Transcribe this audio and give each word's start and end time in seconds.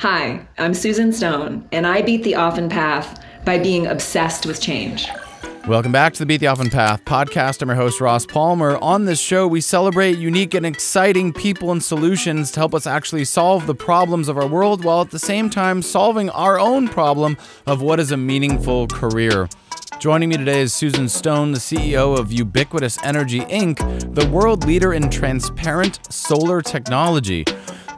Hi, 0.00 0.46
I'm 0.58 0.74
Susan 0.74 1.10
Stone, 1.10 1.66
and 1.72 1.86
I 1.86 2.02
beat 2.02 2.22
the 2.22 2.34
often 2.34 2.68
path 2.68 3.24
by 3.46 3.58
being 3.58 3.86
obsessed 3.86 4.44
with 4.44 4.60
change. 4.60 5.08
Welcome 5.66 5.90
back 5.90 6.12
to 6.12 6.18
the 6.18 6.26
Beat 6.26 6.40
the 6.40 6.48
Often 6.48 6.68
Path 6.68 7.02
podcast. 7.06 7.62
I'm 7.62 7.68
your 7.68 7.76
host, 7.76 7.98
Ross 7.98 8.26
Palmer. 8.26 8.76
On 8.82 9.06
this 9.06 9.18
show, 9.18 9.46
we 9.46 9.62
celebrate 9.62 10.18
unique 10.18 10.52
and 10.52 10.66
exciting 10.66 11.32
people 11.32 11.72
and 11.72 11.82
solutions 11.82 12.50
to 12.50 12.60
help 12.60 12.74
us 12.74 12.86
actually 12.86 13.24
solve 13.24 13.66
the 13.66 13.74
problems 13.74 14.28
of 14.28 14.36
our 14.36 14.46
world 14.46 14.84
while 14.84 15.00
at 15.00 15.12
the 15.12 15.18
same 15.18 15.48
time 15.48 15.80
solving 15.80 16.28
our 16.28 16.60
own 16.60 16.88
problem 16.88 17.38
of 17.64 17.80
what 17.80 17.98
is 17.98 18.12
a 18.12 18.18
meaningful 18.18 18.88
career. 18.88 19.48
Joining 19.98 20.28
me 20.28 20.36
today 20.36 20.60
is 20.60 20.74
Susan 20.74 21.08
Stone, 21.08 21.52
the 21.52 21.58
CEO 21.58 22.18
of 22.18 22.30
Ubiquitous 22.30 23.02
Energy 23.02 23.40
Inc., 23.40 24.14
the 24.14 24.28
world 24.28 24.66
leader 24.66 24.92
in 24.92 25.08
transparent 25.08 26.00
solar 26.12 26.60
technology. 26.60 27.46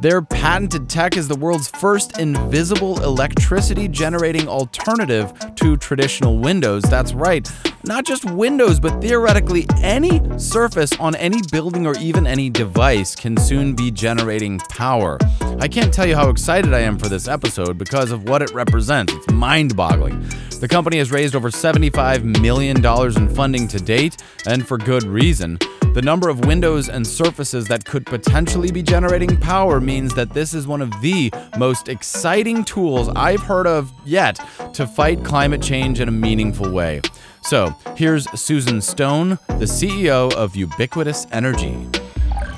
Their 0.00 0.22
patented 0.22 0.88
tech 0.88 1.16
is 1.16 1.26
the 1.26 1.34
world's 1.34 1.68
first 1.68 2.20
invisible 2.20 3.02
electricity 3.02 3.88
generating 3.88 4.46
alternative 4.46 5.32
to 5.56 5.76
traditional 5.76 6.38
windows. 6.38 6.84
That's 6.84 7.14
right, 7.14 7.50
not 7.82 8.06
just 8.06 8.24
windows, 8.24 8.78
but 8.78 9.00
theoretically 9.00 9.66
any 9.82 10.20
surface 10.38 10.92
on 11.00 11.16
any 11.16 11.40
building 11.50 11.84
or 11.84 11.96
even 11.98 12.28
any 12.28 12.48
device 12.48 13.16
can 13.16 13.36
soon 13.36 13.74
be 13.74 13.90
generating 13.90 14.58
power. 14.70 15.18
I 15.58 15.66
can't 15.66 15.92
tell 15.92 16.06
you 16.06 16.14
how 16.14 16.30
excited 16.30 16.72
I 16.72 16.80
am 16.80 16.96
for 16.96 17.08
this 17.08 17.26
episode 17.26 17.76
because 17.76 18.12
of 18.12 18.28
what 18.28 18.40
it 18.40 18.52
represents. 18.52 19.12
It's 19.12 19.32
mind 19.32 19.74
boggling. 19.74 20.24
The 20.60 20.68
company 20.68 20.98
has 20.98 21.10
raised 21.10 21.34
over 21.34 21.50
$75 21.50 22.40
million 22.40 22.76
in 22.84 23.34
funding 23.34 23.66
to 23.66 23.80
date, 23.80 24.22
and 24.46 24.66
for 24.66 24.78
good 24.78 25.02
reason. 25.02 25.58
The 25.94 26.02
number 26.02 26.28
of 26.28 26.44
windows 26.44 26.88
and 26.88 27.04
surfaces 27.04 27.66
that 27.66 27.84
could 27.84 28.06
potentially 28.06 28.70
be 28.70 28.82
generating 28.82 29.36
power 29.38 29.80
means 29.80 30.14
that 30.14 30.30
this 30.30 30.54
is 30.54 30.66
one 30.66 30.82
of 30.82 30.92
the 31.00 31.32
most 31.58 31.88
exciting 31.88 32.62
tools 32.62 33.08
I've 33.16 33.40
heard 33.40 33.66
of 33.66 33.92
yet 34.04 34.38
to 34.74 34.86
fight 34.86 35.24
climate 35.24 35.62
change 35.62 35.98
in 36.00 36.06
a 36.08 36.12
meaningful 36.12 36.70
way. 36.70 37.00
So, 37.42 37.74
here's 37.96 38.30
Susan 38.38 38.80
Stone, 38.80 39.38
the 39.48 39.64
CEO 39.64 40.32
of 40.34 40.54
Ubiquitous 40.54 41.26
Energy. 41.32 41.74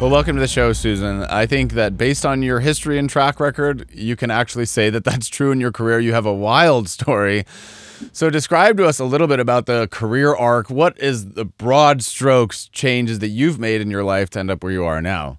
Well, 0.01 0.11
welcome 0.11 0.35
to 0.37 0.41
the 0.41 0.49
show, 0.49 0.73
Susan. 0.73 1.23
I 1.25 1.47
think 1.47 1.75
that 1.75 1.97
based 1.97 2.27
on 2.27 2.43
your 2.43 2.61
history 2.61 2.99
and 2.99 3.09
track 3.09 3.39
record, 3.39 3.89
you 3.93 4.17
can 4.17 4.31
actually 4.31 4.67
say 4.67 4.91
that 4.91 5.05
that's 5.05 5.29
true 5.29 5.53
in 5.53 5.61
your 5.61 5.73
career. 5.73 6.01
You 6.01 6.15
have 6.15 6.27
a 6.27 6.35
wild 6.35 6.89
story. 6.89 7.45
So, 8.13 8.31
describe 8.31 8.77
to 8.79 8.87
us 8.87 8.99
a 8.99 9.05
little 9.05 9.27
bit 9.27 9.41
about 9.41 9.67
the 9.67 9.89
career 9.91 10.35
arc. 10.35 10.71
What 10.71 10.99
is 10.99 11.31
the 11.33 11.45
broad 11.45 12.03
strokes 12.03 12.69
changes 12.69 13.19
that 13.21 13.29
you've 13.29 13.59
made 13.59 13.81
in 13.81 13.91
your 13.91 14.05
life 14.05 14.31
to 14.31 14.39
end 14.39 14.51
up 14.51 14.63
where 14.63 14.73
you 14.73 14.85
are 14.85 15.03
now? 15.03 15.39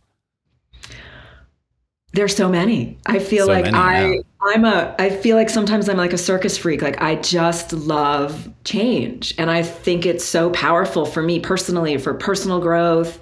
There's 2.14 2.36
so 2.36 2.50
many. 2.50 2.98
I 3.06 3.20
feel 3.20 3.46
So 3.46 3.54
like 3.54 3.66
many, 3.66 3.78
I 3.78 4.12
yeah. 4.12 4.22
I'm 4.42 4.66
a 4.66 4.96
I 5.00 5.10
feel 5.10 5.38
like 5.38 5.50
sometimes 5.50 5.88
I'm 5.88 5.96
like 5.96 6.12
a 6.12 6.18
circus 6.18 6.58
freak. 6.58 6.82
Like 6.82 7.02
I 7.02 7.16
just 7.16 7.72
love 7.72 8.50
change, 8.66 9.34
and 9.38 9.50
I 9.50 9.64
think 9.64 10.06
it's 10.06 10.26
so 10.26 10.50
powerful 10.50 11.06
for 11.06 11.22
me 11.22 11.40
personally 11.40 11.98
for 11.98 12.14
personal 12.14 12.60
growth, 12.60 13.20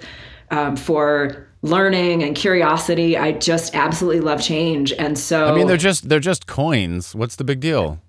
um, 0.50 0.74
for 0.76 1.46
learning 1.62 2.24
and 2.24 2.34
curiosity. 2.34 3.16
I 3.16 3.30
just 3.32 3.76
absolutely 3.76 4.20
love 4.22 4.42
change, 4.42 4.92
and 4.94 5.16
so 5.16 5.46
I 5.46 5.54
mean, 5.54 5.68
they're 5.68 5.76
just 5.76 6.08
they're 6.08 6.18
just 6.18 6.48
coins. 6.48 7.14
What's 7.14 7.36
the 7.36 7.44
big 7.44 7.60
deal? 7.60 8.00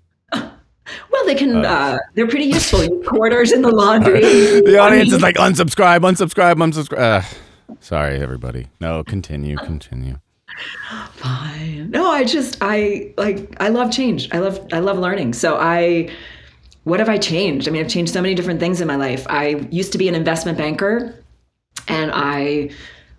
They 1.26 1.34
can 1.34 1.64
uh, 1.64 1.98
they're 2.14 2.28
pretty 2.28 2.46
useful. 2.46 2.86
Quarters 3.02 3.52
in 3.52 3.62
the 3.62 3.70
laundry. 3.70 4.20
The 4.72 4.78
audience 4.78 5.12
is 5.12 5.22
like 5.22 5.36
unsubscribe, 5.36 6.00
unsubscribe, 6.00 6.54
unsubscribe. 6.56 6.98
Uh, 6.98 7.76
sorry, 7.80 8.20
everybody. 8.20 8.68
No, 8.80 9.02
continue, 9.04 9.56
continue. 9.56 10.18
fine. 11.16 11.90
No, 11.90 12.10
I 12.10 12.24
just 12.24 12.58
I 12.60 13.12
like 13.16 13.54
I 13.60 13.68
love 13.68 13.90
change. 13.90 14.28
I 14.32 14.38
love 14.38 14.60
I 14.72 14.78
love 14.80 14.98
learning. 14.98 15.34
So 15.34 15.56
I 15.58 16.10
what 16.84 16.98
have 16.98 17.08
I 17.08 17.18
changed? 17.18 17.68
I 17.68 17.70
mean, 17.70 17.84
I've 17.84 17.90
changed 17.90 18.12
so 18.12 18.20
many 18.20 18.34
different 18.34 18.60
things 18.60 18.80
in 18.80 18.88
my 18.88 18.96
life. 18.96 19.26
I 19.28 19.66
used 19.70 19.92
to 19.92 19.98
be 19.98 20.08
an 20.08 20.14
investment 20.14 20.58
banker 20.58 21.14
and 21.88 22.10
I 22.12 22.70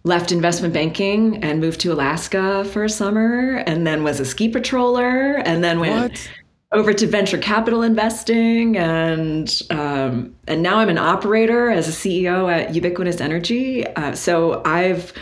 left 0.03 0.33
investment 0.33 0.73
banking 0.73 1.41
and 1.43 1.61
moved 1.61 1.79
to 1.81 1.93
Alaska 1.93 2.65
for 2.65 2.83
a 2.83 2.89
summer 2.89 3.63
and 3.65 3.87
then 3.87 4.03
was 4.03 4.19
a 4.19 4.25
ski 4.25 4.51
patroller 4.51 5.41
and 5.45 5.63
then 5.63 5.79
went 5.79 6.11
What? 6.11 6.29
Over 6.73 6.91
to 6.93 7.07
venture 7.07 7.37
capital 7.37 7.83
investing 7.83 8.77
and 8.77 9.61
um, 9.69 10.35
and 10.47 10.63
now 10.63 10.77
I'm 10.77 10.89
an 10.89 10.97
operator 10.97 11.69
as 11.69 11.87
a 11.87 11.91
CEO 11.91 12.51
at 12.51 12.73
Ubiquitous 12.73 13.21
Energy. 13.21 13.85
Uh, 13.85 14.13
so 14.15 14.61
I've 14.65 15.13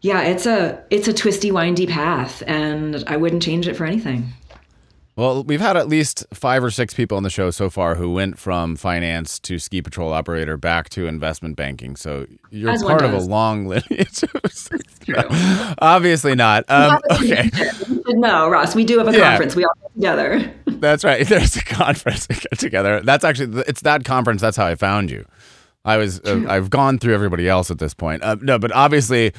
yeah, 0.00 0.22
it's 0.22 0.44
a 0.44 0.82
it's 0.90 1.08
a 1.08 1.14
twisty, 1.14 1.50
windy 1.50 1.86
path, 1.86 2.42
and 2.46 3.02
I 3.06 3.16
wouldn't 3.16 3.42
change 3.42 3.66
it 3.66 3.74
for 3.74 3.86
anything. 3.86 4.34
Well, 5.16 5.44
we've 5.44 5.60
had 5.60 5.76
at 5.76 5.88
least 5.88 6.26
five 6.32 6.64
or 6.64 6.72
six 6.72 6.92
people 6.92 7.16
on 7.16 7.22
the 7.22 7.30
show 7.30 7.52
so 7.52 7.70
far 7.70 7.94
who 7.94 8.12
went 8.12 8.36
from 8.36 8.74
finance 8.74 9.38
to 9.40 9.60
ski 9.60 9.80
patrol 9.80 10.12
operator 10.12 10.56
back 10.56 10.88
to 10.90 11.06
investment 11.06 11.54
banking. 11.54 11.94
So 11.94 12.26
you're 12.50 12.70
As 12.70 12.82
part 12.82 13.02
of 13.02 13.12
a 13.12 13.20
long 13.20 13.66
lineage. 13.66 14.24
Obviously 15.78 16.34
not. 16.34 16.64
Um, 16.68 17.00
okay, 17.12 17.48
No, 18.08 18.48
Ross, 18.48 18.74
we 18.74 18.82
do 18.84 18.98
have 18.98 19.06
a 19.06 19.12
Yeah. 19.12 19.30
conference. 19.30 19.54
We 19.54 19.64
all 19.64 19.72
get 19.82 19.94
together. 19.94 20.54
that's 20.80 21.04
right. 21.04 21.24
There's 21.26 21.54
a 21.56 21.64
conference 21.64 22.26
to 22.26 22.34
get 22.34 22.58
together. 22.58 23.00
That's 23.00 23.22
actually 23.24 23.62
it's 23.68 23.82
that 23.82 24.04
conference. 24.04 24.40
That's 24.40 24.56
how 24.56 24.66
I 24.66 24.74
found 24.74 25.12
you. 25.12 25.24
I 25.84 25.96
was 25.96 26.18
uh, 26.22 26.44
I've 26.48 26.70
gone 26.70 26.98
through 26.98 27.14
everybody 27.14 27.48
else 27.48 27.70
at 27.70 27.78
this 27.78 27.94
point. 27.94 28.24
Uh, 28.24 28.36
no, 28.40 28.58
but 28.58 28.72
obviously 28.72 29.32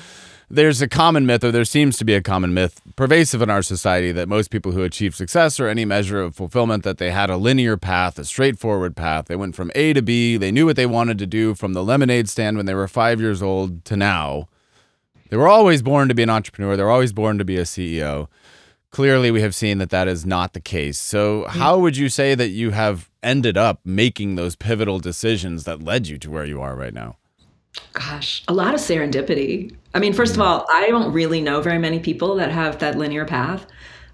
there's 0.49 0.81
a 0.81 0.87
common 0.87 1.25
myth, 1.25 1.43
or 1.43 1.51
there 1.51 1.65
seems 1.65 1.97
to 1.97 2.05
be 2.05 2.13
a 2.13 2.21
common 2.21 2.53
myth 2.53 2.81
pervasive 2.95 3.41
in 3.41 3.49
our 3.49 3.61
society 3.61 4.11
that 4.11 4.29
most 4.29 4.51
people 4.51 4.71
who 4.71 4.83
achieve 4.83 5.15
success 5.15 5.59
or 5.59 5.67
any 5.67 5.85
measure 5.85 6.21
of 6.21 6.35
fulfillment 6.35 6.83
that 6.83 6.97
they 6.97 7.11
had 7.11 7.29
a 7.29 7.37
linear 7.37 7.77
path, 7.77 8.19
a 8.19 8.25
straightforward 8.25 8.95
path. 8.95 9.25
They 9.25 9.35
went 9.35 9.55
from 9.55 9.71
A 9.75 9.93
to 9.93 10.01
B. 10.01 10.37
They 10.37 10.51
knew 10.51 10.65
what 10.65 10.75
they 10.75 10.85
wanted 10.85 11.17
to 11.19 11.27
do 11.27 11.55
from 11.55 11.73
the 11.73 11.83
lemonade 11.83 12.29
stand 12.29 12.57
when 12.57 12.65
they 12.65 12.73
were 12.73 12.87
five 12.87 13.19
years 13.19 13.41
old 13.41 13.83
to 13.85 13.97
now. 13.97 14.47
They 15.29 15.37
were 15.37 15.47
always 15.47 15.81
born 15.81 16.07
to 16.07 16.13
be 16.13 16.23
an 16.23 16.29
entrepreneur. 16.29 16.77
They 16.77 16.83
were 16.83 16.91
always 16.91 17.13
born 17.13 17.37
to 17.39 17.45
be 17.45 17.57
a 17.57 17.63
CEO. 17.63 18.27
Clearly, 18.91 19.31
we 19.31 19.41
have 19.41 19.55
seen 19.55 19.79
that 19.79 19.89
that 19.89 20.07
is 20.07 20.25
not 20.25 20.53
the 20.53 20.61
case. 20.61 20.97
So, 20.97 21.41
mm. 21.43 21.47
how 21.47 21.79
would 21.79 21.97
you 21.97 22.07
say 22.07 22.35
that 22.35 22.49
you 22.49 22.71
have 22.71 23.09
ended 23.21 23.57
up 23.57 23.81
making 23.83 24.35
those 24.35 24.55
pivotal 24.55 24.99
decisions 24.99 25.65
that 25.65 25.83
led 25.83 26.07
you 26.07 26.17
to 26.19 26.31
where 26.31 26.45
you 26.45 26.61
are 26.61 26.75
right 26.75 26.93
now? 26.93 27.17
Gosh, 27.93 28.43
a 28.47 28.53
lot 28.53 28.73
of 28.73 28.79
serendipity. 28.79 29.75
I 29.93 29.99
mean, 29.99 30.13
first 30.13 30.35
of 30.35 30.41
all, 30.41 30.65
I 30.69 30.87
don't 30.89 31.11
really 31.13 31.41
know 31.41 31.61
very 31.61 31.77
many 31.79 31.99
people 31.99 32.35
that 32.35 32.51
have 32.51 32.79
that 32.79 32.97
linear 32.97 33.25
path. 33.25 33.65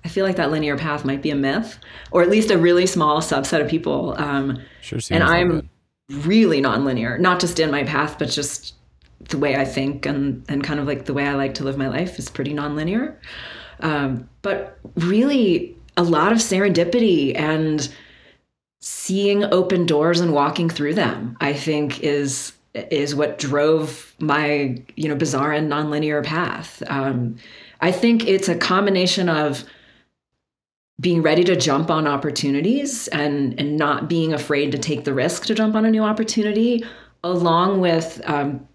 I 0.04 0.08
feel 0.08 0.26
like 0.26 0.36
that 0.38 0.52
linear 0.52 0.78
path 0.78 1.06
might 1.06 1.22
be 1.22 1.30
a 1.32 1.36
myth, 1.36 1.78
or 2.12 2.22
at 2.22 2.30
least 2.30 2.50
a 2.52 2.58
really 2.58 2.86
small 2.88 3.22
subset 3.22 3.62
of 3.62 3.68
people. 3.70 4.16
Um, 4.18 4.60
Sure 4.82 5.00
and 5.12 5.24
I'm 5.24 5.60
it. 5.60 5.66
really 6.10 6.62
nonlinear, 6.62 7.20
not 7.20 7.40
just 7.40 7.60
in 7.60 7.70
my 7.72 7.84
path, 7.84 8.18
but 8.18 8.30
just 8.30 8.76
the 9.30 9.38
way 9.38 9.56
I 9.56 9.66
think 9.66 10.06
and 10.08 10.44
and 10.50 10.64
kind 10.64 10.80
of 10.80 10.88
like 10.88 11.06
the 11.06 11.14
way 11.14 11.28
I 11.28 11.34
like 11.34 11.54
to 11.56 11.64
live 11.64 11.78
my 11.78 11.88
life 11.88 12.18
is 12.20 12.30
pretty 12.30 12.54
nonlinear. 12.54 13.16
Um, 13.82 14.28
but 14.42 14.80
really, 14.96 15.76
a 15.98 16.04
lot 16.04 16.32
of 16.32 16.40
serendipity 16.40 17.36
and 17.38 17.88
seeing 18.82 19.44
open 19.46 19.86
doors 19.86 20.20
and 20.20 20.34
walking 20.34 20.70
through 20.70 20.96
them. 20.96 21.38
I 21.42 21.54
think 21.54 22.00
is 22.02 22.54
is 22.74 23.14
what 23.14 23.38
drove 23.38 24.16
my 24.20 24.82
you 24.96 25.10
know 25.10 25.16
bizarre 25.16 25.52
and 25.52 25.72
nonlinear 25.72 26.24
path. 26.24 26.82
Um, 26.88 27.38
I 27.82 27.92
think 27.92 28.28
it's 28.28 28.48
a 28.48 28.56
combination 28.56 29.28
of 29.30 29.66
being 31.00 31.24
ready 31.24 31.44
to 31.44 31.56
jump 31.56 31.90
on 31.90 32.08
opportunities 32.08 33.08
and 33.10 33.60
and 33.60 33.76
not 33.76 34.08
being 34.08 34.34
afraid 34.34 34.72
to 34.72 34.78
take 34.78 35.04
the 35.04 35.14
risk 35.14 35.46
to 35.48 35.56
jump 35.56 35.76
on 35.76 35.84
a 35.84 35.90
new 35.90 36.04
opportunity 36.04 36.86
along 37.24 37.82
with 37.82 38.22
um, 38.26 38.66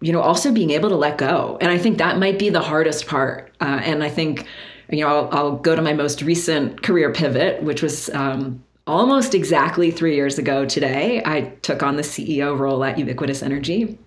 you 0.00 0.12
know 0.12 0.20
also 0.20 0.50
being 0.52 0.70
able 0.70 0.88
to 0.88 0.96
let 0.96 1.18
go 1.18 1.58
and 1.60 1.70
i 1.70 1.76
think 1.76 1.98
that 1.98 2.18
might 2.18 2.38
be 2.38 2.48
the 2.48 2.60
hardest 2.60 3.06
part 3.06 3.52
uh, 3.60 3.80
and 3.84 4.02
i 4.02 4.08
think 4.08 4.46
you 4.90 5.00
know 5.00 5.08
I'll, 5.08 5.28
I'll 5.32 5.56
go 5.56 5.76
to 5.76 5.82
my 5.82 5.92
most 5.92 6.22
recent 6.22 6.82
career 6.82 7.12
pivot 7.12 7.62
which 7.62 7.82
was 7.82 8.08
um, 8.10 8.64
almost 8.88 9.34
exactly 9.34 9.90
three 9.90 10.14
years 10.14 10.38
ago 10.38 10.64
today 10.64 11.22
i 11.24 11.42
took 11.62 11.82
on 11.82 11.96
the 11.96 12.02
ceo 12.02 12.58
role 12.58 12.82
at 12.82 12.98
ubiquitous 12.98 13.42
energy 13.42 13.98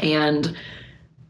and 0.00 0.56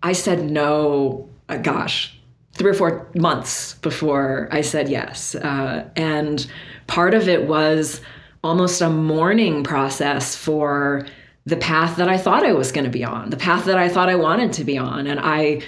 i 0.02 0.12
said 0.12 0.50
no 0.50 1.28
uh, 1.48 1.56
gosh 1.56 2.16
three 2.54 2.70
or 2.70 2.74
four 2.74 3.08
months 3.14 3.74
before 3.76 4.48
I 4.50 4.60
said 4.60 4.88
yes. 4.88 5.34
Uh, 5.34 5.88
and 5.96 6.46
part 6.86 7.14
of 7.14 7.28
it 7.28 7.48
was 7.48 8.00
almost 8.44 8.80
a 8.80 8.90
mourning 8.90 9.64
process 9.64 10.36
for 10.36 11.06
the 11.46 11.56
path 11.56 11.96
that 11.96 12.08
I 12.08 12.18
thought 12.18 12.44
I 12.44 12.52
was 12.52 12.70
going 12.72 12.84
to 12.84 12.90
be 12.90 13.04
on, 13.04 13.30
the 13.30 13.36
path 13.36 13.64
that 13.64 13.78
I 13.78 13.88
thought 13.88 14.08
I 14.08 14.14
wanted 14.14 14.52
to 14.54 14.64
be 14.64 14.78
on. 14.78 15.06
And 15.06 15.18
I, 15.20 15.62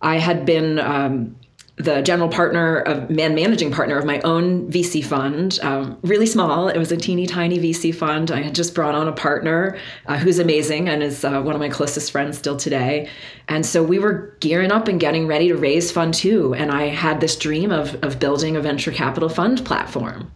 I 0.00 0.18
had 0.18 0.44
been 0.44 0.78
um, 0.78 1.36
the 1.76 2.02
general 2.02 2.28
partner 2.28 2.80
of 2.80 3.08
man 3.08 3.34
managing 3.34 3.70
partner 3.70 3.96
of 3.96 4.04
my 4.04 4.20
own 4.20 4.70
VC 4.70 5.02
fund, 5.02 5.58
um, 5.62 5.98
really 6.02 6.26
small. 6.26 6.68
It 6.68 6.78
was 6.78 6.92
a 6.92 6.96
teeny 6.98 7.26
tiny 7.26 7.58
VC 7.58 7.94
fund. 7.94 8.30
I 8.30 8.42
had 8.42 8.54
just 8.54 8.74
brought 8.74 8.94
on 8.94 9.08
a 9.08 9.12
partner 9.12 9.78
uh, 10.06 10.18
who's 10.18 10.38
amazing 10.38 10.88
and 10.90 11.02
is 11.02 11.24
uh, 11.24 11.40
one 11.40 11.54
of 11.54 11.60
my 11.60 11.70
closest 11.70 12.12
friends 12.12 12.36
still 12.36 12.58
today. 12.58 13.08
And 13.48 13.64
so 13.64 13.82
we 13.82 13.98
were 13.98 14.36
gearing 14.40 14.70
up 14.70 14.86
and 14.86 15.00
getting 15.00 15.26
ready 15.26 15.48
to 15.48 15.56
raise 15.56 15.90
fund 15.90 16.12
two. 16.12 16.54
And 16.54 16.70
I 16.70 16.88
had 16.88 17.20
this 17.20 17.36
dream 17.36 17.72
of, 17.72 17.94
of 18.04 18.18
building 18.18 18.54
a 18.56 18.60
venture 18.60 18.92
capital 18.92 19.30
fund 19.30 19.64
platform. 19.64 20.30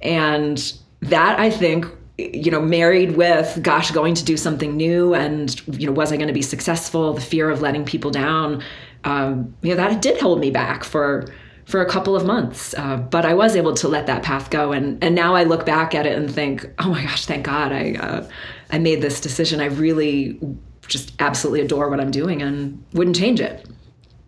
And 0.00 0.72
that 1.02 1.38
I 1.38 1.50
think 1.50 1.86
you 2.18 2.50
know 2.50 2.60
married 2.60 3.16
with 3.16 3.58
gosh 3.62 3.90
going 3.92 4.14
to 4.14 4.22
do 4.22 4.36
something 4.36 4.76
new 4.76 5.14
and 5.14 5.62
you 5.80 5.86
know 5.86 5.92
was 5.92 6.12
i 6.12 6.16
going 6.16 6.28
to 6.28 6.34
be 6.34 6.42
successful 6.42 7.14
the 7.14 7.20
fear 7.20 7.48
of 7.48 7.62
letting 7.62 7.82
people 7.82 8.10
down 8.10 8.62
um, 9.04 9.54
you 9.62 9.70
know 9.70 9.76
that 9.76 10.02
did 10.02 10.20
hold 10.20 10.40
me 10.40 10.50
back 10.50 10.84
for 10.84 11.26
for 11.64 11.80
a 11.80 11.86
couple 11.86 12.16
of 12.16 12.26
months 12.26 12.74
uh, 12.74 12.96
but 12.96 13.24
i 13.24 13.32
was 13.32 13.54
able 13.54 13.74
to 13.74 13.86
let 13.86 14.06
that 14.06 14.22
path 14.22 14.50
go. 14.50 14.72
And 14.72 15.02
and 15.02 15.14
now 15.14 15.34
i 15.34 15.44
look 15.44 15.64
back 15.64 15.94
at 15.94 16.06
it 16.06 16.16
and 16.16 16.32
think 16.32 16.66
oh 16.78 16.90
my 16.90 17.02
gosh 17.02 17.26
thank 17.26 17.46
god 17.46 17.72
i 17.72 17.94
uh, 17.94 18.28
i 18.70 18.78
made 18.78 19.02
this 19.02 19.20
decision. 19.20 19.60
I 19.60 19.66
really 19.66 20.38
just 20.86 21.12
absolutely 21.20 21.60
adore 21.60 21.88
what 21.88 22.00
i'm 22.00 22.10
doing 22.10 22.42
and 22.42 22.84
wouldn't 22.92 23.16
change 23.16 23.40
it. 23.40 23.66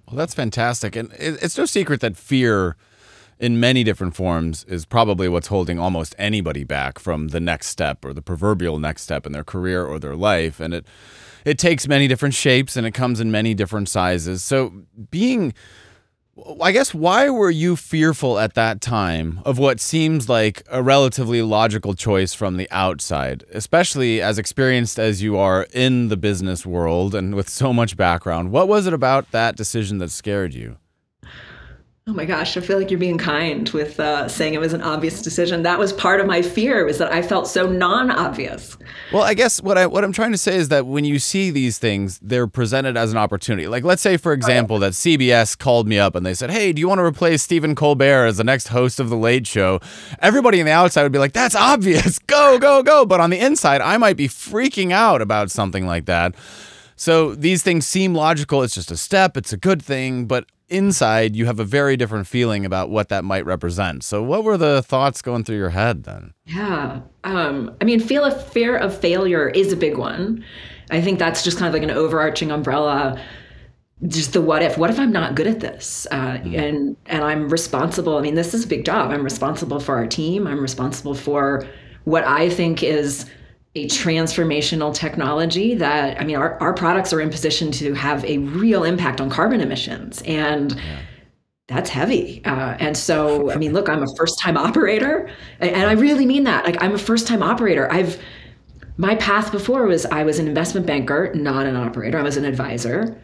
Well 0.07 0.17
that's 0.17 0.35
fantastic. 0.35 0.95
And 0.97 1.13
it's 1.19 1.57
no 1.57 1.65
secret 1.65 2.01
that 2.01 2.17
fear 2.17 2.77
in 3.43 3.59
many 3.59 3.83
different 3.83 4.15
forms 4.15 4.63
is 4.69 4.85
probably 4.85 5.29
what's 5.29 5.49
holding 5.49 5.77
almost 5.77 6.15
anybody 6.17 6.63
back 6.63 7.01
from 7.01 7.29
the 7.29 7.41
next 7.41 7.67
step 7.67 8.05
or 8.05 8.13
the 8.13 8.23
proverbial 8.23 8.79
next 8.79 9.03
step 9.03 9.27
in 9.27 9.33
their 9.33 9.43
career 9.43 9.85
or 9.85 9.99
their 9.99 10.15
life. 10.15 10.61
And 10.61 10.73
it 10.73 10.87
it 11.45 11.59
takes 11.59 11.89
many 11.89 12.09
different 12.09 12.35
shapes 12.35 12.77
and 12.77 12.87
it 12.87 12.93
comes 12.93 13.21
in 13.21 13.31
many 13.31 13.55
different 13.55 13.89
sizes. 13.89 14.43
So 14.43 14.73
being 15.11 15.55
I 16.63 16.73
guess 16.73 16.95
why 16.95 17.29
were 17.29 17.51
you 17.51 17.77
fearful 17.77 18.39
at 18.39 18.55
that 18.55 18.81
time 18.81 19.43
of 19.45 19.59
what 19.59 19.81
seems 19.81 20.31
like 20.31 20.63
a 20.71 20.83
relatively 20.83 21.43
logical 21.43 21.93
choice 21.93 22.33
from 22.33 22.57
the 22.57 22.69
outside, 22.71 23.45
especially 23.53 24.23
as 24.23 24.39
experienced 24.39 24.99
as 24.99 25.21
you 25.21 25.37
are 25.37 25.67
in 25.75 26.09
the 26.09 26.17
business 26.17 26.65
world 26.65 27.15
and 27.15 27.35
with 27.35 27.51
so 27.51 27.75
much 27.75 27.99
background? 27.99 28.51
What 28.51 28.67
was 28.67 28.87
it 28.87 28.95
about 28.95 29.31
that 29.33 29.57
decision 29.57 29.99
that 29.99 30.11
scared 30.11 30.55
you? 30.55 30.79
Oh 32.09 32.13
my 32.13 32.25
gosh, 32.25 32.57
I 32.57 32.61
feel 32.61 32.79
like 32.79 32.91
you're 32.91 32.99
being 32.99 33.17
kind 33.17 33.69
with 33.71 34.01
uh, 34.01 34.27
saying 34.27 34.55
it 34.55 34.61
was 34.61 34.73
an 34.73 34.83
obvious 34.83 35.23
decision. 35.23 35.63
That 35.63 35.79
was 35.79 35.93
part 35.93 36.21
of 36.21 36.27
my 36.27 36.43
fear 36.43 36.85
was 36.85 36.99
that 36.99 37.13
I 37.13 37.23
felt 37.23 37.47
so 37.47 37.71
non-obvious. 37.71 38.77
Well, 39.13 39.23
I 39.23 39.35
guess 39.35 39.63
what 39.63 39.79
I 39.79 39.87
what 39.87 40.03
I'm 40.03 40.13
trying 40.13 40.33
to 40.33 40.39
say 40.39 40.57
is 40.57 40.69
that 40.71 40.85
when 40.87 41.05
you 41.05 41.21
see 41.21 41.53
these 41.53 41.79
things, 41.79 42.19
they're 42.21 42.49
presented 42.49 42.97
as 42.97 43.13
an 43.13 43.19
opportunity. 43.19 43.69
Like 43.69 43.85
let's 43.85 44.03
say 44.03 44.17
for 44.17 44.33
example 44.33 44.81
that 44.81 44.95
CBS 44.95 45.57
called 45.57 45.87
me 45.87 45.97
up 45.97 46.17
and 46.17 46.27
they 46.27 46.35
said, 46.35 46.51
"Hey, 46.51 46.73
do 46.73 46.81
you 46.81 46.89
want 46.89 46.99
to 46.99 47.05
replace 47.05 47.41
Stephen 47.41 47.77
Colbert 47.77 48.27
as 48.27 48.37
the 48.37 48.43
next 48.43 48.69
host 48.69 48.99
of 48.99 49.09
the 49.09 49.17
Late 49.17 49.47
Show?" 49.47 49.79
Everybody 50.19 50.59
on 50.59 50.67
the 50.67 50.73
outside 50.73 51.05
would 51.05 51.13
be 51.13 51.21
like, 51.21 51.35
"That's 51.35 51.55
obvious. 51.55 52.19
Go, 52.27 52.59
go, 52.59 52.83
go." 52.83 53.07
But 53.07 53.21
on 53.21 53.31
the 53.31 53.39
inside, 53.39 53.81
I 53.81 53.97
might 53.97 54.17
be 54.17 54.27
freaking 54.27 54.91
out 54.91 55.23
about 55.23 55.53
something 55.53 55.87
like 55.87 56.07
that. 56.07 56.35
So 56.97 57.37
these 57.37 57.63
things 57.63 57.87
seem 57.87 58.13
logical. 58.13 58.63
It's 58.65 58.75
just 58.75 58.91
a 58.91 58.97
step. 58.97 59.37
It's 59.37 59.53
a 59.53 59.57
good 59.57 59.83
thing, 59.83 60.27
but 60.27 60.47
inside 60.73 61.37
you 61.37 61.47
have 61.47 61.61
a 61.61 61.65
very 61.65 61.97
different 61.97 62.27
feeling 62.27 62.65
about 62.65 62.91
what 62.91 63.09
that 63.11 63.25
might 63.25 63.45
represent. 63.45 64.03
So 64.03 64.23
what 64.23 64.45
were 64.45 64.57
the 64.57 64.83
thoughts 64.83 65.23
going 65.23 65.45
through 65.45 65.59
your 65.59 65.71
head 65.71 66.05
then? 66.05 66.35
Yeah. 66.47 67.01
Um, 67.25 67.75
I 67.81 67.85
mean, 67.85 68.01
feel 68.01 68.25
a 68.25 68.31
fear 68.31 68.77
of 68.77 68.99
failure 68.99 69.49
is 69.51 69.73
a 69.73 69.77
big 69.77 69.97
one. 69.97 70.45
I 70.91 71.01
think 71.01 71.19
that's 71.19 71.45
just 71.45 71.59
kind 71.59 71.69
of 71.69 71.75
like 71.75 71.83
an 71.83 71.97
overarching 71.97 72.51
umbrella. 72.51 73.21
Just 74.09 74.33
the 74.33 74.43
what 74.43 74.63
if? 74.63 74.77
What 74.77 74.91
if 74.91 74.99
I'm 74.99 75.13
not 75.13 75.37
good 75.37 75.47
at 75.47 75.61
this? 75.61 76.07
Uh, 76.11 76.39
mm. 76.39 76.59
And 76.59 76.97
and 77.07 77.23
I'm 77.23 77.49
responsible. 77.49 78.19
I 78.19 78.21
mean, 78.21 78.35
this 78.35 78.53
is 78.53 78.65
a 78.65 78.69
big 78.69 78.85
job. 78.85 79.13
I'm 79.13 79.23
responsible 79.23 79.79
for 79.79 79.95
our 79.95 80.07
team. 80.07 80.47
I'm 80.47 80.61
responsible 80.61 81.15
for 81.15 81.67
what 82.05 82.25
I 82.25 82.51
think 82.51 82.83
is 82.83 83.27
a 83.75 83.87
transformational 83.89 84.95
technology 84.95 85.75
that 85.75 86.21
I 86.21 86.25
mean 86.25 86.37
our, 86.37 86.61
our 86.61 86.75
products 86.75 87.13
are 87.13 87.21
in 87.21 87.31
position 87.31 87.73
to 87.73 87.95
have 87.95 88.25
a 88.25 88.39
real 88.39 88.85
impact 88.85 89.21
on 89.21 89.31
carbon 89.31 89.61
emissions 89.63 90.23
and 90.23 90.73
yeah. 90.77 91.01
that's 91.69 91.89
heavy. 91.89 92.45
Uh, 92.45 92.77
and 92.79 92.97
so 92.97 93.51
I 93.51 93.57
mean 93.57 93.73
look 93.73 93.89
I'm 93.89 94.03
a 94.03 94.15
first 94.17 94.39
time 94.39 94.59
operator 94.59 95.31
and, 95.61 95.87
I 95.87 95.93
really 95.93 96.27
mean 96.27 96.45
that. 96.45 96.67
Like 96.67 96.83
I'm 96.83 96.95
a 96.95 96.99
first 96.99 97.27
time 97.27 97.43
operator. 97.43 97.91
I've 97.91 98.21
my 98.99 99.15
path 99.15 99.51
before 99.51 99.87
was 99.87 100.05
I 100.05 100.23
was 100.23 100.39
an 100.39 100.47
investment 100.47 100.87
banker 100.87 101.33
not 101.35 101.65
an 101.65 101.77
operator. 101.77 102.19
I 102.19 102.23
was 102.23 102.37
an 102.37 102.45
advisor. 102.45 103.19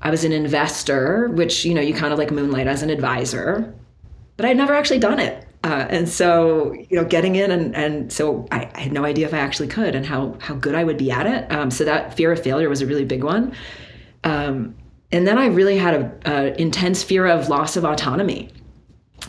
I 0.00 0.08
was 0.08 0.24
an 0.24 0.32
investor 0.32 1.28
which 1.28 1.66
you 1.66 1.74
know 1.74 1.82
you 1.82 1.92
kind 1.92 2.14
of 2.14 2.18
like 2.18 2.30
moonlight 2.30 2.66
as 2.66 2.82
an 2.82 2.88
advisor 2.88 3.74
but 4.38 4.46
I'd 4.46 4.56
never 4.56 4.72
actually 4.72 5.00
done 5.00 5.20
it 5.20 5.46
uh, 5.62 5.86
and 5.90 6.08
so, 6.08 6.72
you 6.72 6.96
know, 6.96 7.04
getting 7.04 7.36
in 7.36 7.50
and, 7.50 7.76
and 7.76 8.12
so 8.12 8.46
I, 8.50 8.70
I, 8.74 8.80
had 8.80 8.92
no 8.92 9.04
idea 9.04 9.26
if 9.26 9.34
I 9.34 9.38
actually 9.38 9.68
could 9.68 9.94
and 9.94 10.06
how, 10.06 10.38
how 10.40 10.54
good 10.54 10.74
I 10.74 10.84
would 10.84 10.96
be 10.96 11.10
at 11.10 11.26
it. 11.26 11.52
Um, 11.52 11.70
so 11.70 11.84
that 11.84 12.16
fear 12.16 12.32
of 12.32 12.42
failure 12.42 12.68
was 12.70 12.80
a 12.80 12.86
really 12.86 13.04
big 13.04 13.22
one. 13.22 13.54
Um, 14.24 14.74
and 15.12 15.26
then 15.26 15.36
I 15.36 15.46
really 15.46 15.76
had 15.76 15.94
a, 15.94 16.18
a, 16.24 16.60
intense 16.60 17.02
fear 17.02 17.26
of 17.26 17.50
loss 17.50 17.76
of 17.76 17.84
autonomy. 17.84 18.48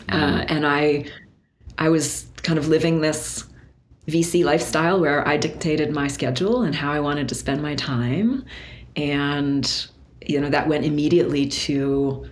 Uh, 0.08 0.16
mm-hmm. 0.16 0.44
and 0.48 0.66
I, 0.66 1.04
I 1.76 1.90
was 1.90 2.26
kind 2.42 2.58
of 2.58 2.68
living 2.68 3.02
this 3.02 3.44
VC 4.08 4.42
lifestyle 4.42 5.00
where 5.00 5.26
I 5.28 5.36
dictated 5.36 5.90
my 5.90 6.08
schedule 6.08 6.62
and 6.62 6.74
how 6.74 6.92
I 6.92 7.00
wanted 7.00 7.28
to 7.28 7.34
spend 7.34 7.60
my 7.60 7.74
time. 7.74 8.46
And, 8.96 9.86
you 10.26 10.40
know, 10.40 10.48
that 10.48 10.66
went 10.66 10.86
immediately 10.86 11.46
to 11.46 12.26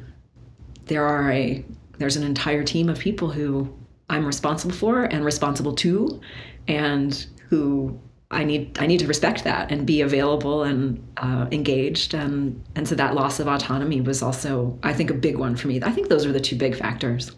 there 0.86 1.04
are 1.04 1.30
a, 1.30 1.62
there's 1.98 2.16
an 2.16 2.24
entire 2.24 2.64
team 2.64 2.88
of 2.88 2.98
people 2.98 3.30
who 3.30 3.76
I'm 4.10 4.26
responsible 4.26 4.74
for 4.74 5.04
and 5.04 5.24
responsible 5.24 5.74
to, 5.76 6.20
and 6.68 7.26
who 7.48 7.98
I 8.30 8.44
need 8.44 8.78
I 8.78 8.86
need 8.86 9.00
to 9.00 9.06
respect 9.06 9.44
that 9.44 9.72
and 9.72 9.86
be 9.86 10.02
available 10.02 10.62
and 10.64 11.02
uh, 11.16 11.46
engaged 11.50 12.12
and 12.12 12.62
and 12.76 12.86
so 12.86 12.94
that 12.96 13.14
loss 13.14 13.40
of 13.40 13.48
autonomy 13.48 14.00
was 14.00 14.22
also 14.22 14.78
I 14.82 14.92
think 14.92 15.10
a 15.10 15.14
big 15.14 15.36
one 15.36 15.56
for 15.56 15.68
me. 15.68 15.80
I 15.82 15.90
think 15.90 16.08
those 16.08 16.26
are 16.26 16.32
the 16.32 16.40
two 16.40 16.56
big 16.56 16.76
factors. 16.76 17.32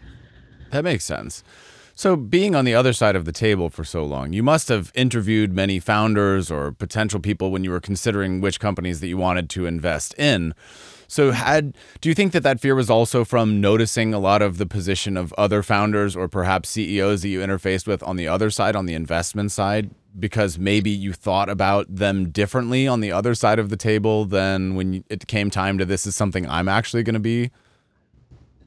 That 0.70 0.84
makes 0.84 1.04
sense. 1.04 1.44
So 1.94 2.16
being 2.16 2.54
on 2.54 2.64
the 2.64 2.74
other 2.74 2.94
side 2.94 3.16
of 3.16 3.26
the 3.26 3.32
table 3.32 3.69
for 3.69 3.84
so 3.84 4.02
long, 4.04 4.32
you 4.32 4.42
must 4.42 4.69
have 4.69 4.90
interviewed 4.94 5.52
many 5.52 5.78
founders 5.78 6.50
or 6.50 6.72
potential 6.72 7.20
people 7.20 7.50
when 7.50 7.64
you 7.64 7.70
were 7.70 7.80
considering 7.80 8.40
which 8.40 8.58
companies 8.58 9.00
that 9.00 9.08
you 9.08 9.19
wanted 9.19 9.50
to 9.50 9.66
invest 9.66 10.14
in. 10.19 10.54
So 11.12 11.31
had 11.31 11.76
do 12.00 12.09
you 12.09 12.14
think 12.14 12.32
that 12.32 12.43
that 12.43 12.59
fear 12.59 12.75
was 12.75 12.88
also 12.88 13.23
from 13.23 13.61
noticing 13.61 14.14
a 14.14 14.19
lot 14.19 14.41
of 14.41 14.56
the 14.56 14.64
position 14.64 15.19
of 15.19 15.35
other 15.35 15.62
founders 15.62 16.17
or 16.17 16.26
perhaps 16.26 16.70
CEOs 16.70 17.20
that 17.20 17.29
you 17.29 17.41
interfaced 17.41 17.87
with 17.87 18.03
on 18.03 18.17
the 18.17 18.26
other 18.26 18.49
side 18.49 18.75
on 18.75 18.87
the 18.87 18.94
investment 18.94 19.53
side 19.53 19.91
because 20.19 20.59
maybe 20.59 20.88
you 20.88 21.12
thought 21.12 21.50
about 21.50 21.94
them 21.94 22.31
differently 22.31 22.88
on 22.88 23.00
the 23.00 23.12
other 23.12 23.35
side 23.35 23.59
of 23.59 23.69
the 23.69 23.76
table 23.76 24.25
than 24.25 24.75
when 24.75 25.05
it 25.11 25.26
came 25.26 25.50
time 25.50 25.76
to 25.76 25.85
this 25.85 26.06
is 26.06 26.17
something 26.17 26.49
I'm 26.49 26.67
actually 26.67 27.03
going 27.03 27.12
to 27.12 27.20
be? 27.20 27.50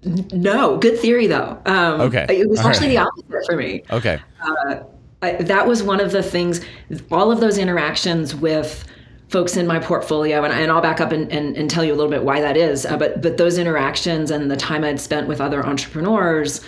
No, 0.03 0.77
good 0.77 1.00
theory 1.00 1.25
though. 1.25 1.59
Um, 1.65 2.00
okay, 2.00 2.27
it 2.30 2.48
was 2.48 2.59
All 2.59 2.68
actually 2.68 2.95
right. 2.95 3.09
the 3.24 3.31
opposite 3.31 3.45
for 3.48 3.56
me. 3.56 3.81
Okay, 3.89 4.19
uh, 4.43 4.84
I, 5.24 5.31
that 5.41 5.65
was 5.65 5.81
one 5.81 6.00
of 6.00 6.12
the 6.12 6.22
things. 6.22 6.62
All 7.12 7.31
of 7.31 7.39
those 7.39 7.58
interactions 7.58 8.36
with 8.36 8.86
folks 9.36 9.58
in 9.58 9.68
my 9.68 9.80
portfolio, 9.80 10.46
and, 10.46 10.54
and 10.54 10.72
I'll 10.72 10.80
back 10.80 11.01
up 11.01 11.12
and, 11.12 11.30
and, 11.30 11.58
and, 11.58 11.70
tell 11.70 11.84
you 11.84 11.94
a 11.94 11.98
little 11.98 12.10
bit 12.10 12.24
why 12.24 12.39
that 12.39 12.56
is. 12.56 12.86
Uh, 12.86 12.96
but 12.96 13.22
but 13.22 13.36
those 13.36 13.58
interactions 13.58 14.32
and 14.32 14.50
the 14.50 14.56
time 14.56 14.86
I'd 14.86 14.98
spent 14.98 15.27
with 15.27 15.42
other 15.42 15.65
entrepreneurs, 15.65 16.62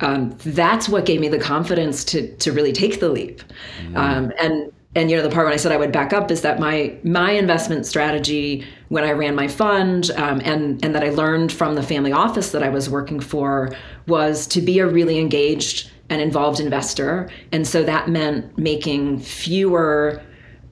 um, 0.00 0.34
that's 0.38 0.88
what 0.88 1.04
gave 1.04 1.20
me 1.20 1.28
the 1.28 1.38
confidence 1.38 2.02
to 2.04 2.34
to 2.36 2.50
really 2.50 2.72
take 2.72 2.98
the 2.98 3.10
leap. 3.10 3.42
Mm. 3.82 3.96
Um, 3.96 4.32
and 4.40 4.72
and 4.96 5.10
you 5.10 5.18
know 5.18 5.22
the 5.22 5.28
part 5.28 5.44
when 5.44 5.52
I 5.52 5.58
said 5.58 5.70
I 5.70 5.76
would 5.76 5.92
back 5.92 6.14
up 6.14 6.30
is 6.30 6.40
that 6.40 6.58
my 6.58 6.96
my 7.04 7.32
investment 7.32 7.84
strategy 7.84 8.66
when 8.88 9.04
I 9.04 9.12
ran 9.12 9.34
my 9.34 9.46
fund 9.46 10.10
um, 10.16 10.40
and 10.44 10.82
and 10.82 10.94
that 10.94 11.04
I 11.04 11.10
learned 11.10 11.52
from 11.52 11.74
the 11.74 11.82
family 11.82 12.12
office 12.12 12.52
that 12.52 12.62
I 12.62 12.70
was 12.70 12.88
working 12.88 13.20
for 13.20 13.70
was 14.06 14.46
to 14.46 14.62
be 14.62 14.78
a 14.78 14.86
really 14.86 15.18
engaged 15.18 15.90
and 16.08 16.22
involved 16.22 16.58
investor, 16.58 17.28
and 17.52 17.66
so 17.66 17.82
that 17.82 18.08
meant 18.08 18.56
making 18.56 19.18
fewer 19.18 20.22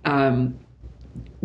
um, 0.06 0.58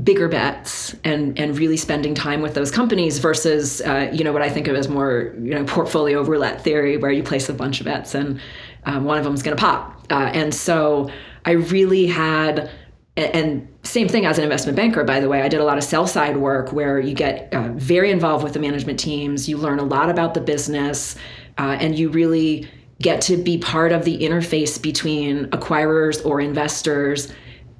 bigger 0.03 0.27
bets 0.27 0.95
and 1.03 1.37
and 1.39 1.57
really 1.57 1.77
spending 1.77 2.13
time 2.13 2.41
with 2.41 2.53
those 2.53 2.69
companies 2.69 3.17
versus 3.17 3.81
uh, 3.81 4.09
you 4.13 4.23
know 4.23 4.31
what 4.31 4.43
I 4.43 4.49
think 4.49 4.67
of 4.67 4.75
as 4.75 4.87
more 4.87 5.33
you 5.39 5.55
know 5.55 5.63
portfolio 5.65 6.21
roulette 6.21 6.63
theory 6.63 6.97
where 6.97 7.11
you 7.11 7.23
place 7.23 7.49
a 7.49 7.53
bunch 7.53 7.79
of 7.79 7.85
bets 7.85 8.13
and 8.13 8.39
um, 8.85 9.05
one 9.05 9.17
of 9.17 9.23
them 9.23 9.33
is 9.33 9.43
going 9.43 9.57
to 9.57 9.61
pop. 9.61 10.05
Uh, 10.09 10.29
and 10.33 10.53
so 10.53 11.09
I 11.45 11.51
really 11.51 12.05
had 12.05 12.69
and 13.17 13.67
same 13.81 14.07
thing 14.07 14.27
as 14.27 14.37
an 14.37 14.43
investment 14.43 14.75
banker 14.75 15.03
by 15.03 15.19
the 15.19 15.27
way 15.27 15.41
i 15.41 15.47
did 15.47 15.59
a 15.59 15.63
lot 15.63 15.77
of 15.77 15.83
sell 15.83 16.05
side 16.05 16.37
work 16.37 16.71
where 16.71 16.99
you 16.99 17.15
get 17.15 17.51
uh, 17.51 17.69
very 17.73 18.11
involved 18.11 18.43
with 18.43 18.53
the 18.53 18.59
management 18.59 18.99
teams 18.99 19.49
you 19.49 19.57
learn 19.57 19.79
a 19.79 19.83
lot 19.83 20.09
about 20.09 20.35
the 20.35 20.41
business 20.41 21.15
uh, 21.57 21.75
and 21.79 21.97
you 21.97 22.09
really 22.09 22.69
get 23.01 23.19
to 23.21 23.35
be 23.35 23.57
part 23.57 23.91
of 23.91 24.05
the 24.05 24.19
interface 24.19 24.79
between 24.79 25.45
acquirers 25.47 26.23
or 26.23 26.39
investors 26.39 27.33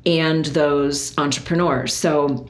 and 0.07 0.45
those 0.45 1.15
entrepreneurs. 1.17 1.93
So 1.93 2.47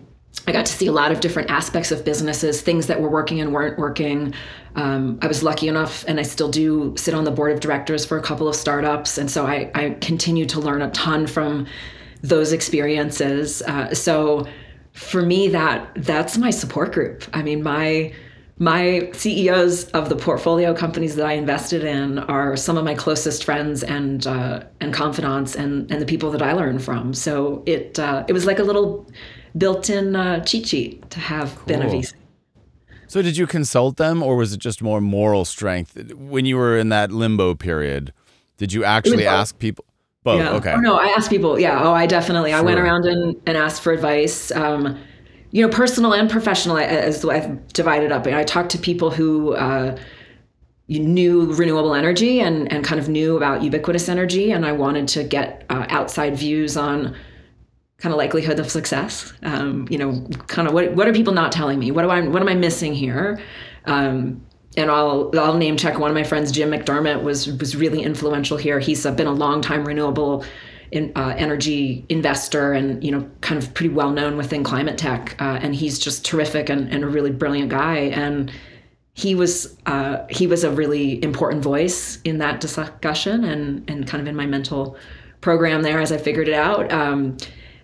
I 0.47 0.51
got 0.53 0.65
to 0.67 0.71
see 0.71 0.87
a 0.87 0.91
lot 0.91 1.11
of 1.11 1.19
different 1.19 1.49
aspects 1.49 1.91
of 1.91 2.05
businesses, 2.05 2.61
things 2.61 2.87
that 2.87 3.01
were 3.01 3.09
working 3.09 3.41
and 3.41 3.51
weren't 3.51 3.77
working. 3.77 4.33
Um, 4.75 5.17
I 5.21 5.27
was 5.27 5.43
lucky 5.43 5.67
enough, 5.67 6.05
and 6.07 6.19
I 6.19 6.23
still 6.23 6.49
do 6.49 6.93
sit 6.95 7.13
on 7.13 7.23
the 7.25 7.31
board 7.31 7.51
of 7.51 7.59
directors 7.59 8.05
for 8.05 8.17
a 8.17 8.21
couple 8.21 8.47
of 8.47 8.55
startups. 8.55 9.17
And 9.17 9.29
so 9.29 9.45
I, 9.45 9.71
I 9.73 9.89
continue 9.99 10.45
to 10.45 10.59
learn 10.59 10.83
a 10.83 10.91
ton 10.91 11.25
from 11.25 11.65
those 12.21 12.53
experiences. 12.53 13.61
Uh, 13.63 13.93
so 13.93 14.47
for 14.93 15.21
me, 15.21 15.47
that 15.49 15.89
that's 15.95 16.37
my 16.37 16.51
support 16.51 16.93
group. 16.93 17.23
I 17.33 17.41
mean, 17.41 17.63
my 17.63 18.13
my 18.59 19.09
CEOs 19.13 19.85
of 19.91 20.09
the 20.09 20.15
portfolio 20.15 20.73
companies 20.73 21.15
that 21.15 21.25
I 21.27 21.33
invested 21.33 21.83
in 21.83 22.19
are 22.19 22.55
some 22.57 22.77
of 22.77 22.83
my 22.83 22.95
closest 22.95 23.43
friends 23.43 23.83
and 23.83 24.25
uh, 24.25 24.63
and 24.81 24.93
confidants 24.93 25.55
and 25.55 25.89
and 25.91 26.01
the 26.01 26.05
people 26.05 26.31
that 26.31 26.41
I 26.41 26.53
learn 26.53 26.79
from. 26.79 27.13
So 27.13 27.63
it 27.65 27.99
uh, 27.99 28.25
it 28.27 28.33
was 28.33 28.45
like 28.45 28.59
a 28.59 28.63
little 28.63 29.07
built-in 29.57 30.15
uh, 30.15 30.43
cheat 30.43 30.67
sheet 30.67 31.09
to 31.11 31.19
have 31.19 31.55
cool. 31.55 31.65
been 31.67 31.81
a 31.83 31.85
VC. 31.85 32.13
So 33.07 33.21
did 33.21 33.37
you 33.37 33.47
consult 33.47 33.97
them, 33.97 34.21
or 34.21 34.35
was 34.35 34.53
it 34.53 34.59
just 34.59 34.81
more 34.81 34.99
moral 34.99 35.45
strength 35.45 36.13
when 36.13 36.45
you 36.45 36.57
were 36.57 36.77
in 36.77 36.89
that 36.89 37.11
limbo 37.11 37.55
period? 37.55 38.11
Did 38.57 38.73
you 38.73 38.83
actually 38.83 39.25
ask 39.25 39.57
people? 39.59 39.85
Both. 40.23 40.39
Yeah. 40.39 40.51
Okay. 40.53 40.73
Oh, 40.73 40.79
no, 40.79 40.97
I 40.97 41.05
asked 41.15 41.29
people. 41.29 41.57
Yeah. 41.57 41.81
Oh, 41.81 41.93
I 41.93 42.05
definitely. 42.05 42.51
Sure. 42.51 42.59
I 42.59 42.61
went 42.61 42.79
around 42.79 43.05
and, 43.05 43.39
and 43.45 43.55
asked 43.55 43.81
for 43.81 43.93
advice. 43.93 44.51
Um, 44.51 44.99
you 45.51 45.65
know, 45.65 45.69
personal 45.69 46.13
and 46.13 46.29
professional, 46.29 46.77
as 46.77 47.23
I've 47.23 47.67
divided 47.69 48.11
up. 48.11 48.27
I 48.27 48.43
talked 48.43 48.71
to 48.71 48.77
people 48.77 49.11
who 49.11 49.53
uh, 49.53 49.97
knew 50.87 51.53
renewable 51.53 51.93
energy 51.93 52.39
and, 52.39 52.71
and 52.71 52.83
kind 52.83 52.99
of 52.99 53.09
knew 53.09 53.37
about 53.37 53.63
ubiquitous 53.63 54.09
energy, 54.09 54.51
and 54.51 54.65
I 54.65 54.71
wanted 54.71 55.07
to 55.09 55.23
get 55.23 55.65
uh, 55.69 55.85
outside 55.89 56.37
views 56.37 56.77
on 56.77 57.15
kind 57.97 58.13
of 58.13 58.17
likelihood 58.17 58.59
of 58.59 58.69
success. 58.69 59.33
Um, 59.43 59.87
you 59.89 59.97
know, 59.97 60.27
kind 60.47 60.67
of 60.67 60.73
what 60.73 60.93
what 60.93 61.07
are 61.07 61.13
people 61.13 61.33
not 61.33 61.51
telling 61.51 61.79
me? 61.79 61.91
What 61.91 62.03
do 62.03 62.09
I 62.09 62.21
what 62.27 62.41
am 62.41 62.49
I 62.49 62.55
missing 62.55 62.93
here? 62.93 63.39
Um, 63.85 64.45
and 64.75 64.91
I'll 64.91 65.31
I'll 65.37 65.57
name 65.57 65.77
check 65.77 65.97
one 65.97 66.09
of 66.09 66.15
my 66.15 66.23
friends, 66.23 66.51
Jim 66.51 66.71
McDermott, 66.71 67.23
was 67.23 67.47
was 67.57 67.75
really 67.75 68.03
influential 68.03 68.57
here. 68.57 68.79
He's 68.79 69.03
been 69.03 69.27
a 69.27 69.33
long 69.33 69.61
time 69.61 69.85
renewable 69.85 70.45
in, 70.91 71.11
uh, 71.15 71.33
energy 71.37 72.05
investor 72.09 72.73
and 72.73 73.03
you 73.03 73.11
know 73.11 73.29
kind 73.41 73.61
of 73.61 73.73
pretty 73.73 73.93
well 73.93 74.11
known 74.11 74.37
within 74.37 74.63
climate 74.63 74.97
tech, 74.97 75.35
uh, 75.39 75.59
and 75.61 75.75
he's 75.75 75.99
just 75.99 76.25
terrific 76.25 76.69
and, 76.69 76.89
and 76.91 77.03
a 77.03 77.07
really 77.07 77.31
brilliant 77.31 77.69
guy. 77.69 77.97
And 77.97 78.51
he 79.13 79.35
was 79.35 79.77
uh, 79.85 80.25
he 80.29 80.47
was 80.47 80.63
a 80.63 80.71
really 80.71 81.23
important 81.23 81.63
voice 81.63 82.21
in 82.23 82.37
that 82.37 82.61
discussion 82.61 83.43
and 83.43 83.89
and 83.89 84.07
kind 84.07 84.21
of 84.21 84.27
in 84.27 84.35
my 84.35 84.45
mental 84.45 84.97
program 85.41 85.81
there 85.81 85.99
as 85.99 86.11
I 86.11 86.17
figured 86.17 86.47
it 86.47 86.53
out. 86.53 86.91
Um, 86.91 87.37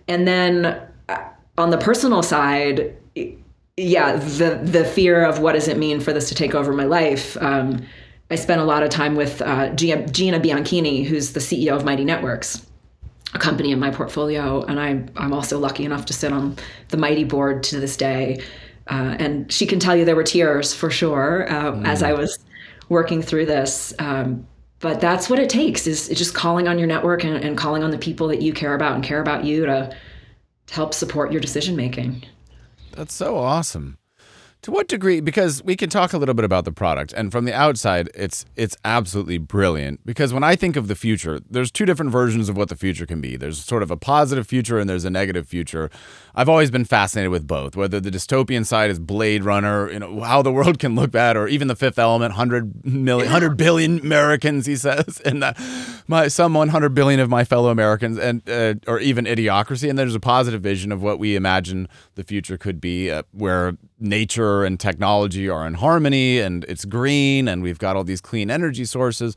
and 0.08 0.26
then 0.26 0.66
uh, 1.08 1.28
on 1.58 1.70
the 1.70 1.78
personal 1.78 2.22
side, 2.22 2.96
yeah, 3.76 4.16
the 4.16 4.60
the 4.62 4.84
fear 4.84 5.24
of 5.24 5.40
what 5.40 5.54
does 5.54 5.68
it 5.68 5.76
mean 5.76 6.00
for 6.00 6.12
this 6.12 6.28
to 6.28 6.34
take 6.34 6.54
over 6.54 6.72
my 6.72 6.84
life. 6.84 7.36
Um, 7.40 7.84
I 8.30 8.36
spent 8.36 8.60
a 8.60 8.64
lot 8.64 8.82
of 8.82 8.90
time 8.90 9.16
with 9.16 9.42
uh, 9.42 9.70
Gina, 9.74 10.06
Gina 10.08 10.40
Bianchini, 10.40 11.04
who's 11.04 11.32
the 11.32 11.40
CEO 11.40 11.76
of 11.76 11.84
Mighty 11.84 12.04
Networks, 12.04 12.66
a 13.34 13.38
company 13.38 13.72
in 13.72 13.78
my 13.78 13.90
portfolio, 13.90 14.62
and 14.62 14.78
I'm 14.80 15.10
I'm 15.16 15.32
also 15.32 15.58
lucky 15.58 15.84
enough 15.84 16.06
to 16.06 16.12
sit 16.12 16.32
on 16.32 16.56
the 16.88 16.96
Mighty 16.96 17.24
board 17.24 17.62
to 17.64 17.80
this 17.80 17.96
day. 17.96 18.42
Uh, 18.86 19.16
and 19.18 19.50
she 19.50 19.66
can 19.66 19.80
tell 19.80 19.96
you 19.96 20.04
there 20.04 20.16
were 20.16 20.22
tears 20.22 20.74
for 20.74 20.90
sure 20.90 21.50
uh, 21.50 21.72
mm. 21.72 21.86
as 21.86 22.02
I 22.02 22.12
was 22.12 22.38
working 22.88 23.22
through 23.22 23.46
this. 23.46 23.94
Um, 23.98 24.46
but 24.80 25.00
that's 25.00 25.30
what 25.30 25.38
it 25.38 25.48
takes 25.48 25.86
is 25.86 26.08
just 26.08 26.34
calling 26.34 26.68
on 26.68 26.78
your 26.78 26.86
network 26.86 27.24
and, 27.24 27.42
and 27.42 27.56
calling 27.56 27.82
on 27.82 27.90
the 27.90 27.98
people 27.98 28.28
that 28.28 28.42
you 28.42 28.52
care 28.52 28.74
about 28.74 28.94
and 28.94 29.02
care 29.02 29.20
about 29.22 29.44
you 29.44 29.64
to, 29.64 29.96
to 30.66 30.74
help 30.74 30.92
support 30.92 31.32
your 31.32 31.40
decision 31.40 31.74
making. 31.74 32.22
That's 32.92 33.14
so 33.14 33.38
awesome. 33.38 33.96
To 34.64 34.70
what 34.70 34.88
degree? 34.88 35.20
Because 35.20 35.62
we 35.62 35.76
can 35.76 35.90
talk 35.90 36.14
a 36.14 36.16
little 36.16 36.34
bit 36.34 36.46
about 36.46 36.64
the 36.64 36.72
product, 36.72 37.12
and 37.12 37.30
from 37.30 37.44
the 37.44 37.52
outside, 37.52 38.08
it's 38.14 38.46
it's 38.56 38.78
absolutely 38.82 39.36
brilliant. 39.36 40.00
Because 40.06 40.32
when 40.32 40.42
I 40.42 40.56
think 40.56 40.76
of 40.76 40.88
the 40.88 40.94
future, 40.94 41.38
there's 41.50 41.70
two 41.70 41.84
different 41.84 42.10
versions 42.10 42.48
of 42.48 42.56
what 42.56 42.70
the 42.70 42.74
future 42.74 43.04
can 43.04 43.20
be. 43.20 43.36
There's 43.36 43.62
sort 43.62 43.82
of 43.82 43.90
a 43.90 43.96
positive 43.98 44.46
future, 44.46 44.78
and 44.78 44.88
there's 44.88 45.04
a 45.04 45.10
negative 45.10 45.46
future. 45.46 45.90
I've 46.34 46.48
always 46.48 46.70
been 46.70 46.86
fascinated 46.86 47.30
with 47.30 47.46
both. 47.46 47.76
Whether 47.76 48.00
the 48.00 48.10
dystopian 48.10 48.64
side 48.64 48.90
is 48.90 48.98
Blade 48.98 49.44
Runner, 49.44 49.92
you 49.92 49.98
know, 49.98 50.20
how 50.20 50.40
the 50.40 50.50
world 50.50 50.78
can 50.78 50.94
look 50.94 51.10
bad, 51.10 51.36
or 51.36 51.46
even 51.46 51.68
the 51.68 51.76
Fifth 51.76 51.98
Element, 51.98 52.32
hundred 52.32 52.86
million, 52.86 53.30
hundred 53.30 53.58
billion 53.58 54.00
Americans, 54.00 54.64
he 54.64 54.76
says, 54.76 55.20
and 55.26 55.42
that 55.42 55.60
my 56.08 56.26
some 56.28 56.54
100 56.54 56.94
billion 56.94 57.20
of 57.20 57.28
my 57.28 57.44
fellow 57.44 57.68
Americans, 57.68 58.16
and 58.16 58.48
uh, 58.48 58.76
or 58.86 58.98
even 58.98 59.26
Idiocracy. 59.26 59.90
And 59.90 59.98
there's 59.98 60.14
a 60.14 60.20
positive 60.20 60.62
vision 60.62 60.90
of 60.90 61.02
what 61.02 61.18
we 61.18 61.36
imagine 61.36 61.86
the 62.14 62.24
future 62.24 62.56
could 62.56 62.80
be, 62.80 63.10
uh, 63.10 63.24
where 63.32 63.76
nature 64.00 64.53
and 64.62 64.78
technology 64.78 65.48
are 65.48 65.66
in 65.66 65.74
harmony 65.74 66.38
and 66.38 66.64
it's 66.68 66.84
green 66.84 67.48
and 67.48 67.62
we've 67.62 67.78
got 67.78 67.96
all 67.96 68.04
these 68.04 68.20
clean 68.20 68.50
energy 68.50 68.84
sources. 68.84 69.34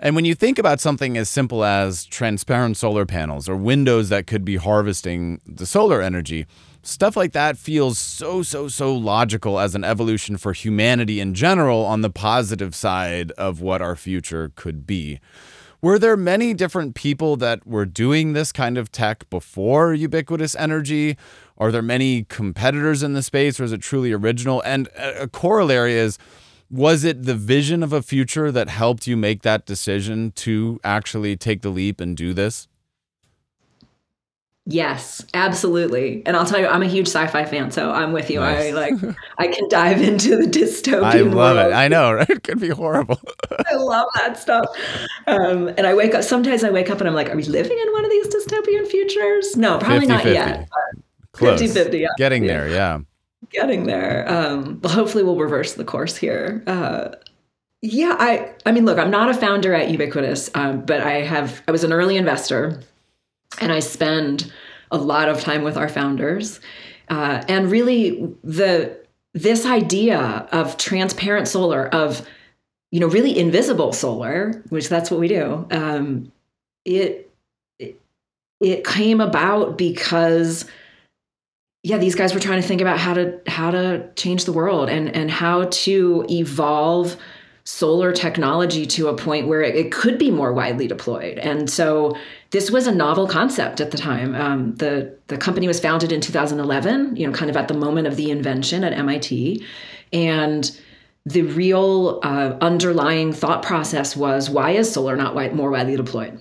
And 0.00 0.14
when 0.14 0.24
you 0.24 0.34
think 0.34 0.58
about 0.58 0.80
something 0.80 1.18
as 1.18 1.28
simple 1.28 1.64
as 1.64 2.04
transparent 2.04 2.76
solar 2.76 3.04
panels 3.04 3.48
or 3.48 3.56
windows 3.56 4.08
that 4.08 4.26
could 4.26 4.44
be 4.44 4.56
harvesting 4.56 5.40
the 5.46 5.66
solar 5.66 6.00
energy, 6.00 6.46
stuff 6.82 7.16
like 7.16 7.32
that 7.32 7.58
feels 7.58 7.98
so, 7.98 8.42
so, 8.42 8.68
so 8.68 8.94
logical 8.94 9.58
as 9.58 9.74
an 9.74 9.84
evolution 9.84 10.36
for 10.36 10.52
humanity 10.52 11.20
in 11.20 11.34
general 11.34 11.84
on 11.84 12.00
the 12.00 12.10
positive 12.10 12.74
side 12.74 13.32
of 13.32 13.60
what 13.60 13.82
our 13.82 13.96
future 13.96 14.52
could 14.54 14.86
be. 14.86 15.20
Were 15.80 15.98
there 15.98 16.16
many 16.16 16.54
different 16.54 16.96
people 16.96 17.36
that 17.36 17.64
were 17.64 17.86
doing 17.86 18.32
this 18.32 18.50
kind 18.50 18.76
of 18.76 18.90
tech 18.90 19.28
before 19.30 19.94
ubiquitous 19.94 20.56
energy? 20.56 21.16
Are 21.58 21.72
there 21.72 21.82
many 21.82 22.22
competitors 22.24 23.02
in 23.02 23.12
the 23.12 23.22
space, 23.22 23.58
or 23.58 23.64
is 23.64 23.72
it 23.72 23.82
truly 23.82 24.12
original? 24.12 24.62
And 24.64 24.88
a 24.96 25.26
corollary 25.28 25.94
is, 25.94 26.18
was 26.70 27.02
it 27.04 27.24
the 27.24 27.34
vision 27.34 27.82
of 27.82 27.92
a 27.92 28.00
future 28.00 28.52
that 28.52 28.68
helped 28.68 29.06
you 29.06 29.16
make 29.16 29.42
that 29.42 29.66
decision 29.66 30.30
to 30.36 30.78
actually 30.84 31.36
take 31.36 31.62
the 31.62 31.70
leap 31.70 32.00
and 32.00 32.16
do 32.16 32.32
this? 32.32 32.68
Yes, 34.70 35.24
absolutely. 35.32 36.22
And 36.26 36.36
I'll 36.36 36.44
tell 36.44 36.60
you, 36.60 36.66
I'm 36.66 36.82
a 36.82 36.86
huge 36.86 37.06
sci-fi 37.06 37.46
fan, 37.46 37.70
so 37.70 37.90
I'm 37.90 38.12
with 38.12 38.28
you. 38.28 38.40
Nice. 38.40 38.66
I 38.66 38.70
like 38.72 38.94
I 39.38 39.48
can 39.48 39.66
dive 39.70 40.02
into 40.02 40.36
the 40.36 40.44
dystopian. 40.44 41.04
I 41.04 41.20
love 41.22 41.56
world. 41.56 41.72
it. 41.72 41.74
I 41.74 41.88
know, 41.88 42.12
right? 42.12 42.28
It 42.28 42.42
could 42.42 42.60
be 42.60 42.68
horrible. 42.68 43.18
I 43.66 43.76
love 43.76 44.08
that 44.16 44.36
stuff. 44.36 44.66
Um, 45.26 45.68
and 45.78 45.86
I 45.86 45.94
wake 45.94 46.14
up. 46.14 46.22
Sometimes 46.22 46.64
I 46.64 46.70
wake 46.70 46.90
up 46.90 47.00
and 47.00 47.08
I'm 47.08 47.14
like, 47.14 47.30
"Are 47.30 47.36
we 47.36 47.44
living 47.44 47.78
in 47.78 47.92
one 47.92 48.04
of 48.04 48.10
these 48.10 48.28
dystopian 48.28 48.86
futures?" 48.86 49.56
No, 49.56 49.78
probably 49.78 50.00
50, 50.00 50.12
not 50.12 50.22
50. 50.22 50.34
yet. 50.34 50.68
Close. 51.38 51.60
50 51.60 51.74
50. 51.74 51.98
Yeah. 51.98 52.08
Getting 52.16 52.46
there, 52.46 52.68
yeah. 52.68 52.98
Getting 53.50 53.86
there. 53.86 54.28
Um, 54.28 54.80
hopefully 54.84 55.22
we'll 55.22 55.36
reverse 55.36 55.74
the 55.74 55.84
course 55.84 56.16
here. 56.16 56.62
Uh, 56.66 57.10
yeah, 57.80 58.16
I 58.18 58.52
I 58.66 58.72
mean, 58.72 58.84
look, 58.84 58.98
I'm 58.98 59.10
not 59.10 59.30
a 59.30 59.34
founder 59.34 59.72
at 59.72 59.88
Ubiquitous, 59.90 60.50
um, 60.54 60.84
but 60.84 61.00
I 61.00 61.22
have 61.22 61.62
I 61.68 61.70
was 61.70 61.84
an 61.84 61.92
early 61.92 62.16
investor, 62.16 62.80
and 63.60 63.70
I 63.70 63.78
spend 63.78 64.52
a 64.90 64.98
lot 64.98 65.28
of 65.28 65.40
time 65.40 65.62
with 65.62 65.76
our 65.76 65.88
founders, 65.88 66.58
uh, 67.08 67.44
and 67.48 67.70
really 67.70 68.34
the 68.42 68.98
this 69.32 69.64
idea 69.64 70.48
of 70.50 70.76
transparent 70.76 71.46
solar 71.46 71.86
of 71.94 72.26
you 72.90 72.98
know 72.98 73.06
really 73.06 73.38
invisible 73.38 73.92
solar, 73.92 74.64
which 74.70 74.88
that's 74.88 75.08
what 75.08 75.20
we 75.20 75.28
do. 75.28 75.64
Um, 75.70 76.32
it, 76.84 77.30
it 77.78 78.00
it 78.60 78.84
came 78.84 79.20
about 79.20 79.78
because 79.78 80.64
yeah 81.88 81.96
these 81.96 82.14
guys 82.14 82.34
were 82.34 82.40
trying 82.40 82.60
to 82.60 82.66
think 82.68 82.80
about 82.82 82.98
how 82.98 83.14
to 83.14 83.40
how 83.46 83.70
to 83.70 84.08
change 84.14 84.44
the 84.44 84.52
world 84.52 84.90
and 84.90 85.08
and 85.16 85.30
how 85.30 85.64
to 85.64 86.24
evolve 86.28 87.16
solar 87.64 88.12
technology 88.12 88.86
to 88.86 89.08
a 89.08 89.14
point 89.14 89.46
where 89.46 89.60
it, 89.60 89.74
it 89.74 89.92
could 89.92 90.18
be 90.18 90.30
more 90.30 90.54
widely 90.54 90.86
deployed. 90.86 91.36
And 91.36 91.68
so 91.68 92.16
this 92.50 92.70
was 92.70 92.86
a 92.86 92.92
novel 92.94 93.28
concept 93.28 93.82
at 93.82 93.90
the 93.90 93.98
time. 93.98 94.34
Um, 94.34 94.74
the 94.76 95.14
the 95.26 95.36
company 95.36 95.66
was 95.66 95.78
founded 95.78 96.12
in 96.12 96.20
2011 96.20 97.16
you 97.16 97.26
know 97.26 97.32
kind 97.32 97.50
of 97.50 97.56
at 97.56 97.68
the 97.68 97.74
moment 97.74 98.06
of 98.06 98.16
the 98.16 98.30
invention 98.30 98.84
at 98.84 98.92
mit 99.04 99.62
and 100.12 100.78
the 101.26 101.42
real 101.42 102.20
uh, 102.22 102.56
underlying 102.62 103.34
thought 103.34 103.62
process 103.62 104.16
was 104.16 104.48
why 104.48 104.70
is 104.70 104.90
solar 104.90 105.16
not 105.16 105.34
more 105.54 105.70
widely 105.70 105.96
deployed 105.96 106.40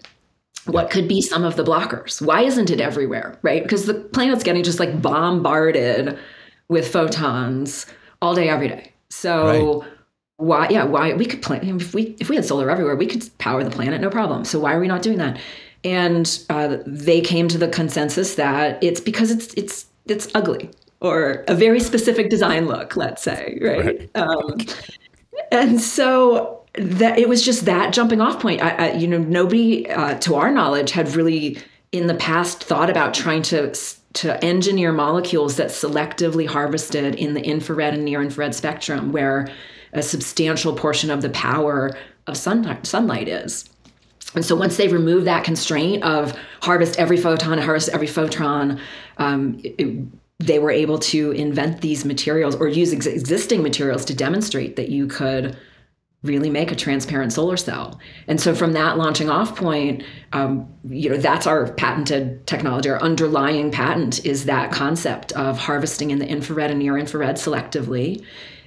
what 0.67 0.89
could 0.89 1.07
be 1.07 1.21
some 1.21 1.43
of 1.43 1.55
the 1.55 1.63
blockers. 1.63 2.21
Why 2.21 2.41
isn't 2.43 2.69
it 2.69 2.81
everywhere 2.81 3.37
right? 3.41 3.63
Because 3.63 3.85
the 3.85 3.95
planet's 3.95 4.43
getting 4.43 4.63
just 4.63 4.79
like 4.79 5.01
bombarded 5.01 6.17
with 6.69 6.91
photons 6.91 7.85
all 8.21 8.35
day 8.35 8.49
every 8.49 8.67
day. 8.67 8.91
So 9.09 9.81
right. 9.81 9.91
why 10.37 10.67
yeah 10.69 10.83
why 10.83 11.13
we 11.13 11.25
could 11.25 11.41
plan 11.41 11.79
if 11.79 11.93
we 11.93 12.15
if 12.19 12.29
we 12.29 12.35
had 12.35 12.45
solar 12.45 12.69
everywhere 12.69 12.95
we 12.95 13.07
could 13.07 13.29
power 13.37 13.63
the 13.63 13.71
planet 13.71 14.01
no 14.01 14.09
problem. 14.09 14.45
So 14.45 14.59
why 14.59 14.73
are 14.73 14.79
we 14.79 14.87
not 14.87 15.01
doing 15.01 15.17
that? 15.17 15.39
And 15.83 16.39
uh, 16.49 16.77
they 16.85 17.21
came 17.21 17.47
to 17.49 17.57
the 17.57 17.67
consensus 17.67 18.35
that 18.35 18.83
it's 18.83 18.99
because 18.99 19.31
it's 19.31 19.53
it's 19.53 19.85
it's 20.05 20.27
ugly 20.35 20.69
or 20.99 21.45
a 21.47 21.55
very 21.55 21.79
specific 21.79 22.29
design 22.29 22.65
look 22.65 22.95
let's 22.95 23.21
say 23.21 23.57
right, 23.61 23.85
right. 23.85 24.09
Um, 24.15 24.57
and 25.51 25.79
so 25.79 26.65
that 26.77 27.17
it 27.17 27.27
was 27.27 27.43
just 27.43 27.65
that 27.65 27.93
jumping 27.93 28.21
off 28.21 28.41
point. 28.41 28.61
I, 28.61 28.69
I, 28.69 28.91
you 28.93 29.07
know, 29.07 29.17
nobody, 29.17 29.89
uh, 29.89 30.17
to 30.19 30.35
our 30.35 30.51
knowledge, 30.51 30.91
had 30.91 31.15
really 31.15 31.57
in 31.91 32.07
the 32.07 32.15
past 32.15 32.63
thought 32.63 32.89
about 32.89 33.13
trying 33.13 33.41
to 33.43 33.73
to 34.13 34.43
engineer 34.43 34.91
molecules 34.91 35.57
that 35.57 35.67
selectively 35.67 36.47
harvested 36.47 37.13
in 37.15 37.35
the 37.35 37.41
infrared 37.41 37.93
and 37.93 38.03
near 38.03 38.21
infrared 38.21 38.55
spectrum, 38.55 39.11
where 39.11 39.47
a 39.93 40.01
substantial 40.01 40.73
portion 40.73 41.11
of 41.11 41.21
the 41.21 41.29
power 41.29 41.95
of 42.25 42.35
sun, 42.35 42.83
sunlight 42.83 43.27
is. 43.27 43.69
And 44.33 44.43
so 44.43 44.55
once 44.55 44.77
they 44.77 44.87
remove 44.87 45.25
that 45.25 45.43
constraint 45.43 46.03
of 46.03 46.37
harvest 46.61 46.97
every 46.97 47.17
photon, 47.17 47.57
harvest 47.59 47.89
every 47.89 48.07
photon, 48.07 48.79
um, 49.17 49.61
it, 49.63 50.05
they 50.39 50.59
were 50.59 50.71
able 50.71 50.99
to 50.99 51.31
invent 51.31 51.81
these 51.81 52.03
materials 52.03 52.55
or 52.55 52.67
use 52.67 52.93
ex- 52.93 53.05
existing 53.05 53.63
materials 53.63 54.03
to 54.05 54.13
demonstrate 54.13 54.75
that 54.75 54.89
you 54.89 55.07
could 55.07 55.57
really 56.27 56.49
make 56.49 56.71
a 56.71 56.75
transparent 56.75 57.33
solar 57.33 57.57
cell. 57.57 57.99
And 58.27 58.39
so 58.39 58.53
from 58.53 58.73
that 58.73 58.97
launching 58.97 59.29
off 59.29 59.55
point, 59.55 60.03
um, 60.33 60.67
you 60.87 61.09
know, 61.09 61.17
that's 61.17 61.47
our 61.47 61.71
patented 61.73 62.45
technology. 62.45 62.89
Our 62.89 63.01
underlying 63.01 63.71
patent 63.71 64.25
is 64.25 64.45
that 64.45 64.71
concept 64.71 65.31
of 65.33 65.57
harvesting 65.57 66.11
in 66.11 66.19
the 66.19 66.27
infrared 66.27 66.69
and 66.69 66.79
near 66.79 66.97
infrared 66.97 67.37
selectively. 67.37 68.23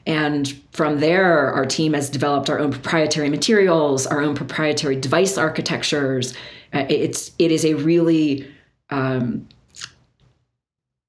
And 0.06 0.60
from 0.72 1.00
there, 1.00 1.52
our 1.52 1.66
team 1.66 1.92
has 1.92 2.08
developed 2.08 2.48
our 2.48 2.58
own 2.58 2.72
proprietary 2.72 3.28
materials, 3.28 4.06
our 4.06 4.20
own 4.22 4.34
proprietary 4.34 4.96
device 4.96 5.36
architectures. 5.36 6.34
Uh, 6.72 6.86
it's 6.88 7.32
it 7.38 7.52
is 7.52 7.64
a 7.64 7.74
really 7.74 8.50
um, 8.90 9.46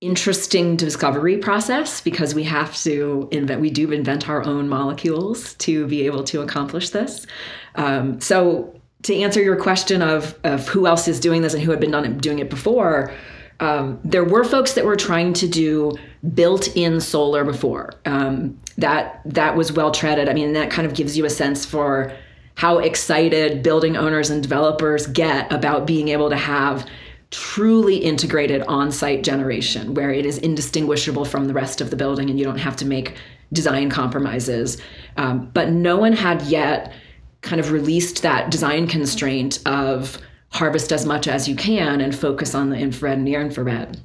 interesting 0.02 0.76
discovery 0.76 1.38
process 1.38 2.02
because 2.02 2.34
we 2.34 2.44
have 2.44 2.76
to 2.76 3.30
invent 3.32 3.62
we 3.62 3.70
do 3.70 3.92
invent 3.92 4.28
our 4.28 4.44
own 4.44 4.68
molecules 4.68 5.54
to 5.56 5.86
be 5.88 6.06
able 6.06 6.24
to 6.24 6.42
accomplish 6.42 6.90
this. 6.90 7.28
Um, 7.76 8.20
so 8.20 8.76
to 9.04 9.16
answer 9.16 9.42
your 9.42 9.56
question 9.56 10.02
of, 10.02 10.38
of 10.44 10.68
who 10.68 10.88
else 10.88 11.08
is 11.08 11.20
doing 11.20 11.44
this 11.44 11.54
and 11.54 11.64
who 11.64 11.72
had 11.72 11.80
been 11.80 11.92
done, 11.92 12.18
doing 12.18 12.40
it 12.40 12.50
before 12.50 13.14
um, 13.62 14.00
there 14.04 14.24
were 14.24 14.44
folks 14.44 14.74
that 14.74 14.86
were 14.86 14.96
trying 14.96 15.34
to 15.34 15.48
do 15.48 15.94
built-in 16.34 17.00
solar 17.00 17.46
before. 17.46 17.94
Um, 18.06 18.60
that 18.78 19.22
that 19.24 19.56
was 19.56 19.72
well 19.72 19.92
treaded. 19.92 20.28
I 20.28 20.34
mean 20.34 20.54
that 20.54 20.72
kind 20.72 20.88
of 20.88 20.96
gives 20.96 21.16
you 21.16 21.26
a 21.26 21.30
sense 21.30 21.64
for 21.64 22.12
how 22.56 22.80
excited 22.80 23.64
building 23.64 23.96
owners 23.96 24.30
and 24.30 24.42
developers 24.42 25.08
get 25.08 25.52
about 25.54 25.86
being 25.86 26.10
able 26.10 26.30
to 26.30 26.36
have 26.36 26.88
truly 27.32 27.98
integrated 27.98 28.62
on-site 28.64 29.24
generation 29.24 29.94
where 29.94 30.12
it 30.12 30.26
is 30.26 30.38
indistinguishable 30.40 31.26
from 31.26 31.48
the 31.48 31.54
rest 31.54 31.82
of 31.82 31.90
the 31.90 31.96
building 31.96 32.30
and 32.30 32.38
you 32.38 32.46
don't 32.46 32.58
have 32.58 32.76
to 32.76 32.86
make 32.86 33.16
design 33.54 33.90
compromises 33.90 34.82
um, 35.18 35.50
but 35.54 35.70
no 35.70 35.98
one 35.98 36.14
had 36.14 36.42
yet 36.44 36.94
kind 37.42 37.60
of 37.60 37.72
released 37.72 38.22
that 38.22 38.52
design 38.52 38.86
constraint 38.86 39.60
of 39.66 40.18
harvest 40.50 40.92
as 40.92 41.06
much 41.06 41.28
as 41.28 41.48
you 41.48 41.56
can 41.56 42.02
and 42.02 42.14
focus 42.14 42.54
on 42.54 42.70
the 42.70 42.78
infrared 42.78 43.16
and 43.16 43.26
near 43.26 43.42
infrared 43.42 44.00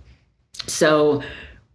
so 0.66 1.22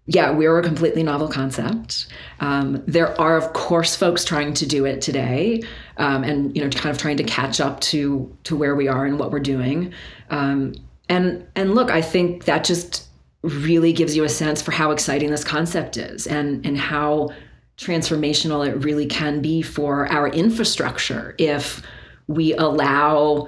yeah, 0.08 0.31
we're 0.31 0.58
a 0.58 0.63
completely 0.63 1.03
novel 1.03 1.27
concept. 1.27 2.08
Um, 2.39 2.84
there 2.88 3.20
are, 3.22 3.38
of 3.38 3.53
course, 3.53 3.96
folks 3.96 4.25
trying 4.25 4.53
to 4.55 4.65
do 4.65 4.84
it 4.84 5.01
today, 5.01 5.62
um, 5.98 6.24
and 6.24 6.55
you 6.55 6.63
know, 6.63 6.70
kind 6.70 6.93
of 6.93 6.98
trying 6.98 7.17
to 7.17 7.24
catch 7.24 7.62
up 7.62 7.79
to 7.81 8.36
to 8.43 8.55
where 8.55 8.75
we 8.75 8.88
are 8.88 9.05
and 9.05 9.20
what 9.20 9.31
we're 9.31 9.39
doing. 9.39 9.93
Um, 10.29 10.74
and 11.11 11.45
and 11.55 11.75
look 11.75 11.91
i 11.91 12.01
think 12.01 12.45
that 12.45 12.63
just 12.63 13.07
really 13.43 13.91
gives 13.91 14.15
you 14.15 14.23
a 14.23 14.29
sense 14.29 14.61
for 14.61 14.71
how 14.71 14.91
exciting 14.91 15.29
this 15.29 15.43
concept 15.43 15.97
is 15.97 16.25
and 16.25 16.65
and 16.65 16.77
how 16.77 17.29
transformational 17.77 18.67
it 18.67 18.73
really 18.83 19.05
can 19.05 19.41
be 19.41 19.61
for 19.61 20.07
our 20.07 20.27
infrastructure 20.29 21.35
if 21.37 21.81
we 22.27 22.53
allow 22.53 23.47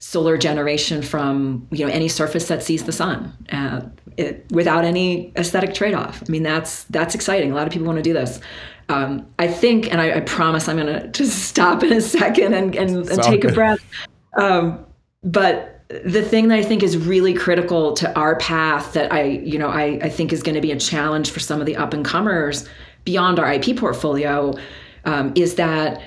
solar 0.00 0.38
generation 0.38 1.02
from 1.02 1.66
you 1.70 1.84
know 1.84 1.92
any 1.92 2.08
surface 2.08 2.48
that 2.48 2.62
sees 2.62 2.84
the 2.84 2.92
sun 2.92 3.32
uh, 3.52 3.82
it, 4.16 4.46
without 4.50 4.84
any 4.84 5.32
aesthetic 5.36 5.74
trade-off. 5.74 6.22
I 6.26 6.30
mean 6.30 6.42
that's 6.42 6.84
that's 6.84 7.14
exciting. 7.14 7.52
A 7.52 7.54
lot 7.54 7.66
of 7.66 7.72
people 7.72 7.86
want 7.86 7.98
to 7.98 8.02
do 8.02 8.12
this. 8.12 8.40
Um, 8.88 9.26
i 9.38 9.46
think 9.46 9.92
and 9.92 10.00
I, 10.00 10.16
I 10.16 10.20
promise 10.20 10.66
i'm 10.66 10.76
going 10.76 10.86
to 11.00 11.08
just 11.08 11.44
stop 11.44 11.84
in 11.84 11.92
a 11.92 12.00
second 12.00 12.54
and, 12.54 12.74
and, 12.74 13.08
and 13.08 13.22
take 13.22 13.44
a 13.44 13.52
breath. 13.52 13.78
Um, 14.36 14.86
but 15.22 15.79
the 16.04 16.22
thing 16.22 16.48
that 16.48 16.58
I 16.58 16.62
think 16.62 16.82
is 16.82 16.96
really 16.96 17.34
critical 17.34 17.94
to 17.94 18.16
our 18.16 18.36
path 18.36 18.92
that 18.92 19.12
I, 19.12 19.24
you 19.24 19.58
know, 19.58 19.68
I, 19.68 19.98
I 20.02 20.08
think 20.08 20.32
is 20.32 20.42
going 20.42 20.54
to 20.54 20.60
be 20.60 20.70
a 20.70 20.78
challenge 20.78 21.30
for 21.30 21.40
some 21.40 21.60
of 21.60 21.66
the 21.66 21.76
up 21.76 21.92
and 21.92 22.04
comers 22.04 22.68
beyond 23.04 23.40
our 23.40 23.52
IP 23.52 23.76
portfolio 23.76 24.54
um, 25.04 25.32
is 25.34 25.56
that 25.56 26.00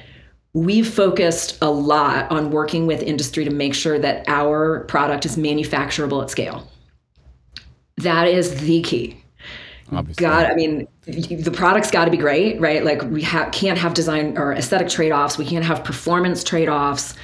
we've 0.54 0.88
focused 0.88 1.58
a 1.62 1.70
lot 1.70 2.32
on 2.32 2.52
working 2.52 2.88
with 2.88 3.02
industry 3.02 3.44
to 3.44 3.52
make 3.52 3.74
sure 3.74 4.00
that 4.00 4.24
our 4.28 4.82
product 4.86 5.26
is 5.26 5.36
manufacturable 5.36 6.22
at 6.22 6.30
scale. 6.30 6.66
That 7.98 8.28
is 8.28 8.62
the 8.62 8.82
key. 8.84 9.22
Obviously. 9.92 10.22
God, 10.22 10.46
I 10.46 10.56
mean, 10.56 10.88
the 11.06 11.52
product's 11.52 11.92
got 11.92 12.06
to 12.06 12.12
be 12.12 12.18
great, 12.18 12.60
right? 12.62 12.86
Like 12.86 13.02
we 13.04 13.22
ha- 13.22 13.50
can't 13.52 13.78
have 13.78 13.94
design 13.94 14.38
or 14.38 14.54
aesthetic 14.54 14.88
trade 14.88 15.12
offs. 15.12 15.38
We 15.38 15.46
can't 15.46 15.66
have 15.66 15.84
performance 15.84 16.44
trade 16.44 16.70
offs 16.70 17.16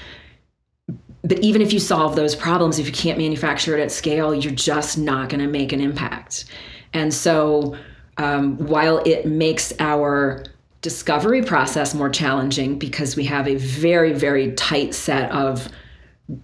but 1.24 1.40
even 1.40 1.62
if 1.62 1.74
you 1.74 1.80
solve 1.80 2.16
those 2.16 2.36
problems, 2.36 2.80
if 2.80 2.88
you 2.88 2.94
can't 2.94 3.18
manufacture 3.18 3.78
it 3.78 3.82
at 3.82 3.92
scale, 3.92 4.34
you're 4.34 4.54
just 4.54 4.98
not 4.98 5.30
going 5.30 5.42
to 5.42 5.48
make 5.48 5.74
an 5.74 5.82
impact. 5.82 6.46
And 6.94 7.14
so, 7.14 7.76
um, 8.18 8.58
while 8.58 8.98
it 9.06 9.26
makes 9.26 9.74
our 9.80 10.44
discovery 10.82 11.44
process 11.44 11.94
more 11.94 12.10
challenging 12.10 12.80
because 12.80 13.16
we 13.16 13.26
have 13.26 13.48
a 13.48 13.56
very, 13.56 14.14
very 14.14 14.54
tight 14.54 14.94
set 14.94 15.30
of 15.32 15.68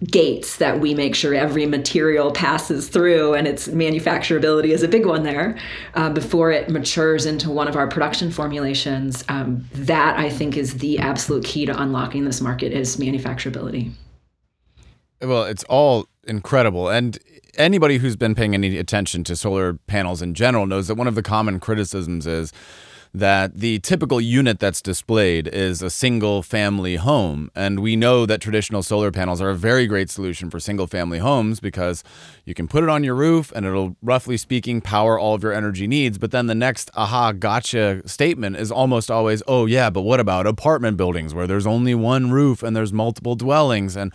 gates 0.04 0.56
that 0.56 0.80
we 0.80 0.94
make 0.94 1.14
sure 1.14 1.32
every 1.32 1.64
material 1.64 2.32
passes 2.32 2.88
through, 2.88 3.34
and 3.34 3.46
its 3.46 3.68
manufacturability 3.68 4.70
is 4.70 4.82
a 4.82 4.88
big 4.88 5.06
one 5.06 5.22
there 5.22 5.56
uh, 5.94 6.10
before 6.10 6.50
it 6.50 6.68
matures 6.68 7.24
into 7.24 7.50
one 7.50 7.68
of 7.68 7.76
our 7.76 7.86
production 7.86 8.30
formulations. 8.30 9.24
Um, 9.28 9.64
that 9.72 10.18
I 10.18 10.28
think 10.28 10.56
is 10.56 10.78
the 10.78 10.98
absolute 10.98 11.44
key 11.44 11.66
to 11.66 11.80
unlocking 11.80 12.24
this 12.24 12.40
market 12.40 12.72
is 12.72 12.96
manufacturability. 12.96 13.92
Well, 15.22 15.44
it's 15.44 15.64
all 15.64 16.08
incredible. 16.24 16.88
And 16.88 17.18
anybody 17.56 17.98
who's 17.98 18.16
been 18.16 18.34
paying 18.34 18.54
any 18.54 18.76
attention 18.76 19.24
to 19.24 19.36
solar 19.36 19.74
panels 19.86 20.20
in 20.20 20.34
general 20.34 20.66
knows 20.66 20.88
that 20.88 20.96
one 20.96 21.06
of 21.06 21.14
the 21.14 21.22
common 21.22 21.58
criticisms 21.58 22.26
is 22.26 22.52
that 23.14 23.56
the 23.56 23.78
typical 23.78 24.20
unit 24.20 24.58
that's 24.58 24.82
displayed 24.82 25.48
is 25.48 25.80
a 25.80 25.88
single 25.88 26.42
family 26.42 26.96
home. 26.96 27.50
And 27.56 27.80
we 27.80 27.96
know 27.96 28.26
that 28.26 28.42
traditional 28.42 28.82
solar 28.82 29.10
panels 29.10 29.40
are 29.40 29.48
a 29.48 29.54
very 29.54 29.86
great 29.86 30.10
solution 30.10 30.50
for 30.50 30.60
single 30.60 30.86
family 30.86 31.18
homes 31.18 31.58
because 31.58 32.04
you 32.44 32.52
can 32.52 32.68
put 32.68 32.82
it 32.82 32.90
on 32.90 33.04
your 33.04 33.14
roof 33.14 33.50
and 33.56 33.64
it'll, 33.64 33.96
roughly 34.02 34.36
speaking, 34.36 34.82
power 34.82 35.18
all 35.18 35.34
of 35.34 35.42
your 35.42 35.54
energy 35.54 35.86
needs. 35.86 36.18
But 36.18 36.30
then 36.30 36.46
the 36.46 36.54
next 36.54 36.90
aha 36.94 37.32
gotcha 37.32 38.06
statement 38.06 38.56
is 38.56 38.70
almost 38.70 39.10
always, 39.10 39.42
oh, 39.48 39.64
yeah, 39.64 39.88
but 39.88 40.02
what 40.02 40.20
about 40.20 40.46
apartment 40.46 40.98
buildings 40.98 41.32
where 41.32 41.46
there's 41.46 41.66
only 41.66 41.94
one 41.94 42.30
roof 42.30 42.62
and 42.62 42.76
there's 42.76 42.92
multiple 42.92 43.34
dwellings? 43.34 43.96
And 43.96 44.12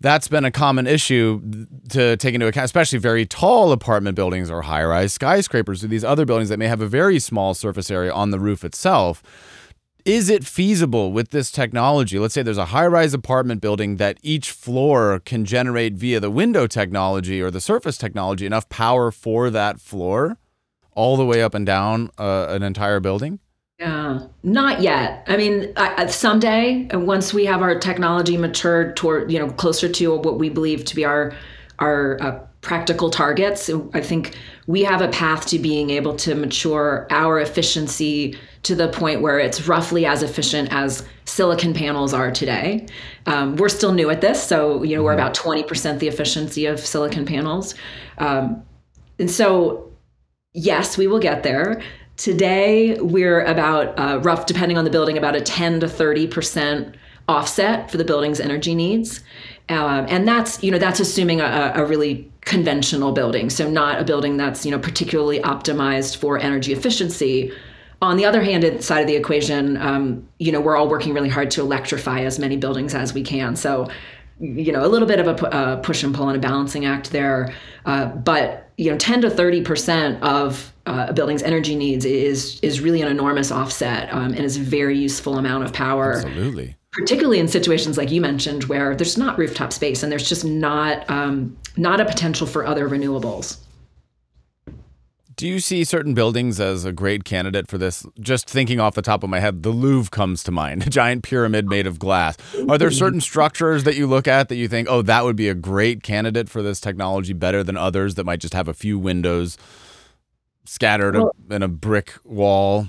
that's 0.00 0.28
been 0.28 0.44
a 0.44 0.50
common 0.50 0.86
issue 0.86 1.66
to 1.90 2.16
take 2.16 2.34
into 2.34 2.46
account, 2.46 2.64
especially 2.64 2.98
very 2.98 3.26
tall 3.26 3.70
apartment 3.70 4.16
buildings 4.16 4.50
or 4.50 4.62
high 4.62 4.84
rise 4.84 5.12
skyscrapers 5.12 5.84
or 5.84 5.88
these 5.88 6.04
other 6.04 6.24
buildings 6.24 6.48
that 6.48 6.58
may 6.58 6.68
have 6.68 6.80
a 6.80 6.86
very 6.86 7.18
small 7.18 7.52
surface 7.54 7.90
area 7.90 8.12
on 8.12 8.30
the 8.30 8.38
roof 8.38 8.64
itself. 8.64 9.22
Is 10.06 10.30
it 10.30 10.46
feasible 10.46 11.12
with 11.12 11.28
this 11.28 11.50
technology? 11.50 12.18
Let's 12.18 12.32
say 12.32 12.42
there's 12.42 12.56
a 12.56 12.66
high 12.66 12.86
rise 12.86 13.12
apartment 13.12 13.60
building 13.60 13.96
that 13.96 14.18
each 14.22 14.50
floor 14.50 15.20
can 15.20 15.44
generate 15.44 15.92
via 15.92 16.20
the 16.20 16.30
window 16.30 16.66
technology 16.66 17.42
or 17.42 17.50
the 17.50 17.60
surface 17.60 17.98
technology 17.98 18.46
enough 18.46 18.68
power 18.70 19.10
for 19.10 19.50
that 19.50 19.78
floor 19.78 20.38
all 20.92 21.18
the 21.18 21.26
way 21.26 21.42
up 21.42 21.54
and 21.54 21.66
down 21.66 22.10
uh, 22.18 22.46
an 22.48 22.62
entire 22.62 23.00
building? 23.00 23.40
Yeah, 23.80 24.26
not 24.42 24.82
yet. 24.82 25.24
I 25.26 25.38
mean, 25.38 25.72
I, 25.74 26.04
someday, 26.06 26.86
uh, 26.90 27.00
once 27.00 27.32
we 27.32 27.46
have 27.46 27.62
our 27.62 27.78
technology 27.78 28.36
matured 28.36 28.94
toward, 28.94 29.32
you 29.32 29.38
know, 29.38 29.48
closer 29.48 29.88
to 29.88 30.16
what 30.16 30.38
we 30.38 30.50
believe 30.50 30.84
to 30.84 30.94
be 30.94 31.06
our 31.06 31.32
our 31.78 32.22
uh, 32.22 32.38
practical 32.60 33.08
targets, 33.08 33.70
I 33.94 34.02
think 34.02 34.36
we 34.66 34.82
have 34.82 35.00
a 35.00 35.08
path 35.08 35.46
to 35.46 35.58
being 35.58 35.88
able 35.88 36.14
to 36.16 36.34
mature 36.34 37.06
our 37.08 37.40
efficiency 37.40 38.36
to 38.64 38.74
the 38.74 38.88
point 38.88 39.22
where 39.22 39.38
it's 39.38 39.66
roughly 39.66 40.04
as 40.04 40.22
efficient 40.22 40.68
as 40.70 41.02
silicon 41.24 41.72
panels 41.72 42.12
are 42.12 42.30
today. 42.30 42.86
Um, 43.24 43.56
we're 43.56 43.70
still 43.70 43.92
new 43.92 44.10
at 44.10 44.20
this, 44.20 44.42
so 44.42 44.82
you 44.82 44.94
know 44.94 45.02
we're 45.02 45.12
mm-hmm. 45.12 45.20
about 45.20 45.34
twenty 45.34 45.62
percent 45.62 46.00
the 46.00 46.08
efficiency 46.08 46.66
of 46.66 46.80
silicon 46.80 47.24
panels, 47.24 47.74
um, 48.18 48.62
and 49.18 49.30
so 49.30 49.90
yes, 50.52 50.98
we 50.98 51.06
will 51.06 51.20
get 51.20 51.44
there. 51.44 51.80
Today, 52.20 53.00
we're 53.00 53.40
about 53.46 53.98
uh, 53.98 54.20
rough, 54.20 54.44
depending 54.44 54.76
on 54.76 54.84
the 54.84 54.90
building, 54.90 55.16
about 55.16 55.36
a 55.36 55.40
10 55.40 55.80
to 55.80 55.86
30% 55.86 56.92
offset 57.26 57.90
for 57.90 57.96
the 57.96 58.04
building's 58.04 58.40
energy 58.40 58.74
needs. 58.74 59.22
Um, 59.70 60.04
and 60.06 60.28
that's, 60.28 60.62
you 60.62 60.70
know, 60.70 60.76
that's 60.76 61.00
assuming 61.00 61.40
a, 61.40 61.72
a 61.76 61.82
really 61.86 62.30
conventional 62.42 63.12
building. 63.12 63.48
So 63.48 63.70
not 63.70 64.02
a 64.02 64.04
building 64.04 64.36
that's, 64.36 64.66
you 64.66 64.70
know, 64.70 64.78
particularly 64.78 65.40
optimized 65.40 66.18
for 66.18 66.36
energy 66.36 66.74
efficiency. 66.74 67.54
On 68.02 68.18
the 68.18 68.26
other 68.26 68.42
hand, 68.42 68.84
side 68.84 69.00
of 69.00 69.06
the 69.06 69.16
equation, 69.16 69.78
um, 69.78 70.28
you 70.38 70.52
know, 70.52 70.60
we're 70.60 70.76
all 70.76 70.90
working 70.90 71.14
really 71.14 71.30
hard 71.30 71.50
to 71.52 71.62
electrify 71.62 72.20
as 72.20 72.38
many 72.38 72.58
buildings 72.58 72.94
as 72.94 73.14
we 73.14 73.22
can. 73.22 73.56
So 73.56 73.88
you 74.40 74.72
know, 74.72 74.84
a 74.84 74.88
little 74.88 75.06
bit 75.06 75.20
of 75.20 75.26
a, 75.26 75.46
a 75.46 75.76
push 75.82 76.02
and 76.02 76.14
pull 76.14 76.28
and 76.28 76.36
a 76.36 76.40
balancing 76.40 76.86
act 76.86 77.10
there. 77.10 77.54
Uh, 77.84 78.06
but 78.06 78.70
you 78.76 78.90
know, 78.90 78.96
10 78.96 79.22
to 79.22 79.30
30 79.30 79.62
percent 79.62 80.22
of 80.22 80.72
uh, 80.86 81.06
a 81.10 81.12
building's 81.12 81.42
energy 81.42 81.76
needs 81.76 82.04
is 82.04 82.58
is 82.60 82.80
really 82.80 83.02
an 83.02 83.08
enormous 83.08 83.52
offset 83.52 84.12
um, 84.12 84.32
and 84.32 84.40
is 84.40 84.56
a 84.56 84.60
very 84.60 84.98
useful 84.98 85.36
amount 85.36 85.64
of 85.64 85.72
power. 85.72 86.14
Absolutely. 86.14 86.76
Particularly 86.92 87.38
in 87.38 87.46
situations 87.46 87.96
like 87.96 88.10
you 88.10 88.20
mentioned, 88.20 88.64
where 88.64 88.96
there's 88.96 89.16
not 89.16 89.38
rooftop 89.38 89.72
space 89.72 90.02
and 90.02 90.10
there's 90.10 90.28
just 90.28 90.44
not 90.44 91.08
um, 91.10 91.56
not 91.76 92.00
a 92.00 92.04
potential 92.04 92.46
for 92.46 92.66
other 92.66 92.88
renewables. 92.88 93.58
Do 95.40 95.48
you 95.48 95.58
see 95.58 95.84
certain 95.84 96.12
buildings 96.12 96.60
as 96.60 96.84
a 96.84 96.92
great 96.92 97.24
candidate 97.24 97.66
for 97.66 97.78
this? 97.78 98.04
Just 98.20 98.46
thinking 98.46 98.78
off 98.78 98.94
the 98.94 99.00
top 99.00 99.22
of 99.22 99.30
my 99.30 99.40
head, 99.40 99.62
the 99.62 99.70
Louvre 99.70 100.10
comes 100.10 100.42
to 100.42 100.50
mind, 100.50 100.82
a 100.86 100.90
giant 100.90 101.22
pyramid 101.22 101.66
made 101.66 101.86
of 101.86 101.98
glass. 101.98 102.36
Are 102.68 102.76
there 102.76 102.90
certain 102.90 103.22
structures 103.22 103.84
that 103.84 103.96
you 103.96 104.06
look 104.06 104.28
at 104.28 104.50
that 104.50 104.56
you 104.56 104.68
think, 104.68 104.86
oh, 104.90 105.00
that 105.00 105.24
would 105.24 105.36
be 105.36 105.48
a 105.48 105.54
great 105.54 106.02
candidate 106.02 106.50
for 106.50 106.60
this 106.60 106.78
technology 106.78 107.32
better 107.32 107.64
than 107.64 107.78
others 107.78 108.16
that 108.16 108.24
might 108.24 108.40
just 108.40 108.52
have 108.52 108.68
a 108.68 108.74
few 108.74 108.98
windows 108.98 109.56
scattered 110.66 111.14
well, 111.14 111.34
in 111.50 111.62
a 111.62 111.68
brick 111.68 112.16
wall? 112.22 112.88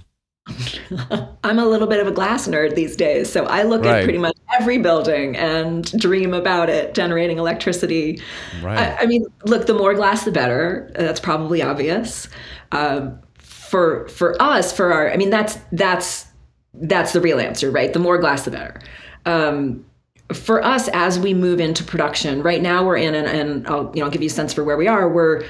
I'm 1.44 1.60
a 1.60 1.66
little 1.66 1.88
bit 1.88 2.00
of 2.00 2.08
a 2.08 2.12
glass 2.12 2.48
nerd 2.48 2.76
these 2.76 2.96
days, 2.96 3.32
so 3.32 3.46
I 3.46 3.64
look 3.64 3.84
right. 3.84 4.00
at 4.00 4.04
pretty 4.04 4.18
much 4.18 4.36
every 4.60 4.78
building 4.78 5.36
and 5.36 5.90
dream 6.00 6.34
about 6.34 6.70
it 6.70 6.94
generating 6.94 7.38
electricity. 7.38 8.22
Right. 8.62 8.78
I, 8.78 9.04
I 9.04 9.06
mean, 9.06 9.26
look, 9.46 9.68
the 9.68 9.74
more 9.74 9.94
glass, 9.94 10.26
the 10.26 10.32
better. 10.32 10.92
That's 10.96 11.20
probably 11.20 11.62
obvious. 11.62 12.28
Um, 12.72 13.20
for 13.38 14.08
for 14.10 14.42
us, 14.42 14.74
for 14.74 14.92
our, 14.92 15.12
I 15.12 15.18
mean, 15.18 15.30
that's 15.30 15.58
that's 15.72 16.26
that's 16.74 17.14
the 17.14 17.22
real 17.22 17.40
answer, 17.40 17.72
right? 17.72 17.94
The 17.94 18.00
more 18.00 18.18
glass, 18.18 18.44
the 18.44 18.52
better. 18.52 18.82
Um, 19.26 19.86
for 20.34 20.64
us, 20.64 20.88
as 20.90 21.20
we 21.20 21.34
move 21.34 21.60
into 21.60 21.84
production, 21.84 22.42
right 22.42 22.62
now 22.62 22.86
we're 22.86 22.98
in, 22.98 23.14
and, 23.16 23.28
and 23.28 23.68
I'll 23.68 23.92
you 23.94 24.00
know 24.00 24.06
I'll 24.06 24.12
give 24.12 24.22
you 24.22 24.28
a 24.28 24.32
sense 24.32 24.54
for 24.54 24.64
where 24.64 24.78
we 24.78 24.88
are. 24.88 25.08
We're 25.08 25.46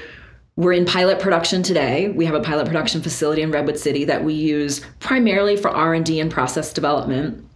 we're 0.56 0.72
in 0.72 0.84
pilot 0.84 1.18
production 1.18 1.62
today. 1.62 2.10
We 2.10 2.26
have 2.26 2.34
a 2.34 2.40
pilot 2.40 2.66
production 2.66 3.00
facility 3.00 3.42
in 3.42 3.50
Redwood 3.50 3.78
City 3.78 4.04
that 4.04 4.22
we 4.22 4.34
use 4.34 4.80
primarily 5.00 5.56
for 5.56 5.70
R&D 5.70 6.20
and 6.20 6.30
process 6.30 6.72
development. 6.72 7.46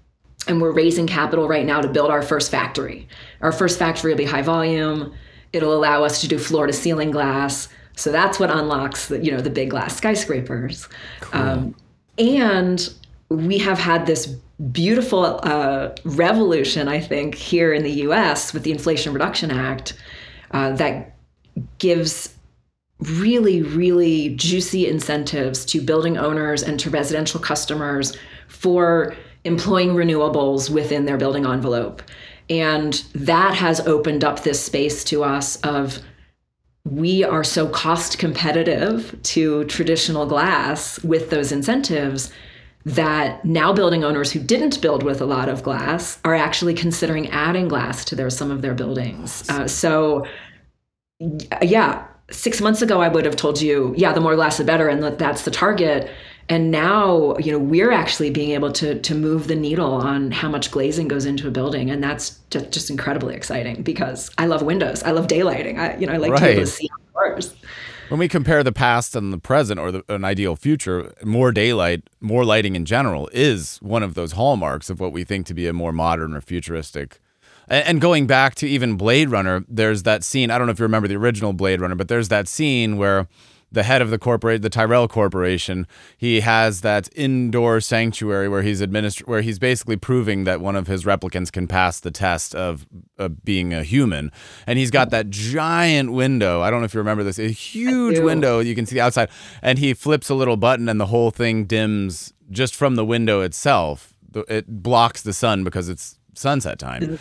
And 0.48 0.62
we're 0.62 0.72
raising 0.72 1.06
capital 1.06 1.48
right 1.48 1.66
now 1.66 1.80
to 1.80 1.88
build 1.88 2.10
our 2.10 2.22
first 2.22 2.50
factory. 2.50 3.06
Our 3.42 3.52
first 3.52 3.78
factory 3.78 4.12
will 4.12 4.18
be 4.18 4.24
high 4.24 4.42
volume. 4.42 5.12
It'll 5.52 5.74
allow 5.74 6.04
us 6.04 6.20
to 6.22 6.28
do 6.28 6.38
floor 6.38 6.66
to 6.66 6.72
ceiling 6.72 7.10
glass. 7.10 7.68
So 7.96 8.12
that's 8.12 8.38
what 8.38 8.50
unlocks 8.50 9.08
the, 9.08 9.22
you 9.22 9.30
know, 9.32 9.40
the 9.40 9.50
big 9.50 9.70
glass 9.70 9.96
skyscrapers. 9.96 10.88
Cool. 11.20 11.40
Um, 11.40 11.74
and 12.18 12.94
we 13.28 13.58
have 13.58 13.78
had 13.78 14.06
this 14.06 14.26
beautiful 14.72 15.40
uh, 15.42 15.90
revolution, 16.04 16.88
I 16.88 17.00
think, 17.00 17.34
here 17.34 17.72
in 17.74 17.82
the 17.82 17.92
US 18.02 18.54
with 18.54 18.62
the 18.62 18.70
Inflation 18.70 19.12
Reduction 19.12 19.50
Act 19.50 19.94
uh, 20.52 20.72
that 20.72 21.16
gives 21.78 22.35
really, 23.00 23.62
really 23.62 24.30
juicy 24.30 24.88
incentives 24.88 25.64
to 25.66 25.80
building 25.80 26.16
owners 26.16 26.62
and 26.62 26.80
to 26.80 26.90
residential 26.90 27.40
customers 27.40 28.16
for 28.48 29.14
employing 29.44 29.90
renewables 29.90 30.70
within 30.70 31.04
their 31.04 31.16
building 31.16 31.46
envelope. 31.46 32.02
And 32.48 32.94
that 33.14 33.54
has 33.54 33.80
opened 33.86 34.24
up 34.24 34.42
this 34.42 34.64
space 34.64 35.04
to 35.04 35.24
us 35.24 35.56
of 35.62 35.98
we 36.84 37.24
are 37.24 37.44
so 37.44 37.68
cost 37.68 38.18
competitive 38.18 39.18
to 39.24 39.64
traditional 39.64 40.24
glass 40.26 41.02
with 41.02 41.30
those 41.30 41.50
incentives 41.50 42.32
that 42.84 43.44
now 43.44 43.72
building 43.72 44.04
owners 44.04 44.30
who 44.30 44.38
didn't 44.38 44.80
build 44.80 45.02
with 45.02 45.20
a 45.20 45.24
lot 45.24 45.48
of 45.48 45.64
glass 45.64 46.20
are 46.24 46.36
actually 46.36 46.72
considering 46.72 47.28
adding 47.30 47.66
glass 47.66 48.04
to 48.04 48.14
their 48.14 48.30
some 48.30 48.52
of 48.52 48.62
their 48.62 48.74
buildings. 48.74 49.48
Uh, 49.50 49.66
so 49.66 50.24
yeah, 51.60 52.06
six 52.30 52.60
months 52.60 52.82
ago, 52.82 53.00
I 53.00 53.08
would 53.08 53.24
have 53.24 53.36
told 53.36 53.60
you, 53.60 53.94
yeah, 53.96 54.12
the 54.12 54.20
more 54.20 54.34
glass, 54.34 54.58
the 54.58 54.64
better, 54.64 54.88
and 54.88 55.02
that's 55.02 55.42
the 55.42 55.50
target. 55.50 56.10
And 56.48 56.70
now, 56.70 57.36
you 57.38 57.50
know, 57.50 57.58
we're 57.58 57.90
actually 57.90 58.30
being 58.30 58.50
able 58.52 58.70
to 58.72 59.00
to 59.00 59.14
move 59.14 59.48
the 59.48 59.56
needle 59.56 59.94
on 59.94 60.30
how 60.30 60.48
much 60.48 60.70
glazing 60.70 61.08
goes 61.08 61.26
into 61.26 61.48
a 61.48 61.50
building, 61.50 61.90
and 61.90 62.02
that's 62.02 62.38
just, 62.50 62.70
just 62.70 62.90
incredibly 62.90 63.34
exciting 63.34 63.82
because 63.82 64.30
I 64.38 64.46
love 64.46 64.62
windows, 64.62 65.02
I 65.02 65.10
love 65.10 65.26
daylighting, 65.26 65.78
I 65.78 65.96
you 65.96 66.06
know, 66.06 66.12
I 66.12 66.18
like 66.18 66.32
right. 66.32 66.38
to 66.38 66.44
be 66.44 66.50
able 66.52 66.62
to 66.62 66.66
see 66.66 66.88
outdoors. 67.16 67.54
When 68.08 68.20
we 68.20 68.28
compare 68.28 68.62
the 68.62 68.70
past 68.70 69.16
and 69.16 69.32
the 69.32 69.38
present, 69.38 69.80
or 69.80 69.90
the, 69.90 70.04
an 70.08 70.24
ideal 70.24 70.54
future, 70.54 71.12
more 71.24 71.50
daylight, 71.50 72.08
more 72.20 72.44
lighting 72.44 72.76
in 72.76 72.84
general, 72.84 73.28
is 73.32 73.78
one 73.78 74.04
of 74.04 74.14
those 74.14 74.32
hallmarks 74.32 74.88
of 74.88 75.00
what 75.00 75.10
we 75.10 75.24
think 75.24 75.46
to 75.46 75.54
be 75.54 75.66
a 75.66 75.72
more 75.72 75.92
modern 75.92 76.34
or 76.34 76.40
futuristic 76.40 77.20
and 77.68 78.00
going 78.00 78.26
back 78.26 78.54
to 78.56 78.68
even 78.68 78.96
Blade 78.96 79.30
Runner, 79.30 79.64
there's 79.68 80.04
that 80.04 80.24
scene. 80.24 80.50
I 80.50 80.58
don't 80.58 80.66
know 80.66 80.72
if 80.72 80.78
you 80.78 80.84
remember 80.84 81.08
the 81.08 81.16
original 81.16 81.52
Blade 81.52 81.80
Runner, 81.80 81.94
but 81.94 82.08
there's 82.08 82.28
that 82.28 82.48
scene 82.48 82.96
where 82.96 83.28
the 83.72 83.82
head 83.82 84.00
of 84.00 84.10
the 84.10 84.18
corporate, 84.18 84.62
the 84.62 84.70
Tyrell 84.70 85.08
Corporation, 85.08 85.86
he 86.16 86.40
has 86.40 86.82
that 86.82 87.08
indoor 87.16 87.80
sanctuary 87.80 88.48
where 88.48 88.62
he's 88.62 88.80
administ- 88.80 89.26
where 89.26 89.42
he's 89.42 89.58
basically 89.58 89.96
proving 89.96 90.44
that 90.44 90.60
one 90.60 90.76
of 90.76 90.86
his 90.86 91.04
replicants 91.04 91.50
can 91.50 91.66
pass 91.66 91.98
the 92.00 92.10
test 92.10 92.54
of, 92.54 92.86
of 93.18 93.44
being 93.44 93.74
a 93.74 93.82
human, 93.82 94.30
and 94.66 94.78
he's 94.78 94.90
got 94.90 95.10
that 95.10 95.30
giant 95.30 96.12
window. 96.12 96.62
I 96.62 96.70
don't 96.70 96.80
know 96.80 96.86
if 96.86 96.94
you 96.94 97.00
remember 97.00 97.24
this, 97.24 97.38
a 97.38 97.48
huge 97.48 98.18
window 98.20 98.60
you 98.60 98.74
can 98.74 98.86
see 98.86 98.94
the 98.94 99.00
outside, 99.00 99.30
and 99.62 99.78
he 99.78 99.94
flips 99.94 100.28
a 100.30 100.34
little 100.34 100.56
button, 100.56 100.88
and 100.88 101.00
the 101.00 101.06
whole 101.06 101.30
thing 101.30 101.64
dims 101.64 102.32
just 102.50 102.74
from 102.74 102.94
the 102.94 103.04
window 103.04 103.40
itself. 103.40 104.14
It 104.48 104.82
blocks 104.82 105.22
the 105.22 105.32
sun 105.32 105.64
because 105.64 105.88
it's 105.88 106.18
sunset 106.36 106.78
time. 106.78 107.18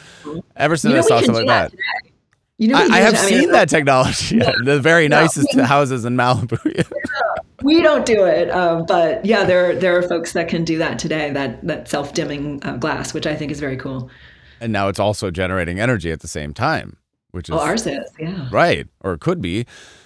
Ever 0.55 0.77
since 0.77 0.91
you 0.91 0.97
know 0.97 1.05
I 1.05 1.07
saw 1.07 1.21
something 1.21 1.45
like 1.45 1.71
that. 1.71 1.71
that 1.71 2.11
you 2.57 2.69
know, 2.69 2.77
I, 2.77 2.83
I 2.83 2.99
have 2.99 3.15
I 3.15 3.29
mean, 3.29 3.41
seen 3.41 3.51
that 3.51 3.67
technology. 3.67 4.37
Yeah. 4.37 4.53
the 4.63 4.79
very 4.79 5.07
nicest 5.09 5.53
yeah. 5.53 5.65
houses 5.65 6.05
in 6.05 6.15
Malibu. 6.15 6.57
we 7.63 7.81
don't 7.81 8.05
do 8.05 8.23
it, 8.25 8.49
um, 8.49 8.85
but 8.85 9.25
yeah, 9.25 9.43
there 9.43 9.75
there 9.75 9.97
are 9.97 10.01
folks 10.01 10.33
that 10.33 10.47
can 10.47 10.63
do 10.63 10.77
that 10.77 10.97
today. 10.97 11.31
That 11.31 11.65
that 11.67 11.89
self 11.89 12.13
dimming 12.13 12.61
uh, 12.63 12.77
glass, 12.77 13.13
which 13.13 13.27
I 13.27 13.35
think 13.35 13.51
is 13.51 13.59
very 13.59 13.77
cool. 13.77 14.09
And 14.61 14.71
now 14.71 14.87
it's 14.87 14.99
also 14.99 15.31
generating 15.31 15.79
energy 15.79 16.11
at 16.11 16.21
the 16.21 16.29
same 16.29 16.53
time, 16.53 16.95
which 17.31 17.49
is 17.49 17.55
well, 17.55 17.61
ours 17.61 17.85
is 17.85 18.09
yeah 18.19 18.47
right, 18.51 18.87
or 19.01 19.13
it 19.13 19.19
could 19.19 19.41
be. 19.41 19.65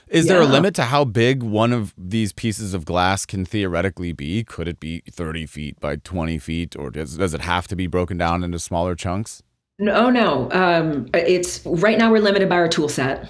Is 0.09 0.25
yeah. 0.25 0.33
there 0.33 0.41
a 0.41 0.45
limit 0.45 0.73
to 0.75 0.83
how 0.83 1.05
big 1.05 1.43
one 1.43 1.71
of 1.71 1.93
these 1.97 2.33
pieces 2.33 2.73
of 2.73 2.83
glass 2.83 3.25
can 3.25 3.45
theoretically 3.45 4.11
be? 4.11 4.43
Could 4.43 4.67
it 4.67 4.79
be 4.79 5.03
30 5.09 5.45
feet 5.45 5.79
by 5.79 5.97
20 5.97 6.39
feet, 6.39 6.75
or 6.75 6.89
does, 6.89 7.17
does 7.17 7.33
it 7.33 7.41
have 7.41 7.67
to 7.67 7.75
be 7.75 7.85
broken 7.85 8.17
down 8.17 8.43
into 8.43 8.57
smaller 8.57 8.95
chunks? 8.95 9.43
No, 9.77 10.09
no. 10.09 10.51
Um, 10.51 11.07
it's 11.13 11.63
right 11.65 11.97
now 11.97 12.11
we're 12.11 12.21
limited 12.21 12.49
by 12.49 12.55
our 12.55 12.67
tool 12.67 12.89
set. 12.89 13.29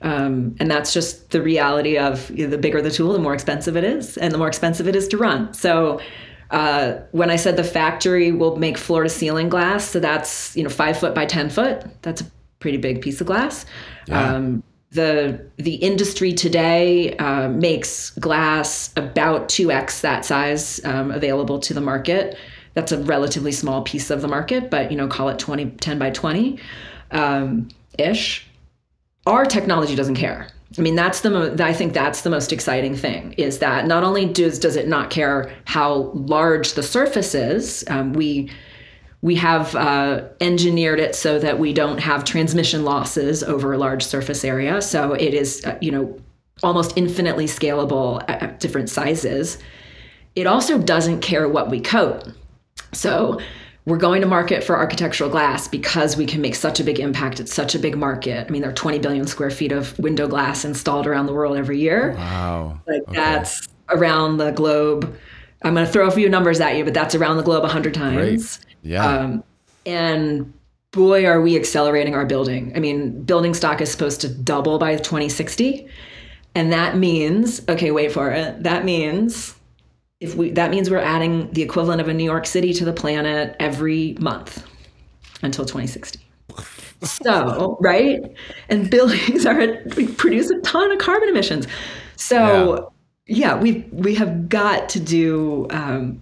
Um, 0.00 0.56
and 0.60 0.70
that's 0.70 0.92
just 0.92 1.30
the 1.30 1.42
reality 1.42 1.98
of 1.98 2.30
you 2.30 2.44
know, 2.44 2.50
the 2.50 2.58
bigger 2.58 2.80
the 2.80 2.90
tool, 2.90 3.12
the 3.12 3.18
more 3.18 3.34
expensive 3.34 3.76
it 3.76 3.84
is, 3.84 4.16
and 4.16 4.32
the 4.32 4.38
more 4.38 4.48
expensive 4.48 4.88
it 4.88 4.96
is 4.96 5.08
to 5.08 5.18
run. 5.18 5.52
So 5.52 6.00
uh, 6.50 6.94
when 7.12 7.30
I 7.30 7.36
said 7.36 7.56
the 7.56 7.64
factory 7.64 8.32
will 8.32 8.56
make 8.56 8.78
floor 8.78 9.02
to 9.02 9.08
ceiling 9.08 9.48
glass, 9.48 9.84
so 9.84 10.00
that's 10.00 10.56
you 10.56 10.62
know 10.62 10.70
five 10.70 10.98
foot 10.98 11.14
by 11.14 11.26
ten 11.26 11.50
foot. 11.50 11.84
That's 12.02 12.20
a 12.20 12.26
pretty 12.60 12.78
big 12.78 13.02
piece 13.02 13.20
of 13.20 13.26
glass. 13.26 13.66
Yeah. 14.06 14.34
Um, 14.34 14.62
the 14.90 15.44
the 15.56 15.74
industry 15.74 16.32
today 16.32 17.16
uh, 17.16 17.48
makes 17.48 18.10
glass 18.10 18.90
about 18.96 19.48
2x 19.48 20.00
that 20.00 20.24
size 20.24 20.82
um, 20.84 21.10
available 21.10 21.58
to 21.60 21.74
the 21.74 21.80
market. 21.80 22.38
That's 22.74 22.92
a 22.92 22.98
relatively 22.98 23.52
small 23.52 23.82
piece 23.82 24.10
of 24.10 24.22
the 24.22 24.28
market 24.28 24.70
but 24.70 24.90
you 24.90 24.96
know 24.96 25.08
call 25.08 25.28
it 25.28 25.38
20 25.38 25.70
10 25.72 25.98
by 25.98 26.10
20 26.10 26.58
um, 27.10 27.68
ish. 27.98 28.46
Our 29.26 29.44
technology 29.44 29.94
doesn't 29.94 30.14
care. 30.14 30.48
I 30.76 30.80
mean 30.82 30.96
that's 30.96 31.22
the 31.22 31.30
mo- 31.30 31.56
i 31.60 31.72
think 31.72 31.94
that's 31.94 32.22
the 32.22 32.30
most 32.30 32.52
exciting 32.52 32.94
thing 32.94 33.32
is 33.38 33.58
that 33.60 33.86
not 33.86 34.04
only 34.04 34.26
does 34.26 34.58
does 34.58 34.76
it 34.76 34.86
not 34.86 35.08
care 35.08 35.50
how 35.64 36.12
large 36.14 36.74
the 36.74 36.82
surface 36.82 37.34
is 37.34 37.84
um, 37.88 38.12
we 38.12 38.50
we 39.20 39.34
have 39.34 39.74
uh, 39.74 40.22
engineered 40.40 41.00
it 41.00 41.14
so 41.14 41.38
that 41.38 41.58
we 41.58 41.72
don't 41.72 41.98
have 41.98 42.24
transmission 42.24 42.84
losses 42.84 43.42
over 43.42 43.72
a 43.72 43.78
large 43.78 44.04
surface 44.04 44.44
area. 44.44 44.80
So 44.80 45.12
it 45.12 45.34
is, 45.34 45.64
uh, 45.64 45.76
you 45.80 45.90
know, 45.90 46.18
almost 46.62 46.96
infinitely 46.96 47.46
scalable 47.46 48.22
at, 48.28 48.42
at 48.42 48.60
different 48.60 48.90
sizes. 48.90 49.58
It 50.36 50.46
also 50.46 50.78
doesn't 50.78 51.20
care 51.20 51.48
what 51.48 51.68
we 51.68 51.80
coat. 51.80 52.32
So 52.92 53.40
we're 53.86 53.96
going 53.96 54.20
to 54.20 54.26
market 54.26 54.62
for 54.62 54.76
architectural 54.76 55.30
glass 55.30 55.66
because 55.66 56.16
we 56.16 56.26
can 56.26 56.40
make 56.40 56.54
such 56.54 56.78
a 56.78 56.84
big 56.84 57.00
impact 57.00 57.40
at 57.40 57.48
such 57.48 57.74
a 57.74 57.78
big 57.78 57.96
market. 57.96 58.46
I 58.46 58.50
mean, 58.50 58.62
there 58.62 58.70
are 58.70 58.74
20 58.74 58.98
billion 58.98 59.26
square 59.26 59.50
feet 59.50 59.72
of 59.72 59.98
window 59.98 60.28
glass 60.28 60.64
installed 60.64 61.06
around 61.06 61.26
the 61.26 61.32
world 61.32 61.56
every 61.56 61.80
year. 61.80 62.12
Wow. 62.12 62.80
Like 62.86 63.02
okay. 63.02 63.14
that's 63.14 63.66
around 63.88 64.36
the 64.36 64.52
globe. 64.52 65.16
I'm 65.62 65.74
going 65.74 65.86
to 65.86 65.92
throw 65.92 66.06
a 66.06 66.10
few 66.10 66.28
numbers 66.28 66.60
at 66.60 66.76
you, 66.76 66.84
but 66.84 66.94
that's 66.94 67.14
around 67.14 67.38
the 67.38 67.42
globe 67.42 67.62
100 67.62 67.94
times. 67.94 68.58
Great. 68.58 68.67
Yeah. 68.82 69.06
Um, 69.06 69.44
and 69.86 70.52
boy, 70.92 71.26
are 71.26 71.40
we 71.40 71.56
accelerating 71.56 72.14
our 72.14 72.26
building. 72.26 72.72
I 72.74 72.80
mean, 72.80 73.22
building 73.22 73.54
stock 73.54 73.80
is 73.80 73.90
supposed 73.90 74.20
to 74.22 74.28
double 74.28 74.78
by 74.78 74.96
2060. 74.96 75.88
And 76.54 76.72
that 76.72 76.96
means, 76.96 77.62
okay, 77.68 77.90
wait 77.90 78.12
for 78.12 78.30
it. 78.30 78.62
That 78.62 78.84
means 78.84 79.54
if 80.20 80.34
we 80.34 80.50
that 80.50 80.70
means 80.70 80.90
we're 80.90 80.98
adding 80.98 81.50
the 81.52 81.62
equivalent 81.62 82.00
of 82.00 82.08
a 82.08 82.14
New 82.14 82.24
York 82.24 82.46
City 82.46 82.72
to 82.72 82.84
the 82.84 82.92
planet 82.92 83.54
every 83.60 84.16
month 84.18 84.66
until 85.42 85.64
2060. 85.64 86.18
so, 87.02 87.76
right? 87.80 88.20
And 88.68 88.90
buildings 88.90 89.46
are 89.46 89.76
produce 90.16 90.50
a 90.50 90.60
ton 90.62 90.90
of 90.90 90.98
carbon 90.98 91.28
emissions. 91.28 91.68
So, 92.16 92.92
yeah, 93.26 93.54
yeah 93.54 93.60
we 93.60 93.84
we 93.92 94.14
have 94.16 94.48
got 94.48 94.88
to 94.88 95.00
do 95.00 95.68
um, 95.70 96.20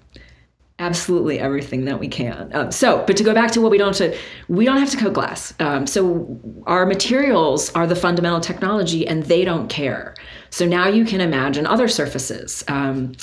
absolutely 0.78 1.38
everything 1.38 1.86
that 1.86 1.98
we 1.98 2.08
can. 2.08 2.50
Um, 2.54 2.70
so, 2.70 3.02
but 3.06 3.16
to 3.16 3.24
go 3.24 3.32
back 3.32 3.50
to 3.52 3.60
what 3.60 3.70
we 3.70 3.78
don't 3.78 3.96
have 3.98 4.12
to, 4.12 4.18
we 4.48 4.64
don't 4.64 4.78
have 4.78 4.90
to 4.90 4.96
coat 4.96 5.14
glass. 5.14 5.54
Um, 5.58 5.86
so 5.86 6.38
our 6.66 6.84
materials 6.84 7.72
are 7.72 7.86
the 7.86 7.96
fundamental 7.96 8.40
technology, 8.40 9.06
and 9.06 9.22
they 9.24 9.44
don't 9.44 9.68
care. 9.68 10.14
So 10.50 10.66
now 10.66 10.88
you 10.88 11.04
can 11.04 11.20
imagine 11.20 11.66
other 11.66 11.88
surfaces. 11.88 12.62
Um, 12.68 13.14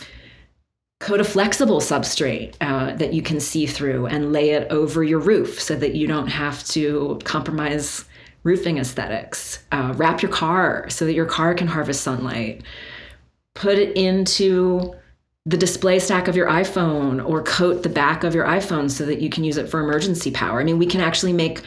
coat 0.99 1.19
a 1.19 1.23
flexible 1.23 1.79
substrate 1.79 2.55
uh, 2.61 2.95
that 2.95 3.13
you 3.13 3.21
can 3.21 3.39
see 3.39 3.65
through 3.65 4.05
and 4.07 4.31
lay 4.31 4.51
it 4.51 4.71
over 4.71 5.03
your 5.03 5.19
roof 5.19 5.59
so 5.61 5.75
that 5.75 5.95
you 5.95 6.07
don't 6.07 6.27
have 6.27 6.63
to 6.63 7.19
compromise 7.25 8.05
roofing 8.43 8.77
aesthetics. 8.77 9.63
Uh, 9.71 9.93
wrap 9.97 10.21
your 10.21 10.31
car 10.31 10.89
so 10.89 11.05
that 11.05 11.13
your 11.13 11.25
car 11.25 11.53
can 11.53 11.67
harvest 11.67 12.01
sunlight. 12.01 12.63
Put 13.53 13.77
it 13.77 13.95
into 13.97 14.95
the 15.45 15.57
display 15.57 15.99
stack 15.99 16.27
of 16.27 16.35
your 16.35 16.47
iPhone 16.47 17.25
or 17.27 17.43
coat 17.43 17.83
the 17.83 17.89
back 17.89 18.23
of 18.23 18.33
your 18.33 18.45
iPhone 18.45 18.89
so 18.89 19.05
that 19.05 19.19
you 19.19 19.29
can 19.29 19.43
use 19.43 19.57
it 19.57 19.67
for 19.67 19.81
emergency 19.81 20.31
power. 20.31 20.61
I 20.61 20.63
mean, 20.63 20.77
we 20.77 20.85
can 20.85 21.01
actually 21.01 21.33
make 21.33 21.61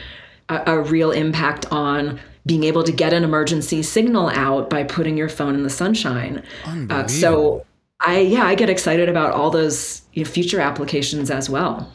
a, 0.49 0.63
a 0.65 0.81
real 0.81 1.11
impact 1.11 1.65
on 1.71 2.19
being 2.45 2.63
able 2.63 2.83
to 2.83 2.91
get 2.91 3.13
an 3.13 3.23
emergency 3.23 3.83
signal 3.83 4.29
out 4.29 4.69
by 4.69 4.83
putting 4.83 5.17
your 5.17 5.29
phone 5.29 5.53
in 5.53 5.63
the 5.63 5.69
sunshine. 5.69 6.41
Uh, 6.89 7.07
so 7.07 7.65
I 7.99 8.19
yeah, 8.19 8.45
I 8.45 8.55
get 8.55 8.69
excited 8.69 9.09
about 9.09 9.33
all 9.33 9.51
those 9.51 10.01
you 10.13 10.23
know, 10.23 10.29
future 10.29 10.59
applications 10.59 11.29
as 11.29 11.49
well. 11.49 11.91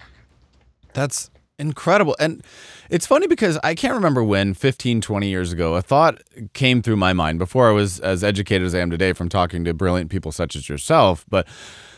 That's 0.93 1.31
incredible. 1.59 2.15
And 2.19 2.45
it's 2.91 3.07
funny 3.07 3.27
because 3.27 3.59
I 3.63 3.75
can't 3.75 3.95
remember 3.95 4.23
when 4.23 4.55
15, 4.55 5.01
20 5.01 5.29
years 5.29 5.53
ago, 5.53 5.75
a 5.75 5.83
thought 5.83 6.23
came 6.53 6.83
through 6.83 6.97
my 6.97 7.13
mind 7.13 7.39
before 7.39 7.69
I 7.69 7.73
was 7.73 8.01
as 8.01 8.23
educated 8.25 8.67
as 8.67 8.75
I 8.75 8.81
am 8.81 8.91
today 8.91 9.13
from 9.13 9.29
talking 9.29 9.65
to 9.65 9.75
brilliant 9.75 10.11
people 10.11 10.33
such 10.33 10.57
as 10.57 10.69
yourself. 10.69 11.25
But 11.29 11.47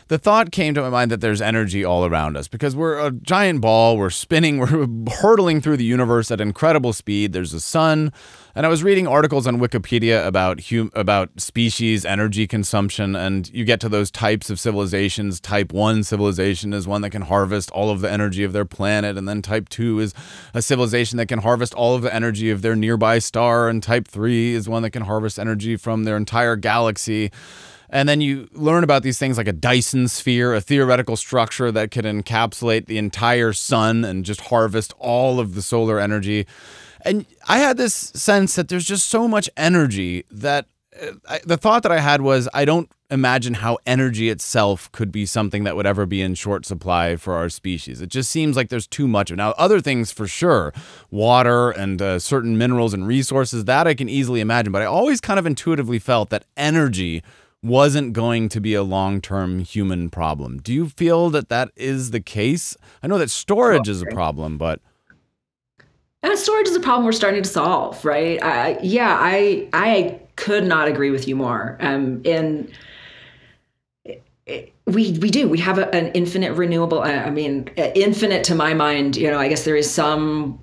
the 0.07 0.19
thought 0.19 0.51
came 0.51 0.75
to 0.75 0.81
my 0.81 0.89
mind 0.89 1.09
that 1.09 1.21
there's 1.21 1.41
energy 1.41 1.83
all 1.83 2.05
around 2.05 2.37
us 2.37 2.47
because 2.47 2.75
we're 2.75 2.99
a 2.99 3.09
giant 3.09 3.61
ball, 3.61 3.97
we're 3.97 4.11
spinning, 4.11 4.57
we're 4.59 4.87
hurtling 5.15 5.61
through 5.61 5.77
the 5.77 5.85
universe 5.85 6.29
at 6.29 6.39
incredible 6.39 6.93
speed. 6.93 7.33
There's 7.33 7.53
a 7.53 7.59
sun, 7.59 8.13
and 8.53 8.67
I 8.67 8.69
was 8.69 8.83
reading 8.83 9.07
articles 9.07 9.47
on 9.47 9.57
Wikipedia 9.57 10.25
about 10.25 10.69
hum- 10.69 10.91
about 10.93 11.29
species 11.41 12.05
energy 12.05 12.45
consumption, 12.45 13.15
and 13.15 13.49
you 13.51 13.65
get 13.65 13.79
to 13.79 13.89
those 13.89 14.11
types 14.11 14.51
of 14.51 14.59
civilizations. 14.59 15.39
Type 15.39 15.73
one 15.73 16.03
civilization 16.03 16.71
is 16.71 16.87
one 16.87 17.01
that 17.01 17.09
can 17.09 17.23
harvest 17.23 17.71
all 17.71 17.89
of 17.89 18.01
the 18.01 18.11
energy 18.11 18.43
of 18.43 18.53
their 18.53 18.65
planet, 18.65 19.17
and 19.17 19.27
then 19.27 19.41
type 19.41 19.69
two 19.69 19.99
is 19.99 20.13
a 20.53 20.61
civilization 20.61 21.17
that 21.17 21.27
can 21.27 21.39
harvest 21.39 21.73
all 21.73 21.95
of 21.95 22.03
the 22.03 22.13
energy 22.13 22.51
of 22.51 22.61
their 22.61 22.75
nearby 22.75 23.17
star, 23.17 23.67
and 23.67 23.81
type 23.81 24.07
three 24.07 24.53
is 24.53 24.69
one 24.69 24.83
that 24.83 24.91
can 24.91 25.03
harvest 25.03 25.39
energy 25.39 25.75
from 25.75 26.03
their 26.03 26.15
entire 26.15 26.55
galaxy. 26.55 27.31
And 27.89 28.09
then 28.09 28.21
you 28.21 28.49
learn 28.53 28.83
about 28.83 29.03
these 29.03 29.19
things 29.19 29.37
like 29.37 29.47
a 29.47 29.53
Dyson 29.53 30.07
sphere, 30.07 30.53
a 30.53 30.61
theoretical 30.61 31.15
structure 31.15 31.71
that 31.71 31.91
could 31.91 32.05
encapsulate 32.05 32.85
the 32.87 32.97
entire 32.97 33.53
sun 33.53 34.03
and 34.03 34.25
just 34.25 34.41
harvest 34.41 34.93
all 34.99 35.39
of 35.39 35.55
the 35.55 35.61
solar 35.61 35.99
energy. 35.99 36.45
And 37.01 37.25
I 37.47 37.59
had 37.59 37.77
this 37.77 37.93
sense 37.93 38.55
that 38.55 38.67
there's 38.67 38.85
just 38.85 39.07
so 39.07 39.27
much 39.27 39.49
energy 39.55 40.25
that 40.31 40.65
uh, 41.01 41.11
I, 41.29 41.39
the 41.45 41.57
thought 41.57 41.83
that 41.83 41.91
I 41.91 41.99
had 41.99 42.21
was 42.21 42.49
I 42.53 42.65
don't 42.65 42.89
imagine 43.11 43.55
how 43.55 43.77
energy 43.85 44.29
itself 44.29 44.91
could 44.91 45.11
be 45.11 45.25
something 45.25 45.63
that 45.63 45.75
would 45.75 45.85
ever 45.85 46.05
be 46.05 46.21
in 46.21 46.33
short 46.33 46.65
supply 46.65 47.15
for 47.15 47.35
our 47.35 47.49
species. 47.49 48.01
It 48.01 48.09
just 48.09 48.31
seems 48.31 48.55
like 48.55 48.69
there's 48.69 48.87
too 48.87 49.07
much 49.07 49.29
of. 49.29 49.37
Now, 49.37 49.51
other 49.51 49.79
things 49.79 50.11
for 50.11 50.27
sure, 50.27 50.73
water 51.11 51.69
and 51.69 52.01
uh, 52.01 52.19
certain 52.19 52.57
minerals 52.57 52.93
and 52.93 53.05
resources 53.05 53.65
that 53.65 53.87
I 53.87 53.93
can 53.93 54.09
easily 54.09 54.41
imagine. 54.41 54.71
But 54.71 54.81
I 54.81 54.85
always 54.85 55.21
kind 55.21 55.37
of 55.37 55.45
intuitively 55.45 55.99
felt 55.99 56.29
that 56.29 56.45
energy 56.57 57.21
wasn't 57.65 58.13
going 58.13 58.47
to 58.49 58.61
be 58.61 58.73
a 58.73 58.83
long 58.83 59.21
term 59.21 59.59
human 59.59 60.09
problem. 60.09 60.59
Do 60.59 60.73
you 60.73 60.89
feel 60.89 61.29
that 61.31 61.49
that 61.49 61.71
is 61.75 62.11
the 62.11 62.21
case? 62.21 62.77
I 63.01 63.07
know 63.07 63.17
that 63.17 63.31
storage 63.31 63.89
is 63.89 64.01
a 64.01 64.05
problem, 64.05 64.57
but. 64.57 64.81
And 66.21 66.37
storage 66.37 66.67
is 66.67 66.75
a 66.75 66.79
problem 66.79 67.05
we're 67.05 67.11
starting 67.11 67.43
to 67.43 67.49
solve, 67.49 68.03
right? 68.03 68.41
I, 68.41 68.79
yeah, 68.81 69.15
I 69.19 69.69
I 69.73 70.19
could 70.35 70.65
not 70.65 70.87
agree 70.87 71.11
with 71.11 71.27
you 71.27 71.35
more. 71.35 71.77
Um, 71.79 72.21
and 72.25 72.71
we 74.85 75.11
we 75.19 75.29
do 75.29 75.47
we 75.47 75.59
have 75.59 75.77
a, 75.77 75.93
an 75.93 76.07
infinite 76.13 76.53
renewable. 76.53 76.99
Uh, 76.99 77.09
I 77.09 77.29
mean, 77.29 77.69
uh, 77.77 77.89
infinite 77.95 78.43
to 78.45 78.55
my 78.55 78.73
mind. 78.73 79.17
You 79.17 79.29
know, 79.29 79.39
I 79.39 79.47
guess 79.47 79.65
there 79.65 79.75
is 79.75 79.89
some 79.89 80.59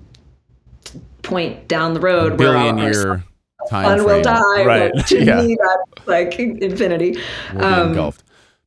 point 1.21 1.67
down 1.67 1.93
the 1.93 2.01
road 2.01 2.37
billion 2.37 2.75
where 2.75 2.85
our, 2.85 2.91
year 2.91 3.23
time 3.69 3.97
frame. 3.97 4.05
will 4.05 4.21
die. 4.21 4.65
Right. 4.65 4.91
But 4.93 5.07
to 5.07 5.23
yeah. 5.23 5.41
me, 5.41 5.57
that's 5.59 6.07
like 6.07 6.39
infinity. 6.39 7.17
We'll 7.53 7.65
um, 7.65 7.89
engulfed. 7.89 8.23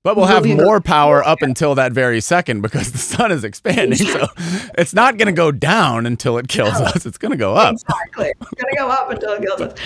But 0.06 0.16
we'll 0.16 0.26
have 0.26 0.46
more 0.46 0.80
power 0.80 1.26
up 1.26 1.42
until 1.42 1.74
that 1.74 1.90
very 1.90 2.20
second 2.20 2.60
because 2.60 2.92
the 2.92 2.98
sun 2.98 3.32
is 3.32 3.42
expanding. 3.42 3.98
So 3.98 4.28
it's 4.78 4.94
not 4.94 5.18
going 5.18 5.26
to 5.26 5.32
go 5.32 5.50
down 5.50 6.06
until 6.06 6.38
it 6.38 6.46
kills 6.46 6.74
us. 6.74 7.06
It's 7.06 7.18
going 7.18 7.32
to 7.32 7.36
go 7.36 7.56
up. 7.56 7.72
Exactly. 7.72 8.32
It's 8.40 8.62
going 8.62 8.72
to 8.72 8.76
go 8.76 8.88
up 8.88 9.10
until 9.10 9.32
it 9.32 9.42
kills 9.42 9.60
us. 9.60 9.78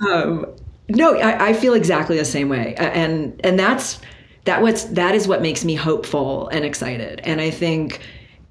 Um, 0.00 0.46
no, 0.88 1.16
I, 1.16 1.50
I, 1.50 1.52
feel 1.52 1.74
exactly 1.74 2.16
the 2.16 2.24
same 2.24 2.48
way, 2.48 2.74
and 2.76 3.40
and 3.44 3.56
that's 3.56 4.00
that 4.46 4.62
what's 4.62 4.84
that 4.84 5.14
is 5.14 5.28
what 5.28 5.42
makes 5.42 5.64
me 5.64 5.76
hopeful 5.76 6.48
and 6.48 6.64
excited. 6.64 7.20
And 7.22 7.40
I 7.40 7.50
think 7.50 8.00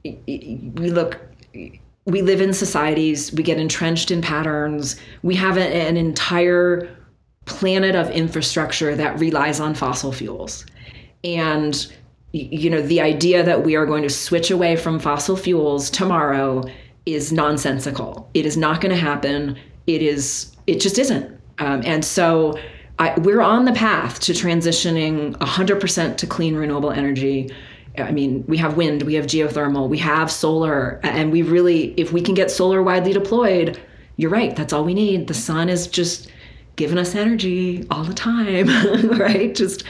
we 0.03 0.91
look 0.91 1.19
we 2.07 2.21
live 2.21 2.39
in 2.39 2.53
societies, 2.53 3.33
we 3.33 3.43
get 3.43 3.59
entrenched 3.59 4.11
in 4.11 4.21
patterns, 4.21 4.95
we 5.23 5.35
have 5.35 5.57
an 5.57 5.97
entire 5.97 6.89
planet 7.45 7.95
of 7.95 8.09
infrastructure 8.11 8.95
that 8.95 9.19
relies 9.19 9.59
on 9.59 9.75
fossil 9.75 10.11
fuels. 10.11 10.65
And 11.23 11.87
you 12.31 12.69
know, 12.69 12.81
the 12.81 13.01
idea 13.01 13.43
that 13.43 13.63
we 13.63 13.75
are 13.75 13.85
going 13.85 14.03
to 14.03 14.09
switch 14.09 14.51
away 14.51 14.75
from 14.75 14.99
fossil 14.99 15.35
fuels 15.35 15.89
tomorrow 15.89 16.63
is 17.05 17.31
nonsensical. 17.31 18.29
It 18.33 18.45
is 18.45 18.57
not 18.57 18.81
going 18.81 18.93
to 18.93 19.01
happen. 19.01 19.57
It 19.85 20.01
is 20.01 20.55
it 20.65 20.79
just 20.79 20.99
isn't. 20.99 21.39
Um, 21.59 21.81
and 21.85 22.03
so 22.03 22.59
I, 22.99 23.17
we're 23.19 23.41
on 23.41 23.65
the 23.65 23.73
path 23.73 24.19
to 24.21 24.33
transitioning 24.33 25.35
100% 25.37 26.17
to 26.17 26.27
clean 26.27 26.55
renewable 26.55 26.91
energy 26.91 27.49
I 27.99 28.11
mean, 28.11 28.43
we 28.47 28.57
have 28.57 28.77
wind, 28.77 29.03
we 29.03 29.15
have 29.15 29.25
geothermal, 29.25 29.89
we 29.89 29.97
have 29.99 30.31
solar, 30.31 30.99
and 31.03 31.31
we 31.31 31.41
really, 31.41 31.93
if 31.97 32.11
we 32.11 32.21
can 32.21 32.33
get 32.33 32.51
solar 32.51 32.81
widely 32.83 33.13
deployed, 33.13 33.79
you're 34.17 34.31
right, 34.31 34.55
that's 34.55 34.73
all 34.73 34.83
we 34.83 34.93
need. 34.93 35.27
The 35.27 35.33
sun 35.33 35.69
is 35.69 35.87
just 35.87 36.31
giving 36.75 36.97
us 36.97 37.15
energy 37.15 37.85
all 37.89 38.03
the 38.03 38.13
time, 38.13 38.67
right? 39.19 39.53
Just 39.53 39.83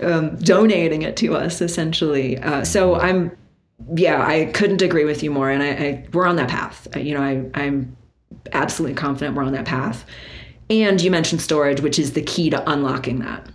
um, 0.00 0.36
donating 0.36 1.02
it 1.02 1.16
to 1.18 1.36
us 1.36 1.60
essentially. 1.60 2.38
Uh, 2.38 2.64
so 2.64 2.96
I'm, 2.96 3.36
yeah, 3.94 4.24
I 4.26 4.46
couldn't 4.46 4.82
agree 4.82 5.04
with 5.04 5.22
you 5.22 5.30
more. 5.30 5.50
And 5.50 5.62
I, 5.62 5.68
I 5.68 6.06
we're 6.12 6.26
on 6.26 6.36
that 6.36 6.48
path. 6.48 6.88
You 6.96 7.14
know, 7.14 7.22
I, 7.22 7.44
I'm 7.54 7.96
absolutely 8.52 8.94
confident 8.94 9.36
we're 9.36 9.44
on 9.44 9.52
that 9.52 9.64
path. 9.64 10.04
And 10.70 11.00
you 11.00 11.10
mentioned 11.10 11.42
storage, 11.42 11.80
which 11.80 11.98
is 11.98 12.12
the 12.12 12.22
key 12.22 12.50
to 12.50 12.70
unlocking 12.70 13.18
that. 13.20 13.46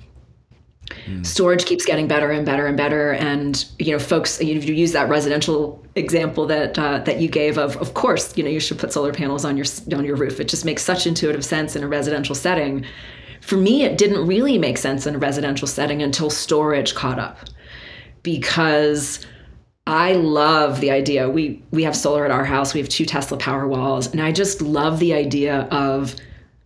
Mm. 1.07 1.25
Storage 1.25 1.65
keeps 1.65 1.85
getting 1.85 2.07
better 2.07 2.31
and 2.31 2.45
better 2.45 2.65
and 2.65 2.77
better, 2.77 3.11
and 3.11 3.65
you 3.79 3.91
know, 3.91 3.99
folks, 3.99 4.41
you, 4.41 4.55
you 4.55 4.73
use 4.73 4.93
that 4.93 5.09
residential 5.09 5.83
example 5.95 6.45
that 6.47 6.77
uh, 6.79 6.99
that 6.99 7.19
you 7.19 7.27
gave 7.27 7.57
of, 7.57 7.75
of 7.77 7.93
course, 7.93 8.37
you 8.37 8.43
know, 8.43 8.49
you 8.49 8.59
should 8.59 8.79
put 8.79 8.93
solar 8.93 9.13
panels 9.13 9.45
on 9.45 9.57
your 9.57 9.65
on 9.95 10.05
your 10.05 10.15
roof. 10.15 10.39
It 10.39 10.47
just 10.47 10.65
makes 10.65 10.83
such 10.83 11.05
intuitive 11.05 11.43
sense 11.43 11.75
in 11.75 11.83
a 11.83 11.87
residential 11.87 12.35
setting. 12.35 12.85
For 13.41 13.57
me, 13.57 13.83
it 13.83 13.97
didn't 13.97 14.25
really 14.27 14.57
make 14.57 14.77
sense 14.77 15.05
in 15.05 15.15
a 15.15 15.19
residential 15.19 15.67
setting 15.67 16.01
until 16.01 16.29
storage 16.29 16.95
caught 16.95 17.19
up, 17.19 17.37
because 18.23 19.25
I 19.85 20.13
love 20.13 20.81
the 20.81 20.91
idea. 20.91 21.29
We 21.29 21.63
we 21.71 21.83
have 21.83 21.95
solar 21.95 22.25
at 22.25 22.31
our 22.31 22.45
house. 22.45 22.73
We 22.73 22.79
have 22.81 22.89
two 22.89 23.05
Tesla 23.05 23.37
Powerwalls, 23.37 24.11
and 24.11 24.21
I 24.21 24.31
just 24.31 24.61
love 24.61 24.99
the 24.99 25.13
idea 25.13 25.61
of 25.71 26.15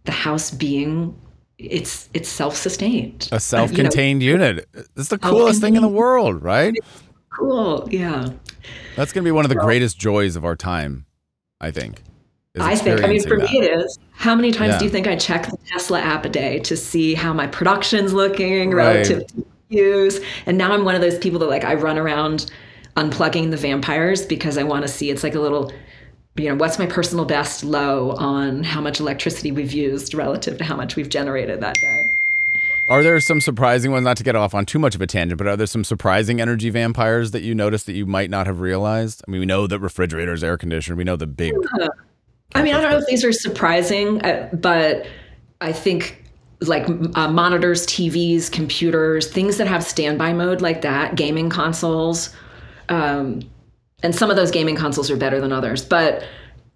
the 0.06 0.12
house 0.12 0.50
being 0.50 1.16
it's 1.70 2.10
it's 2.14 2.30
self-sustained. 2.30 3.30
A 3.32 3.40
self-contained 3.40 4.24
you 4.24 4.38
know, 4.38 4.48
unit. 4.48 4.70
It's 4.96 5.10
the 5.10 5.20
oh, 5.24 5.30
coolest 5.30 5.62
thing 5.62 5.76
in 5.76 5.82
the 5.82 5.88
world, 5.88 6.44
right? 6.44 6.74
Cool. 7.30 7.88
Yeah. 7.92 8.30
That's 8.96 9.14
going 9.14 9.24
to 9.24 9.28
be 9.28 9.32
one 9.32 9.46
of 9.46 9.50
the 9.50 9.56
greatest 9.56 9.98
joys 9.98 10.36
of 10.36 10.46
our 10.46 10.56
time, 10.56 11.06
I 11.60 11.72
think. 11.72 12.04
I 12.60 12.76
think. 12.76 13.04
I 13.04 13.08
mean, 13.08 13.24
for 13.24 13.38
that. 13.38 13.52
me, 13.52 13.60
it 13.60 13.80
is. 13.80 13.98
How 14.12 14.36
many 14.36 14.52
times 14.52 14.74
yeah. 14.74 14.80
do 14.80 14.86
you 14.86 14.92
think 14.92 15.08
I 15.08 15.16
check 15.16 15.46
the 15.46 15.58
Tesla 15.66 16.02
app 16.02 16.26
a 16.26 16.30
day 16.30 16.60
to 16.60 16.76
see 16.76 17.14
how 17.14 17.32
my 17.32 17.48
production's 17.48 18.14
looking 18.14 18.72
right. 18.72 18.86
relative 18.86 19.26
to 19.28 19.46
use? 19.70 20.20
And 20.46 20.58
now 20.58 20.74
I'm 20.74 20.84
one 20.84 20.96
of 20.96 21.02
those 21.02 21.18
people 21.18 21.40
that 21.40 21.48
like 21.48 21.64
I 21.64 21.76
run 21.76 21.98
around 21.98 22.52
unplugging 22.98 23.52
the 23.52 23.58
vampires 23.58 24.26
because 24.26 24.58
I 24.58 24.64
want 24.64 24.82
to 24.82 24.90
see. 24.90 25.10
It's 25.10 25.24
like 25.24 25.36
a 25.36 25.40
little 25.40 25.72
you 26.36 26.50
know, 26.50 26.56
what's 26.56 26.80
my 26.80 26.86
personal 26.86 27.26
best 27.26 27.64
low 27.64 28.12
on 28.12 28.64
how 28.64 28.82
much 28.82 29.00
electricity 29.00 29.52
we've 29.52 29.74
used 29.74 30.14
relative 30.14 30.58
to 30.58 30.64
how 30.64 30.76
much 30.76 30.96
we've 30.96 31.10
generated 31.10 31.62
that 31.62 31.76
day. 31.76 32.10
Are 32.90 33.04
there 33.04 33.20
some 33.20 33.40
surprising 33.40 33.92
ones, 33.92 34.04
not 34.04 34.18
to 34.18 34.24
get 34.24 34.36
off 34.36 34.54
on 34.54 34.66
too 34.66 34.80
much 34.80 34.96
of 34.96 35.02
a 35.02 35.08
tangent, 35.08 35.38
but 35.38 35.48
are 35.48 35.56
there 35.56 35.68
some 35.68 35.84
surprising 35.84 36.42
energy 36.42 36.70
vampires 36.70 37.32
that 37.32 37.42
you 37.42 37.56
noticed 37.56 37.86
that 37.86 37.94
you 37.94 38.06
might 38.06 38.30
not 38.30 38.48
have 38.48 38.60
realized? 38.60 39.24
I 39.28 39.32
mean, 39.32 39.42
we 39.42 39.46
know 39.46 39.68
that 39.68 39.80
refrigerators, 39.80 40.44
air 40.44 40.58
conditioner, 40.58 40.96
we 40.96 41.04
know 41.04 41.16
the 41.16 41.28
big. 41.28 41.54
I 42.54 42.64
mean, 42.64 42.74
I 42.74 42.82
don't 42.82 42.92
know 42.92 42.98
if 42.98 43.06
these 43.06 43.24
are 43.24 43.32
surprising, 43.32 44.22
uh, 44.26 44.50
but 44.54 45.06
I 45.62 45.72
think 45.72 46.22
like 46.62 46.88
uh, 47.16 47.32
monitors, 47.32 47.88
TVs, 47.88 48.52
computers, 48.52 49.32
things 49.32 49.58
that 49.58 49.68
have 49.68 49.84
standby 49.84 50.34
mode 50.34 50.62
like 50.62 50.82
that, 50.82 51.16
gaming 51.16 51.50
consoles, 51.50 52.36
um, 52.90 53.42
and 54.04 54.16
some 54.16 54.30
of 54.30 54.36
those 54.36 54.52
gaming 54.52 54.76
consoles 54.76 55.10
are 55.12 55.18
better 55.18 55.40
than 55.40 55.52
others. 55.52 55.84
But 55.84 56.24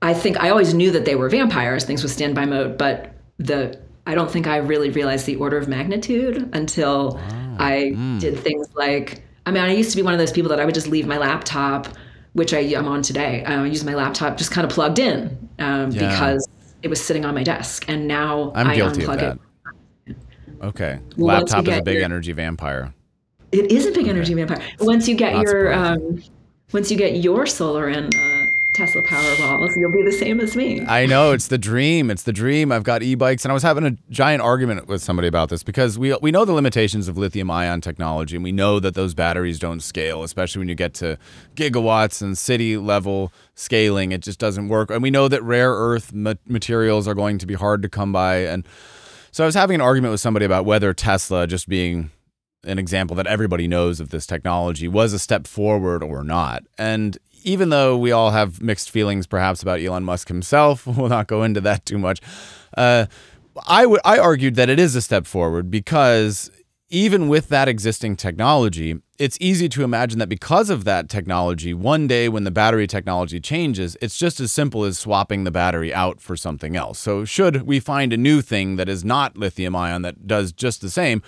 I 0.01 0.13
think 0.13 0.39
I 0.39 0.49
always 0.49 0.73
knew 0.73 0.91
that 0.91 1.05
they 1.05 1.15
were 1.15 1.29
vampires, 1.29 1.83
things 1.83 2.03
with 2.03 2.11
standby 2.11 2.45
mode, 2.45 2.77
but 2.77 3.13
the 3.37 3.79
I 4.07 4.13
don't 4.13 4.29
think 4.29 4.45
I 4.47 4.57
really 4.57 4.91
realized 4.91 5.25
the 5.25 5.35
order 5.37 5.57
of 5.57 5.67
magnitude 5.67 6.49
until 6.53 7.15
wow. 7.15 7.55
I 7.59 7.93
mm. 7.95 8.19
did 8.19 8.37
things 8.39 8.67
like 8.75 9.23
I 9.45 9.51
mean, 9.51 9.63
I 9.63 9.73
used 9.73 9.91
to 9.91 9.97
be 9.97 10.01
one 10.01 10.13
of 10.13 10.19
those 10.19 10.31
people 10.31 10.49
that 10.49 10.59
I 10.59 10.65
would 10.65 10.73
just 10.73 10.87
leave 10.87 11.05
my 11.05 11.17
laptop, 11.17 11.87
which 12.33 12.53
I 12.53 12.59
am 12.59 12.87
on 12.87 13.01
today. 13.01 13.43
I 13.45 13.63
use 13.65 13.83
my 13.83 13.93
laptop 13.93 14.37
just 14.37 14.51
kind 14.51 14.65
of 14.65 14.71
plugged 14.71 14.97
in 14.97 15.49
um, 15.59 15.91
yeah. 15.91 16.09
because 16.09 16.47
it 16.81 16.87
was 16.87 17.03
sitting 17.03 17.25
on 17.25 17.35
my 17.35 17.43
desk, 17.43 17.85
and 17.87 18.07
now 18.07 18.51
I'm 18.55 18.67
I 18.67 18.75
guilty 18.75 19.05
of 19.05 19.17
that. 19.17 19.39
It. 20.07 20.17
Okay, 20.61 20.99
laptop 21.17 21.67
is 21.67 21.77
a 21.77 21.81
big 21.81 21.95
your, 21.95 22.03
energy 22.03 22.31
vampire. 22.31 22.93
It 23.51 23.71
is 23.71 23.85
a 23.85 23.91
big 23.91 24.01
okay. 24.01 24.09
energy 24.09 24.33
vampire. 24.33 24.61
Once 24.79 25.07
you 25.07 25.15
get 25.15 25.33
Not 25.33 25.43
your 25.43 25.73
um, 25.73 26.23
once 26.75 26.91
you 26.91 26.97
get 26.97 27.15
your 27.23 27.45
solar 27.45 27.87
and 27.87 28.13
uh, 28.17 28.47
Tesla 28.73 29.01
Powerwalls, 29.01 29.71
you'll 29.77 29.93
be 29.93 30.03
the 30.03 30.11
same 30.11 30.41
as 30.41 30.57
me. 30.57 30.85
I 30.85 31.05
know 31.05 31.31
it's 31.31 31.47
the 31.47 31.57
dream. 31.57 32.11
It's 32.11 32.23
the 32.23 32.33
dream. 32.33 32.69
I've 32.69 32.83
got 32.83 33.01
e-bikes, 33.01 33.45
and 33.45 33.51
I 33.53 33.53
was 33.53 33.63
having 33.63 33.85
a 33.85 33.91
giant 34.09 34.41
argument 34.41 34.89
with 34.89 35.01
somebody 35.01 35.29
about 35.29 35.47
this 35.47 35.63
because 35.63 35.97
we 35.97 36.13
we 36.21 36.31
know 36.31 36.43
the 36.43 36.51
limitations 36.51 37.07
of 37.07 37.17
lithium-ion 37.17 37.79
technology, 37.79 38.35
and 38.35 38.43
we 38.43 38.51
know 38.51 38.81
that 38.81 38.93
those 38.93 39.13
batteries 39.13 39.57
don't 39.57 39.79
scale, 39.79 40.21
especially 40.21 40.59
when 40.59 40.67
you 40.67 40.75
get 40.75 40.93
to 40.95 41.17
gigawatts 41.55 42.21
and 42.21 42.37
city 42.37 42.75
level 42.75 43.31
scaling. 43.53 44.11
It 44.11 44.21
just 44.21 44.37
doesn't 44.37 44.67
work, 44.67 44.91
and 44.91 45.01
we 45.01 45.09
know 45.09 45.29
that 45.29 45.41
rare 45.43 45.71
earth 45.71 46.13
ma- 46.13 46.33
materials 46.45 47.07
are 47.07 47.15
going 47.15 47.37
to 47.37 47.45
be 47.45 47.53
hard 47.53 47.83
to 47.83 47.87
come 47.87 48.11
by. 48.11 48.39
And 48.39 48.67
so 49.31 49.45
I 49.45 49.47
was 49.47 49.55
having 49.55 49.75
an 49.75 49.81
argument 49.81 50.11
with 50.11 50.19
somebody 50.19 50.45
about 50.45 50.65
whether 50.65 50.93
Tesla, 50.93 51.47
just 51.47 51.69
being 51.69 52.11
an 52.65 52.79
example 52.79 53.15
that 53.15 53.27
everybody 53.27 53.67
knows 53.67 53.99
of 53.99 54.09
this 54.09 54.25
technology 54.25 54.87
was 54.87 55.13
a 55.13 55.19
step 55.19 55.47
forward 55.47 56.03
or 56.03 56.23
not. 56.23 56.63
And 56.77 57.17
even 57.43 57.69
though 57.69 57.97
we 57.97 58.11
all 58.11 58.31
have 58.31 58.61
mixed 58.61 58.89
feelings 58.89 59.27
perhaps 59.27 59.61
about 59.61 59.79
Elon 59.79 60.03
Musk 60.03 60.27
himself, 60.27 60.85
we'll 60.87 61.09
not 61.09 61.27
go 61.27 61.43
into 61.43 61.61
that 61.61 61.85
too 61.85 61.97
much. 61.97 62.19
Uh, 62.75 63.05
I, 63.67 63.85
argued 63.85 64.55
that 64.55 64.69
it 64.69 64.79
is 64.79 64.95
a 64.95 65.01
step 65.01 65.25
forward 65.25 65.71
because 65.71 66.51
even 66.89 67.29
with 67.29 67.49
that 67.49 67.67
existing 67.67 68.15
technology, 68.15 68.99
it's 69.17 69.37
easy 69.39 69.69
to 69.69 69.83
imagine 69.83 70.19
that 70.19 70.29
because 70.29 70.69
of 70.69 70.83
that 70.83 71.09
technology, 71.09 71.73
one 71.73 72.05
day 72.05 72.29
when 72.29 72.43
the 72.43 72.51
battery 72.51 72.85
technology 72.85 73.39
changes, 73.39 73.97
it's 74.01 74.17
just 74.17 74.39
as 74.39 74.51
simple 74.51 74.83
as 74.83 74.99
swapping 74.99 75.45
the 75.45 75.51
battery 75.51 75.93
out 75.93 76.21
for 76.21 76.35
something 76.35 76.75
else. 76.75 76.99
So, 76.99 77.25
should 77.25 77.63
we 77.63 77.79
find 77.79 78.13
a 78.13 78.17
new 78.17 78.41
thing 78.41 78.75
that 78.75 78.89
is 78.89 79.03
not 79.03 79.37
lithium 79.37 79.75
ion 79.75 80.03
that 80.03 80.27
does 80.27 80.51
just 80.51 80.81
the 80.81 80.89
same, 80.89 81.23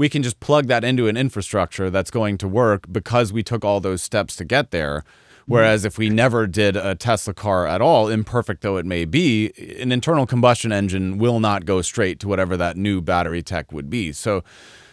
we 0.00 0.08
can 0.08 0.22
just 0.22 0.40
plug 0.40 0.66
that 0.68 0.82
into 0.82 1.08
an 1.08 1.16
infrastructure 1.18 1.90
that's 1.90 2.10
going 2.10 2.38
to 2.38 2.48
work 2.48 2.90
because 2.90 3.34
we 3.34 3.42
took 3.42 3.66
all 3.66 3.80
those 3.80 4.02
steps 4.02 4.34
to 4.34 4.46
get 4.46 4.70
there. 4.70 5.04
Whereas 5.44 5.84
if 5.84 5.98
we 5.98 6.08
never 6.08 6.46
did 6.46 6.74
a 6.74 6.94
Tesla 6.94 7.34
car 7.34 7.66
at 7.66 7.82
all, 7.82 8.08
imperfect 8.08 8.62
though 8.62 8.78
it 8.78 8.86
may 8.86 9.04
be, 9.04 9.52
an 9.78 9.92
internal 9.92 10.26
combustion 10.26 10.72
engine 10.72 11.18
will 11.18 11.38
not 11.38 11.66
go 11.66 11.82
straight 11.82 12.18
to 12.20 12.28
whatever 12.28 12.56
that 12.56 12.78
new 12.78 13.02
battery 13.02 13.42
tech 13.42 13.72
would 13.72 13.90
be. 13.90 14.10
So 14.12 14.42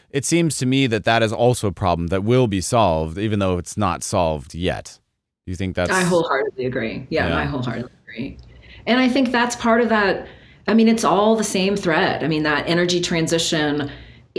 it 0.09 0.25
seems 0.25 0.57
to 0.57 0.65
me 0.65 0.87
that 0.87 1.05
that 1.05 1.23
is 1.23 1.31
also 1.31 1.69
a 1.69 1.71
problem 1.71 2.07
that 2.07 2.25
will 2.25 2.47
be 2.47 2.59
solved, 2.59 3.17
even 3.17 3.39
though 3.39 3.57
it's 3.57 3.77
not 3.77 4.03
solved 4.03 4.53
yet. 4.53 4.99
Do 5.45 5.51
you 5.51 5.55
think 5.55 5.77
that's? 5.77 5.89
I 5.89 6.01
wholeheartedly 6.01 6.65
agree. 6.65 7.07
Yeah, 7.09 7.29
yeah. 7.29 7.37
I 7.37 7.45
wholeheartedly 7.45 7.93
agree. 8.03 8.37
And 8.85 8.99
I 8.99 9.07
think 9.07 9.31
that's 9.31 9.55
part 9.55 9.79
of 9.79 9.87
that. 9.87 10.27
I 10.67 10.73
mean, 10.73 10.89
it's 10.89 11.05
all 11.05 11.37
the 11.37 11.45
same 11.45 11.77
thread. 11.77 12.25
I 12.25 12.27
mean, 12.27 12.43
that 12.43 12.67
energy 12.67 12.99
transition 12.99 13.89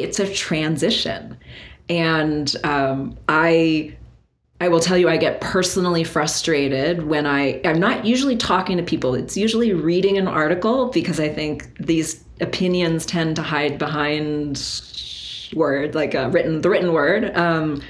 it's 0.03 0.21
a 0.21 0.33
transition. 0.33 1.37
And 1.89 2.55
um, 2.65 3.17
I 3.29 3.97
I 4.61 4.69
will 4.69 4.81
tell 4.81 4.99
you, 4.99 5.09
I 5.09 5.17
get 5.17 5.41
personally 5.41 6.03
frustrated 6.03 7.07
when 7.07 7.27
I, 7.27 7.61
I'm 7.65 7.79
not 7.79 8.05
usually 8.05 8.37
talking 8.37 8.77
to 8.77 8.83
people. 8.83 9.15
It's 9.15 9.37
usually 9.37 9.73
reading 9.73 10.19
an 10.19 10.27
article 10.27 10.87
because 10.87 11.21
I 11.21 11.29
think 11.29 11.77
these 11.79 12.25
opinions 12.41 13.07
tend 13.07 13.37
to 13.37 13.43
hide 13.43 13.79
behind 13.79 14.61
word, 15.55 15.95
like 15.95 16.15
a 16.15 16.29
written, 16.31 16.61
the 16.61 16.71
written 16.71 16.93
word. 16.93 17.37
Um, 17.37 17.81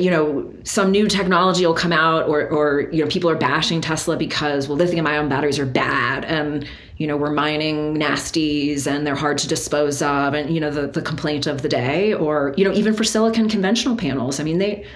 you 0.00 0.10
know, 0.10 0.52
some 0.64 0.90
new 0.90 1.06
technology 1.08 1.66
will 1.66 1.74
come 1.74 1.92
out 1.92 2.28
or, 2.28 2.48
or, 2.48 2.88
you 2.92 3.02
know, 3.02 3.10
people 3.10 3.28
are 3.28 3.36
bashing 3.36 3.80
Tesla 3.80 4.16
because, 4.16 4.68
well, 4.68 4.76
lithium 4.78 5.06
ion 5.06 5.28
batteries 5.28 5.58
are 5.58 5.66
bad. 5.66 6.24
And, 6.24 6.68
you 6.96 7.06
know, 7.06 7.16
we're 7.16 7.32
mining 7.32 7.96
nasties 7.96 8.86
and 8.86 9.06
they're 9.06 9.14
hard 9.14 9.38
to 9.38 9.48
dispose 9.48 10.00
of. 10.00 10.34
And, 10.34 10.54
you 10.54 10.60
know, 10.60 10.70
the, 10.70 10.86
the 10.86 11.02
complaint 11.02 11.46
of 11.46 11.62
the 11.62 11.68
day 11.68 12.14
or, 12.14 12.54
you 12.56 12.64
know, 12.64 12.72
even 12.72 12.94
for 12.94 13.04
silicon 13.04 13.48
conventional 13.48 13.96
panels, 13.96 14.40
I 14.40 14.44
mean, 14.44 14.58
they, 14.58 14.86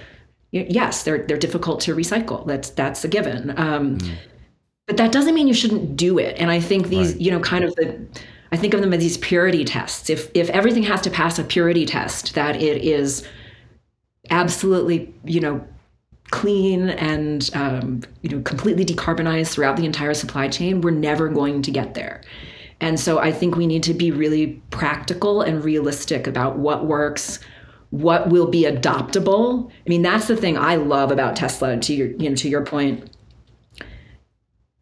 yes, 0.51 1.03
they're, 1.03 1.25
they're 1.27 1.37
difficult 1.37 1.81
to 1.81 1.95
recycle. 1.95 2.45
That's, 2.47 2.69
that's 2.71 3.03
a 3.03 3.07
given. 3.07 3.51
Um, 3.57 3.97
mm. 3.97 4.15
But 4.87 4.97
that 4.97 5.11
doesn't 5.11 5.35
mean 5.35 5.47
you 5.47 5.53
shouldn't 5.53 5.95
do 5.95 6.17
it. 6.17 6.35
And 6.39 6.49
I 6.49 6.59
think 6.59 6.87
these, 6.87 7.11
right. 7.11 7.21
you 7.21 7.31
know, 7.31 7.39
kind 7.39 7.63
of 7.63 7.75
the, 7.75 8.07
I 8.51 8.57
think 8.57 8.73
of 8.73 8.81
them 8.81 8.91
as 8.93 8.99
these 8.99 9.17
purity 9.17 9.63
tests. 9.63 10.09
If, 10.09 10.31
if 10.33 10.49
everything 10.49 10.83
has 10.83 11.01
to 11.01 11.11
pass 11.11 11.37
a 11.37 11.43
purity 11.43 11.85
test, 11.85 12.33
that 12.33 12.55
it 12.55 12.83
is, 12.83 13.23
absolutely, 14.29 15.13
you 15.23 15.39
know, 15.39 15.65
clean 16.31 16.89
and 16.89 17.49
um, 17.53 18.01
you 18.21 18.29
know 18.29 18.41
completely 18.41 18.85
decarbonized 18.85 19.47
throughout 19.51 19.77
the 19.77 19.85
entire 19.85 20.13
supply 20.13 20.47
chain, 20.47 20.81
we're 20.81 20.91
never 20.91 21.27
going 21.27 21.61
to 21.63 21.71
get 21.71 21.93
there. 21.93 22.21
And 22.81 22.99
so 22.99 23.19
I 23.19 23.31
think 23.31 23.55
we 23.55 23.67
need 23.67 23.83
to 23.83 23.93
be 23.93 24.11
really 24.11 24.61
practical 24.69 25.41
and 25.41 25.63
realistic 25.63 26.27
about 26.27 26.57
what 26.57 26.85
works, 26.85 27.39
what 27.89 28.29
will 28.29 28.47
be 28.47 28.63
adoptable. 28.63 29.69
I 29.69 29.89
mean, 29.89 30.01
that's 30.01 30.27
the 30.27 30.37
thing 30.37 30.57
I 30.57 30.75
love 30.75 31.11
about 31.11 31.35
Tesla. 31.35 31.77
To 31.77 31.93
your, 31.93 32.07
you 32.07 32.29
know, 32.29 32.35
to 32.35 32.47
your 32.47 32.63
point, 32.63 33.09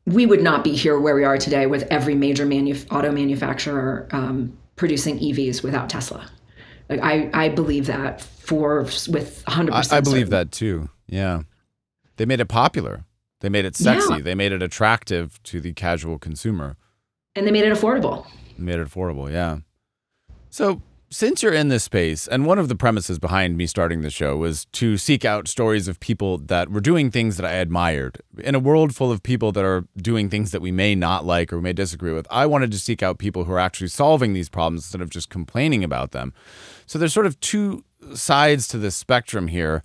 we 0.06 0.26
would 0.26 0.44
not 0.44 0.64
be 0.64 0.76
here 0.76 1.00
where 1.00 1.16
we 1.16 1.24
are 1.24 1.38
today 1.38 1.66
with 1.66 1.84
every 1.90 2.14
major 2.14 2.46
manu- 2.46 2.78
auto 2.92 3.12
manufacturer 3.12 4.08
um, 4.12 4.56
producing 4.76 5.18
EVs 5.18 5.64
without 5.64 5.90
Tesla. 5.90 6.30
Like 6.90 7.02
I, 7.02 7.30
I 7.34 7.50
believe 7.50 7.88
that 7.88 8.22
for 8.48 8.82
with 8.82 9.44
100%. 9.46 9.92
I, 9.92 9.98
I 9.98 10.02
believe 10.02 10.30
that 10.30 10.52
too. 10.52 10.90
Yeah. 11.08 11.42
They 12.16 12.26
made 12.26 12.40
it 12.40 12.48
popular. 12.48 13.04
They 13.42 13.50
made 13.50 13.66
it 13.66 13.76
sexy. 13.76 14.16
Yeah. 14.16 14.22
They 14.22 14.36
made 14.36 14.52
it 14.52 14.64
attractive 14.64 15.42
to 15.44 15.60
the 15.60 15.74
casual 15.74 16.18
consumer. 16.18 16.78
And 17.36 17.46
they 17.46 17.52
made 17.52 17.66
it 17.66 17.74
affordable. 17.74 18.26
They 18.58 18.64
made 18.64 18.80
it 18.80 18.88
affordable, 18.88 19.32
yeah. 19.32 19.60
So 20.50 20.82
since 21.10 21.42
you're 21.42 21.54
in 21.54 21.70
this 21.70 21.84
space, 21.84 22.28
and 22.28 22.46
one 22.46 22.60
of 22.60 22.68
the 22.68 22.76
premises 22.76 23.18
behind 23.18 23.56
me 23.56 23.66
starting 23.66 24.02
the 24.02 24.10
show 24.10 24.36
was 24.36 24.66
to 24.74 24.98
seek 24.98 25.24
out 25.24 25.48
stories 25.48 25.88
of 25.88 26.00
people 26.00 26.38
that 26.38 26.70
were 26.70 26.82
doing 26.82 27.12
things 27.12 27.38
that 27.38 27.46
I 27.46 27.54
admired. 27.54 28.22
In 28.40 28.56
a 28.56 28.60
world 28.60 28.94
full 28.94 29.12
of 29.12 29.24
people 29.24 29.52
that 29.54 29.64
are 29.64 29.86
doing 29.96 30.30
things 30.30 30.52
that 30.52 30.62
we 30.62 30.72
may 30.72 30.96
not 30.96 31.26
like 31.26 31.54
or 31.54 31.62
may 31.62 31.74
disagree 31.74 32.12
with, 32.12 32.28
I 32.30 32.46
wanted 32.46 32.72
to 32.72 32.80
seek 32.80 33.02
out 33.02 33.20
people 33.20 33.46
who 33.46 33.54
are 33.54 33.60
actually 33.60 33.88
solving 33.88 34.34
these 34.34 34.50
problems 34.50 34.84
instead 34.84 35.02
of 35.02 35.10
just 35.10 35.30
complaining 35.30 35.84
about 35.84 36.12
them. 36.12 36.34
So 36.86 37.00
there's 37.00 37.14
sort 37.14 37.26
of 37.26 37.40
two 37.40 37.86
sides 38.14 38.68
to 38.70 38.78
this 38.78 38.96
spectrum 38.96 39.48
here. 39.48 39.84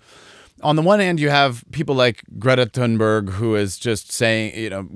On 0.61 0.75
the 0.75 0.81
one 0.81 0.99
hand, 0.99 1.19
you 1.19 1.29
have 1.29 1.63
people 1.71 1.95
like 1.95 2.23
Greta 2.39 2.65
Thunberg, 2.65 3.31
who 3.31 3.55
is 3.55 3.77
just 3.77 4.11
saying, 4.11 4.57
you 4.57 4.69
know, 4.69 4.87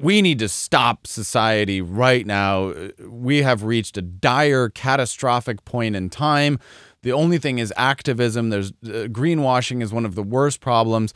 we 0.00 0.22
need 0.22 0.38
to 0.38 0.48
stop 0.48 1.06
society 1.06 1.80
right 1.80 2.26
now. 2.26 2.72
We 3.00 3.42
have 3.42 3.64
reached 3.64 3.96
a 3.96 4.02
dire, 4.02 4.68
catastrophic 4.68 5.64
point 5.64 5.96
in 5.96 6.10
time. 6.10 6.58
The 7.02 7.12
only 7.12 7.38
thing 7.38 7.58
is 7.58 7.72
activism. 7.76 8.50
There's 8.50 8.70
uh, 8.84 9.08
greenwashing 9.08 9.82
is 9.82 9.92
one 9.92 10.04
of 10.04 10.14
the 10.14 10.22
worst 10.22 10.60
problems. 10.60 11.14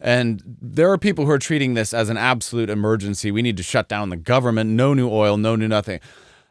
And 0.00 0.42
there 0.60 0.90
are 0.92 0.98
people 0.98 1.24
who 1.24 1.30
are 1.32 1.38
treating 1.38 1.74
this 1.74 1.92
as 1.92 2.08
an 2.08 2.16
absolute 2.16 2.70
emergency. 2.70 3.30
We 3.30 3.42
need 3.42 3.56
to 3.56 3.62
shut 3.62 3.88
down 3.88 4.10
the 4.10 4.16
government. 4.16 4.70
No 4.70 4.94
new 4.94 5.10
oil, 5.10 5.36
no 5.36 5.56
new 5.56 5.68
nothing. 5.68 6.00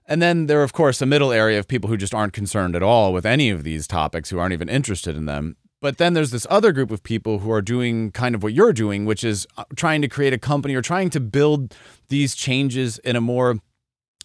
And 0.06 0.22
then 0.22 0.48
there 0.48 0.60
are, 0.60 0.64
of 0.64 0.74
course, 0.74 1.02
a 1.02 1.06
middle 1.06 1.32
area 1.32 1.60
of 1.60 1.68
people 1.68 1.90
who 1.90 1.98
just 1.98 2.14
aren't 2.14 2.34
concerned 2.34 2.76
at 2.76 2.84
all 2.84 3.12
with 3.12 3.26
any 3.26 3.50
of 3.50 3.64
these 3.64 3.88
topics, 3.88 4.30
who 4.30 4.40
aren't 4.40 4.54
even 4.54 4.70
interested 4.70 5.16
in 5.16 5.26
them. 5.26 5.58
But 5.80 5.98
then 5.98 6.14
there's 6.14 6.32
this 6.32 6.48
other 6.50 6.72
group 6.72 6.90
of 6.90 7.04
people 7.04 7.40
who 7.40 7.52
are 7.52 7.62
doing 7.62 8.12
kind 8.12 8.34
of 8.34 8.42
what 8.42 8.54
you're 8.54 8.74
doing, 8.74 9.06
which 9.06 9.24
is 9.24 9.46
uh, 9.58 9.66
trying 9.76 10.02
to 10.02 10.08
create 10.08 10.34
a 10.34 10.40
company 10.40 10.74
or 10.74 10.82
trying 10.82 11.10
to 11.12 11.20
build 11.20 11.76
these 12.10 12.34
changes 12.34 12.98
in 13.00 13.16
a 13.16 13.22
more, 13.22 13.60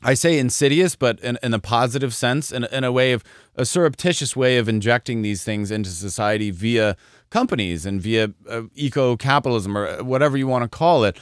I 0.03 0.15
say 0.15 0.39
insidious, 0.39 0.97
but 0.97 1.21
in, 1.21 1.39
in 1.43 1.53
a 1.53 1.59
positive 1.59 2.15
sense, 2.15 2.53
in, 2.53 2.65
in 2.65 2.85
a 2.85 2.93
way 2.93 3.13
of 3.13 3.23
a 3.55 3.67
surreptitious 3.67 4.35
way 4.35 4.57
of 4.57 4.67
injecting 4.69 5.21
these 5.21 5.45
things 5.45 5.71
into 5.71 5.91
society 5.91 6.51
via 6.51 6.97
companies 7.29 7.85
and 7.85 8.01
via 8.01 8.33
uh, 8.49 8.63
eco 8.75 9.17
capitalism 9.17 9.77
or 9.77 9.87
uh, 9.87 10.03
whatever 10.03 10.39
you 10.39 10.47
want 10.47 10.63
to 10.63 10.69
call 10.69 11.05
it 11.05 11.19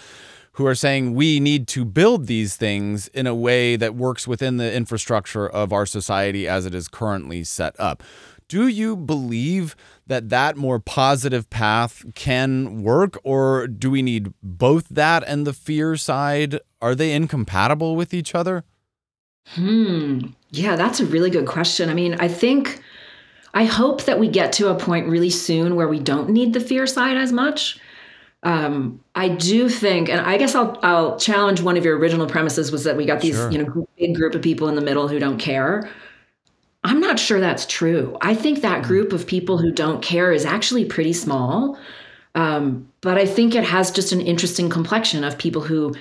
who 0.55 0.67
are 0.67 0.75
saying 0.75 1.15
we 1.15 1.41
need 1.41 1.67
to 1.69 1.85
build 1.85 2.27
these 2.27 2.57
things 2.57 3.09
in 3.09 3.27
a 3.27 3.35
way 3.35 3.77
that 3.77 3.95
works 3.95 4.27
within 4.27 4.57
the 4.57 4.73
infrastructure 4.73 5.49
of 5.49 5.73
our 5.73 5.87
society 5.87 6.47
as 6.47 6.67
it 6.67 6.75
is 6.75 6.89
currently 6.89 7.45
set 7.45 7.75
up. 7.79 8.03
Do 8.49 8.67
you 8.67 8.97
believe 8.97 9.77
that 10.11 10.29
that 10.29 10.57
more 10.57 10.79
positive 10.79 11.49
path 11.49 12.05
can 12.15 12.83
work, 12.83 13.19
or 13.25 13.67
do 13.67 13.91
we 13.91 14.03
need 14.03 14.33
both 14.43 14.87
that 14.91 15.25
and 15.27 15.47
the 15.47 15.53
fear 15.55 15.97
side? 15.97 16.61
Are 16.83 16.95
they 16.95 17.13
incompatible 17.13 17.97
with 17.97 18.13
each 18.13 18.35
other? 18.35 18.65
Hmm. 19.55 20.21
Yeah, 20.51 20.77
that's 20.77 21.01
a 21.01 21.07
really 21.07 21.31
good 21.31 21.47
question. 21.47 21.89
I 21.89 21.95
mean, 21.95 22.15
I 22.21 22.29
think, 22.29 22.83
I 23.55 23.65
hope 23.65 24.05
that 24.05 24.19
we 24.21 24.29
get 24.29 24.53
to 24.55 24.69
a 24.69 24.75
point 24.75 25.09
really 25.09 25.31
soon 25.31 25.75
where 25.77 25.89
we 25.89 25.99
don't 25.99 26.29
need 26.31 26.53
the 26.53 26.61
fear 26.61 26.87
side 26.87 27.17
as 27.17 27.33
much. 27.33 27.79
Um, 28.43 29.01
I 29.15 29.29
do 29.29 29.69
think, 29.69 30.09
and 30.09 30.21
I 30.21 30.39
guess 30.39 30.55
I'll 30.55 30.79
I'll 30.83 31.19
challenge 31.19 31.61
one 31.61 31.77
of 31.77 31.85
your 31.85 31.99
original 31.99 32.27
premises 32.27 32.73
was 32.73 32.85
that 32.85 32.97
we 32.97 33.05
got 33.05 33.21
these 33.21 33.37
Sure. 33.37 33.51
you 33.51 33.59
know 33.59 33.87
big 33.99 34.15
group 34.15 34.35
of 34.35 34.41
people 34.43 34.69
in 34.69 34.77
the 34.77 34.81
middle 34.81 35.09
who 35.09 35.19
don't 35.19 35.39
care. 35.39 35.91
I'm 36.91 36.99
not 36.99 37.21
sure 37.21 37.39
that's 37.39 37.67
true. 37.67 38.17
I 38.21 38.35
think 38.35 38.63
that 38.63 38.83
group 38.83 39.13
of 39.13 39.25
people 39.25 39.59
who 39.59 39.71
don't 39.71 40.03
care 40.03 40.33
is 40.33 40.45
actually 40.45 40.85
pretty 40.85 41.13
small. 41.13 41.79
Um, 42.35 42.89
but 43.01 43.17
I 43.17 43.27
think 43.27 43.55
it 43.55 43.63
has 43.63 43.93
just 43.93 44.11
an 44.11 44.21
interesting 44.21 44.69
complexion 44.69 45.23
of 45.23 45.39
people 45.39 45.63
who 45.63 45.95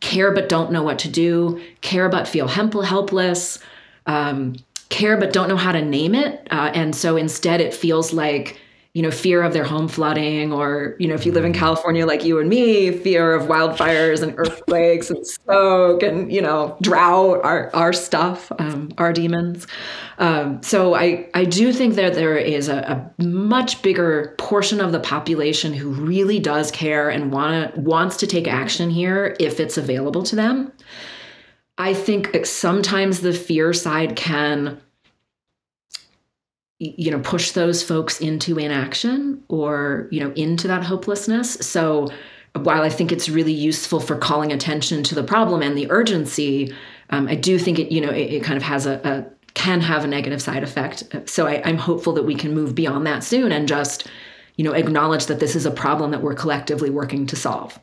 care 0.00 0.30
but 0.32 0.50
don't 0.50 0.70
know 0.70 0.82
what 0.82 0.98
to 1.00 1.08
do, 1.08 1.58
care 1.80 2.10
but 2.10 2.28
feel 2.28 2.48
help- 2.48 2.84
helpless, 2.84 3.60
um, 4.04 4.56
care 4.90 5.16
but 5.16 5.32
don't 5.32 5.48
know 5.48 5.56
how 5.56 5.72
to 5.72 5.80
name 5.80 6.14
it. 6.14 6.46
Uh, 6.50 6.70
and 6.74 6.94
so 6.94 7.16
instead, 7.16 7.62
it 7.62 7.72
feels 7.72 8.12
like, 8.12 8.60
you 8.96 9.02
know, 9.02 9.10
fear 9.10 9.42
of 9.42 9.52
their 9.52 9.62
home 9.62 9.88
flooding, 9.88 10.54
or, 10.54 10.96
you 10.98 11.06
know, 11.06 11.12
if 11.12 11.26
you 11.26 11.32
live 11.32 11.44
in 11.44 11.52
California 11.52 12.06
like 12.06 12.24
you 12.24 12.38
and 12.38 12.48
me, 12.48 12.90
fear 12.90 13.34
of 13.34 13.46
wildfires 13.46 14.22
and 14.22 14.32
earthquakes 14.38 15.10
and 15.10 15.26
smoke 15.26 16.02
and, 16.02 16.32
you 16.32 16.40
know, 16.40 16.78
drought, 16.80 17.44
our, 17.44 17.68
our 17.76 17.92
stuff, 17.92 18.50
um, 18.58 18.90
our 18.96 19.12
demons. 19.12 19.66
Um, 20.16 20.62
so 20.62 20.94
I, 20.94 21.28
I 21.34 21.44
do 21.44 21.74
think 21.74 21.96
that 21.96 22.14
there 22.14 22.38
is 22.38 22.70
a, 22.70 23.12
a 23.18 23.22
much 23.22 23.82
bigger 23.82 24.34
portion 24.38 24.80
of 24.80 24.92
the 24.92 25.00
population 25.00 25.74
who 25.74 25.90
really 25.90 26.38
does 26.38 26.70
care 26.70 27.10
and 27.10 27.30
wanna, 27.30 27.74
wants 27.76 28.16
to 28.16 28.26
take 28.26 28.48
action 28.48 28.88
here 28.88 29.36
if 29.38 29.60
it's 29.60 29.76
available 29.76 30.22
to 30.22 30.34
them. 30.34 30.72
I 31.76 31.92
think 31.92 32.46
sometimes 32.46 33.20
the 33.20 33.34
fear 33.34 33.74
side 33.74 34.16
can 34.16 34.80
you 36.78 37.10
know 37.10 37.20
push 37.20 37.52
those 37.52 37.82
folks 37.82 38.20
into 38.20 38.58
inaction 38.58 39.42
or 39.48 40.08
you 40.10 40.20
know 40.20 40.32
into 40.32 40.68
that 40.68 40.84
hopelessness. 40.84 41.54
So 41.54 42.08
while 42.62 42.80
i 42.80 42.88
think 42.88 43.12
it's 43.12 43.28
really 43.28 43.52
useful 43.52 44.00
for 44.00 44.16
calling 44.16 44.50
attention 44.50 45.02
to 45.02 45.14
the 45.14 45.22
problem 45.22 45.60
and 45.60 45.76
the 45.76 45.90
urgency 45.90 46.74
um, 47.10 47.28
i 47.28 47.34
do 47.34 47.58
think 47.58 47.78
it 47.78 47.92
you 47.92 48.00
know 48.00 48.08
it, 48.08 48.32
it 48.32 48.42
kind 48.42 48.56
of 48.56 48.62
has 48.62 48.86
a, 48.86 48.98
a 49.04 49.36
can 49.56 49.80
have 49.80 50.04
a 50.04 50.06
negative 50.06 50.40
side 50.40 50.62
effect. 50.62 51.02
So 51.24 51.46
I, 51.46 51.62
i'm 51.64 51.78
hopeful 51.78 52.12
that 52.12 52.24
we 52.24 52.34
can 52.34 52.54
move 52.54 52.74
beyond 52.74 53.06
that 53.06 53.24
soon 53.24 53.50
and 53.50 53.66
just 53.66 54.06
you 54.56 54.64
know 54.64 54.72
acknowledge 54.72 55.26
that 55.26 55.40
this 55.40 55.56
is 55.56 55.66
a 55.66 55.70
problem 55.70 56.10
that 56.10 56.22
we're 56.22 56.34
collectively 56.34 56.90
working 56.90 57.26
to 57.26 57.36
solve. 57.36 57.78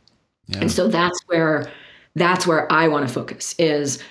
And 0.60 0.72
so 0.72 0.88
that's 0.88 1.20
where 1.26 1.72
that's 2.16 2.46
where 2.46 2.72
I 2.72 2.88
want 2.88 3.08
to 3.08 3.14
focus 3.14 3.56
is 3.58 4.02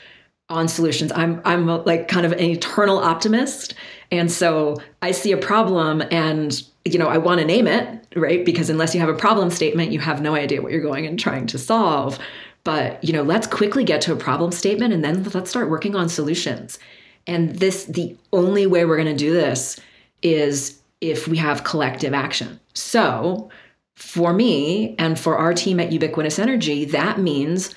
on 0.49 0.68
solutions. 0.68 1.12
I'm 1.14 1.40
I'm 1.45 1.66
like 1.66 2.09
kind 2.09 2.26
of 2.26 2.32
an 2.32 2.40
eternal 2.40 2.99
optimist, 2.99 3.74
and 4.11 4.30
so 4.30 4.76
I 5.01 5.12
see 5.12 5.32
a 5.32 5.36
problem 5.36 6.03
and 6.11 6.62
you 6.84 6.99
know 6.99 7.09
I 7.09 7.18
want 7.18 7.40
to 7.40 7.47
name 7.47 7.66
it 7.66 8.07
right 8.16 8.45
because 8.45 8.68
unless 8.68 8.95
you 8.95 9.01
have 9.01 9.09
a 9.09 9.14
problem 9.14 9.51
statement, 9.51 9.93
you 9.93 10.01
have 10.01 10.20
no 10.20 10.34
idea 10.34 10.62
what 10.62 10.72
you're 10.72 10.82
going 10.82 11.07
and 11.07 11.18
trying 11.18 11.47
to 11.49 11.59
solve. 11.59 12.18
But 12.64 13.03
you 13.03 13.12
know, 13.12 13.22
let's 13.22 13.47
quickly 13.47 13.84
get 13.84 14.01
to 14.03 14.12
a 14.12 14.16
problem 14.16 14.53
statement 14.53 14.93
and 14.93 15.05
then 15.05 15.24
let's 15.34 15.51
start 15.51 15.70
working 15.70 15.97
on 15.97 16.09
solutions. 16.09 16.78
And 17.26 17.57
this 17.57 17.84
the 17.84 18.16
only 18.32 18.66
way 18.66 18.84
we're 18.84 18.97
going 18.97 19.07
to 19.09 19.24
do 19.24 19.32
this 19.32 19.80
is 20.22 20.80
if 21.01 21.26
we 21.26 21.36
have 21.38 21.64
collective 21.64 22.14
action. 22.14 22.61
So 22.74 23.51
for 23.97 24.32
me 24.32 24.95
and 24.99 25.18
for 25.18 25.36
our 25.36 25.55
team 25.55 25.80
at 25.80 25.93
Ubiquitous 25.93 26.38
Energy, 26.38 26.84
that 26.86 27.18
means 27.18 27.74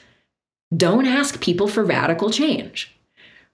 don't 0.75 1.05
ask 1.05 1.41
people 1.41 1.67
for 1.67 1.83
radical 1.83 2.29
change. 2.29 2.95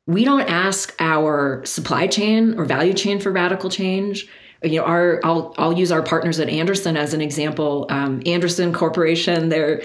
We 0.07 0.25
don't 0.25 0.49
ask 0.49 0.95
our 0.99 1.63
supply 1.65 2.07
chain 2.07 2.57
or 2.57 2.65
value 2.65 2.93
chain 2.93 3.19
for 3.19 3.31
radical 3.31 3.69
change. 3.69 4.27
You 4.63 4.79
know, 4.79 4.85
our 4.85 5.19
I'll 5.23 5.55
I'll 5.57 5.73
use 5.73 5.91
our 5.91 6.03
partners 6.03 6.39
at 6.39 6.47
Andersen 6.49 6.95
as 6.95 7.13
an 7.13 7.21
example. 7.21 7.87
Um, 7.89 8.21
Andersen 8.25 8.73
Corporation, 8.73 9.49
they're 9.49 9.81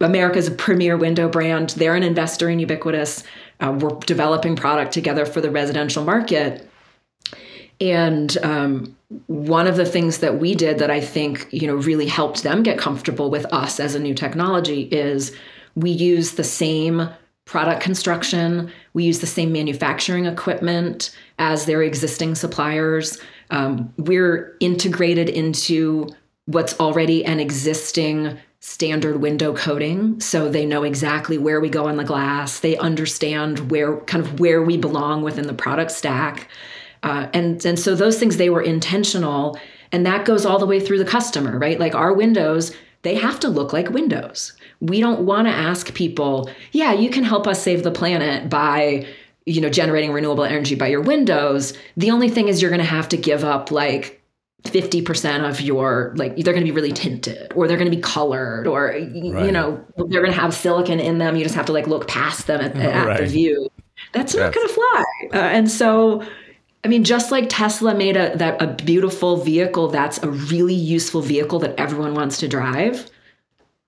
America's 0.00 0.48
premier 0.50 0.96
window 0.96 1.28
brand. 1.28 1.70
They're 1.70 1.96
an 1.96 2.04
investor 2.04 2.48
in 2.48 2.60
Ubiquitous. 2.60 3.24
Uh, 3.60 3.76
we're 3.80 3.98
developing 4.00 4.54
product 4.54 4.92
together 4.92 5.26
for 5.26 5.40
the 5.40 5.50
residential 5.50 6.04
market. 6.04 6.68
And 7.80 8.36
um, 8.44 8.96
one 9.26 9.66
of 9.66 9.76
the 9.76 9.86
things 9.86 10.18
that 10.18 10.38
we 10.38 10.54
did 10.54 10.78
that 10.78 10.90
I 10.90 11.00
think 11.00 11.48
you 11.50 11.66
know 11.66 11.74
really 11.74 12.06
helped 12.06 12.44
them 12.44 12.62
get 12.62 12.78
comfortable 12.78 13.28
with 13.28 13.44
us 13.52 13.80
as 13.80 13.96
a 13.96 14.00
new 14.00 14.14
technology 14.14 14.82
is 14.82 15.34
we 15.74 15.90
use 15.90 16.32
the 16.32 16.44
same 16.44 17.08
product 17.44 17.82
construction, 17.82 18.70
we 18.94 19.04
use 19.04 19.20
the 19.20 19.26
same 19.26 19.52
manufacturing 19.52 20.26
equipment 20.26 21.14
as 21.38 21.66
their 21.66 21.82
existing 21.82 22.34
suppliers. 22.34 23.18
Um, 23.50 23.92
we're 23.98 24.56
integrated 24.60 25.28
into 25.28 26.08
what's 26.46 26.78
already 26.80 27.24
an 27.24 27.40
existing 27.40 28.38
standard 28.60 29.20
window 29.20 29.52
coating 29.54 30.20
so 30.20 30.48
they 30.48 30.64
know 30.64 30.84
exactly 30.84 31.36
where 31.36 31.60
we 31.60 31.68
go 31.68 31.88
on 31.88 31.96
the 31.96 32.04
glass. 32.04 32.60
They 32.60 32.76
understand 32.76 33.70
where 33.70 33.98
kind 34.02 34.24
of 34.24 34.38
where 34.38 34.62
we 34.62 34.76
belong 34.76 35.22
within 35.22 35.48
the 35.48 35.54
product 35.54 35.90
stack. 35.90 36.48
Uh, 37.02 37.26
and 37.34 37.64
and 37.66 37.78
so 37.78 37.96
those 37.96 38.20
things 38.20 38.36
they 38.36 38.50
were 38.50 38.62
intentional 38.62 39.58
and 39.90 40.06
that 40.06 40.24
goes 40.24 40.46
all 40.46 40.60
the 40.60 40.66
way 40.66 40.78
through 40.78 40.98
the 40.98 41.04
customer 41.04 41.58
right? 41.58 41.80
Like 41.80 41.96
our 41.96 42.12
windows 42.12 42.72
they 43.02 43.16
have 43.16 43.40
to 43.40 43.48
look 43.48 43.72
like 43.72 43.90
windows 43.90 44.52
we 44.82 45.00
don't 45.00 45.20
want 45.24 45.46
to 45.46 45.52
ask 45.52 45.94
people 45.94 46.50
yeah 46.72 46.92
you 46.92 47.08
can 47.08 47.24
help 47.24 47.46
us 47.46 47.62
save 47.62 47.82
the 47.82 47.90
planet 47.90 48.50
by 48.50 49.06
you 49.46 49.60
know 49.60 49.70
generating 49.70 50.12
renewable 50.12 50.44
energy 50.44 50.74
by 50.76 50.86
your 50.86 51.00
windows. 51.00 51.72
The 51.96 52.10
only 52.12 52.28
thing 52.28 52.46
is 52.48 52.60
you're 52.62 52.70
going 52.70 52.78
to 52.80 52.86
have 52.86 53.08
to 53.08 53.16
give 53.16 53.42
up 53.42 53.70
like 53.72 54.22
50% 54.64 55.48
of 55.48 55.60
your 55.60 56.12
like 56.16 56.36
they're 56.36 56.52
going 56.54 56.64
to 56.64 56.70
be 56.72 56.74
really 56.74 56.92
tinted 56.92 57.52
or 57.56 57.66
they're 57.66 57.76
going 57.76 57.90
to 57.90 57.96
be 57.96 58.00
colored 58.02 58.66
or 58.68 58.92
y- 58.92 59.44
you 59.44 59.50
know 59.52 59.84
they're 59.96 60.20
going 60.22 60.32
to 60.32 60.40
have 60.40 60.54
silicon 60.54 61.00
in 61.00 61.18
them. 61.18 61.34
You 61.34 61.42
just 61.42 61.56
have 61.56 61.66
to 61.66 61.72
like 61.72 61.88
look 61.88 62.06
past 62.06 62.46
them 62.46 62.60
at, 62.60 62.76
at 62.76 63.18
the 63.20 63.26
view. 63.26 63.68
That's 64.12 64.34
Yes. 64.34 64.40
not 64.40 64.54
going 64.54 64.68
to 64.68 64.74
fly. 64.74 65.04
Uh, 65.34 65.36
and 65.38 65.68
so 65.70 66.22
I 66.84 66.88
mean, 66.88 67.02
just 67.04 67.30
like 67.32 67.46
Tesla 67.48 67.94
made 67.94 68.16
a 68.16 68.36
that 68.36 68.60
a 68.62 68.68
beautiful 68.68 69.36
vehicle 69.38 69.88
that's 69.88 70.22
a 70.22 70.30
really 70.30 70.74
useful 70.74 71.20
vehicle 71.22 71.58
that 71.60 71.74
everyone 71.78 72.14
wants 72.14 72.38
to 72.38 72.48
drive. 72.48 73.10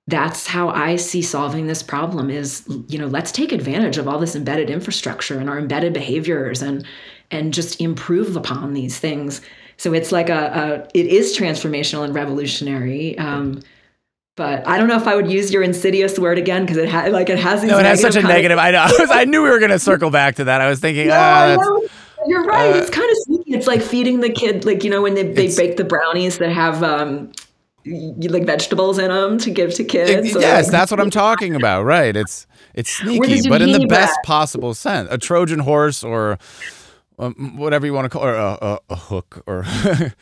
That's 0.06 0.46
how 0.46 0.68
I 0.68 0.96
see 0.96 1.22
solving 1.22 1.66
this 1.66 1.82
problem 1.82 2.28
is, 2.28 2.64
you 2.88 2.98
know, 2.98 3.06
let's 3.06 3.32
take 3.32 3.52
advantage 3.52 3.96
of 3.96 4.06
all 4.06 4.18
this 4.18 4.36
embedded 4.36 4.68
infrastructure 4.68 5.38
and 5.38 5.48
our 5.48 5.58
embedded 5.58 5.94
behaviors 5.94 6.60
and 6.60 6.84
and 7.30 7.54
just 7.54 7.80
improve 7.80 8.36
upon 8.36 8.74
these 8.74 8.98
things. 8.98 9.40
So 9.78 9.92
it's 9.94 10.12
like 10.12 10.28
a, 10.28 10.86
a 10.92 10.98
it 10.98 11.06
is 11.06 11.36
transformational 11.36 12.04
and 12.04 12.14
revolutionary. 12.14 13.16
Um, 13.18 13.62
but 14.36 14.66
I 14.66 14.78
don't 14.78 14.88
know 14.88 14.96
if 14.96 15.06
I 15.06 15.14
would 15.14 15.30
use 15.30 15.52
your 15.52 15.62
insidious 15.62 16.18
word 16.18 16.38
again 16.38 16.64
because 16.64 16.76
it 16.76 16.88
has 16.88 17.12
like 17.12 17.30
it 17.30 17.38
has 17.38 17.62
these 17.62 17.70
No, 17.70 17.78
it 17.78 17.86
has 17.86 18.00
such 18.00 18.16
a 18.16 18.22
negative. 18.22 18.58
I 18.58 18.72
know. 18.72 18.78
I, 18.82 18.92
was, 18.98 19.10
I 19.10 19.24
knew 19.24 19.42
we 19.42 19.50
were 19.50 19.60
going 19.60 19.70
to 19.70 19.78
circle 19.78 20.10
back 20.10 20.36
to 20.36 20.44
that. 20.44 20.60
I 20.60 20.68
was 20.68 20.80
thinking, 20.80 21.08
No, 21.08 21.56
know. 21.56 21.88
You're 22.26 22.44
right. 22.44 22.74
uh, 22.74 22.78
it's 22.78 22.90
kind 22.90 23.08
of 23.10 23.16
sneaky. 23.18 23.54
It's 23.54 23.66
like 23.66 23.82
feeding 23.82 24.20
the 24.20 24.30
kid, 24.30 24.64
like 24.64 24.82
you 24.82 24.90
know, 24.90 25.02
when 25.02 25.14
they, 25.14 25.30
they 25.32 25.54
bake 25.54 25.76
the 25.76 25.84
brownies 25.84 26.38
that 26.38 26.50
have 26.50 26.82
um, 26.82 27.32
like 27.86 28.44
vegetables 28.44 28.98
in 28.98 29.08
them 29.08 29.38
to 29.38 29.50
give 29.50 29.74
to 29.74 29.84
kids. 29.84 30.34
or, 30.34 30.40
yes, 30.40 30.70
that's 30.70 30.90
what 30.90 31.00
I'm 31.00 31.10
talking 31.26 31.54
about. 31.54 31.84
Right. 31.84 32.16
It's 32.16 32.46
it's 32.74 32.90
sneaky, 32.90 33.48
but 33.48 33.62
in 33.62 33.72
the 33.72 33.86
best 33.86 34.16
possible 34.24 34.74
sense. 34.74 35.08
A 35.10 35.18
Trojan 35.18 35.60
horse 35.60 36.02
or 36.02 36.38
um, 37.18 37.56
whatever 37.56 37.86
you 37.86 37.92
want 37.92 38.06
to 38.06 38.08
call, 38.08 38.24
or 38.24 38.34
a, 38.34 38.58
a, 38.60 38.78
a 38.90 38.96
hook, 38.96 39.42
or 39.46 39.62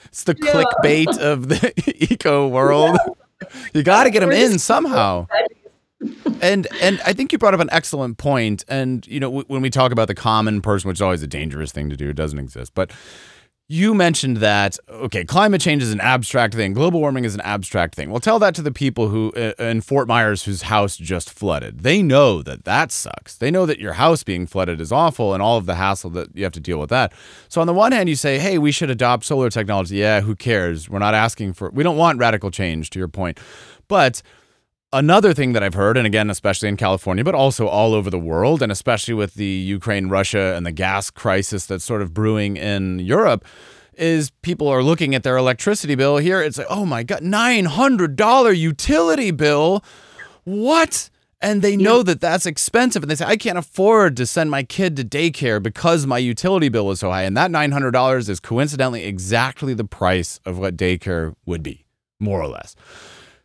it's 0.07 0.25
the 0.25 0.35
clickbait 0.35 1.19
of 1.19 1.49
the 1.49 1.73
eco 2.13 2.47
world. 2.49 2.97
You 3.73 3.83
got 3.83 4.05
to 4.05 4.11
get 4.11 4.21
them 4.21 4.29
We're 4.29 4.53
in 4.53 4.59
somehow. 4.59 5.27
and 6.41 6.67
and 6.83 7.01
I 7.07 7.13
think 7.13 7.33
you 7.33 7.39
brought 7.39 7.55
up 7.55 7.61
an 7.61 7.71
excellent 7.73 8.19
point. 8.19 8.65
And 8.69 9.07
you 9.07 9.21
know, 9.21 9.29
w- 9.29 9.45
when 9.49 9.63
we 9.63 9.71
talk 9.71 9.91
about 9.93 10.09
the 10.09 10.15
common 10.15 10.61
person, 10.61 10.89
which 10.89 10.99
is 10.99 11.03
always 11.03 11.23
a 11.23 11.27
dangerous 11.27 11.73
thing 11.73 11.89
to 11.91 11.97
do, 11.97 12.11
it 12.11 12.17
doesn't 12.17 12.39
exist. 12.39 12.73
But 12.75 12.91
you 13.73 13.95
mentioned 13.95 14.37
that 14.37 14.79
okay, 14.91 15.25
climate 15.25 15.63
change 15.63 15.83
is 15.83 15.93
an 15.93 16.01
abstract 16.01 16.55
thing, 16.55 16.75
global 16.75 17.01
warming 17.01 17.25
is 17.25 17.35
an 17.35 17.41
abstract 17.41 17.95
thing. 17.95 18.11
Well, 18.11 18.21
tell 18.21 18.39
that 18.39 18.55
to 18.57 18.63
the 18.63 18.71
people 18.71 19.09
who 19.09 19.33
uh, 19.35 19.55
in 19.59 19.81
Fort 19.81 20.07
Myers 20.07 20.45
whose 20.45 20.63
house 20.63 20.99
just 20.99 21.31
flooded. 21.31 21.81
They 21.81 22.03
know 22.03 22.43
that 22.43 22.65
that 22.65 22.93
sucks. 22.93 23.35
They 23.37 23.51
know 23.51 23.65
that 23.65 23.79
your 23.79 23.95
house 23.95 24.23
being 24.25 24.47
flooded 24.47 24.79
is 24.79 24.93
awful 24.93 25.33
and 25.33 25.43
all 25.43 25.57
of 25.57 25.65
the 25.65 25.77
hassle 25.77 26.11
that 26.11 26.37
you 26.37 26.45
have 26.45 26.53
to 26.53 26.61
deal 26.61 26.79
with 26.79 26.91
that. 26.91 27.15
So 27.49 27.63
on 27.63 27.67
the 27.67 27.73
one 27.73 27.93
hand, 27.93 28.11
you 28.11 28.17
say, 28.17 28.39
"Hey, 28.39 28.59
we 28.59 28.73
should 28.73 28.91
adopt 28.91 29.25
solar 29.25 29.49
technology." 29.49 29.97
Yeah, 29.97 30.21
who 30.21 30.37
cares? 30.37 30.91
We're 30.91 30.99
not 30.99 31.15
asking 31.15 31.55
for. 31.55 31.71
We 31.71 31.83
don't 31.83 31.97
want 31.97 32.19
radical 32.19 32.51
change. 32.51 32.91
To 32.91 32.99
your 32.99 33.09
point, 33.09 33.41
but 33.89 34.21
Another 34.95 35.33
thing 35.33 35.55
that 35.55 35.63
I've 35.63 35.73
heard, 35.73 35.97
and 35.97 36.07
again, 36.07 36.29
especially 36.29 36.69
in 36.69 36.77
California, 36.77 37.25
but 37.25 37.35
also 37.35 37.67
all 37.67 37.95
over 37.95 38.11
the 38.11 38.19
world, 38.19 38.61
and 38.61 38.71
especially 38.71 39.15
with 39.15 39.35
the 39.35 39.45
Ukraine, 39.45 40.11
Russia, 40.11 40.53
and 40.55 40.67
the 40.67 40.73
gas 40.73 41.09
crisis 41.09 41.65
that's 41.65 41.83
sort 41.83 42.03
of 42.03 42.13
brewing 42.13 42.59
in 42.59 42.99
Europe, 42.99 43.43
is 43.95 44.31
people 44.43 44.69
are 44.69 44.83
looking 44.83 45.15
at 45.15 45.23
their 45.23 45.39
electricity 45.39 45.95
bill 45.95 46.19
here. 46.19 46.43
It's 46.43 46.59
like, 46.59 46.67
oh 46.69 46.85
my 46.85 47.05
God, 47.05 47.21
$900 47.21 48.57
utility 48.57 49.31
bill. 49.31 49.83
What? 50.45 51.09
And 51.41 51.63
they 51.63 51.77
know 51.77 52.03
that 52.03 52.21
that's 52.21 52.47
expensive. 52.47 53.03
And 53.03 53.11
they 53.11 53.17
say, 53.17 53.25
I 53.25 53.37
can't 53.37 53.59
afford 53.59 54.17
to 54.19 54.27
send 54.27 54.51
my 54.51 54.63
kid 54.63 54.97
to 54.97 55.05
daycare 55.05 55.63
because 55.63 56.07
my 56.07 56.19
utility 56.19 56.69
bill 56.69 56.91
is 56.91 57.01
so 57.01 57.11
high. 57.11 57.23
And 57.23 57.37
that 57.37 57.51
$900 57.51 58.29
is 58.29 58.41
coincidentally 58.41 59.05
exactly 59.05 59.75
the 59.75 59.85
price 59.85 60.39
of 60.45 60.59
what 60.59 60.77
daycare 60.77 61.35
would 61.47 61.63
be, 61.63 61.85
more 62.21 62.41
or 62.41 62.49
less. 62.49 62.77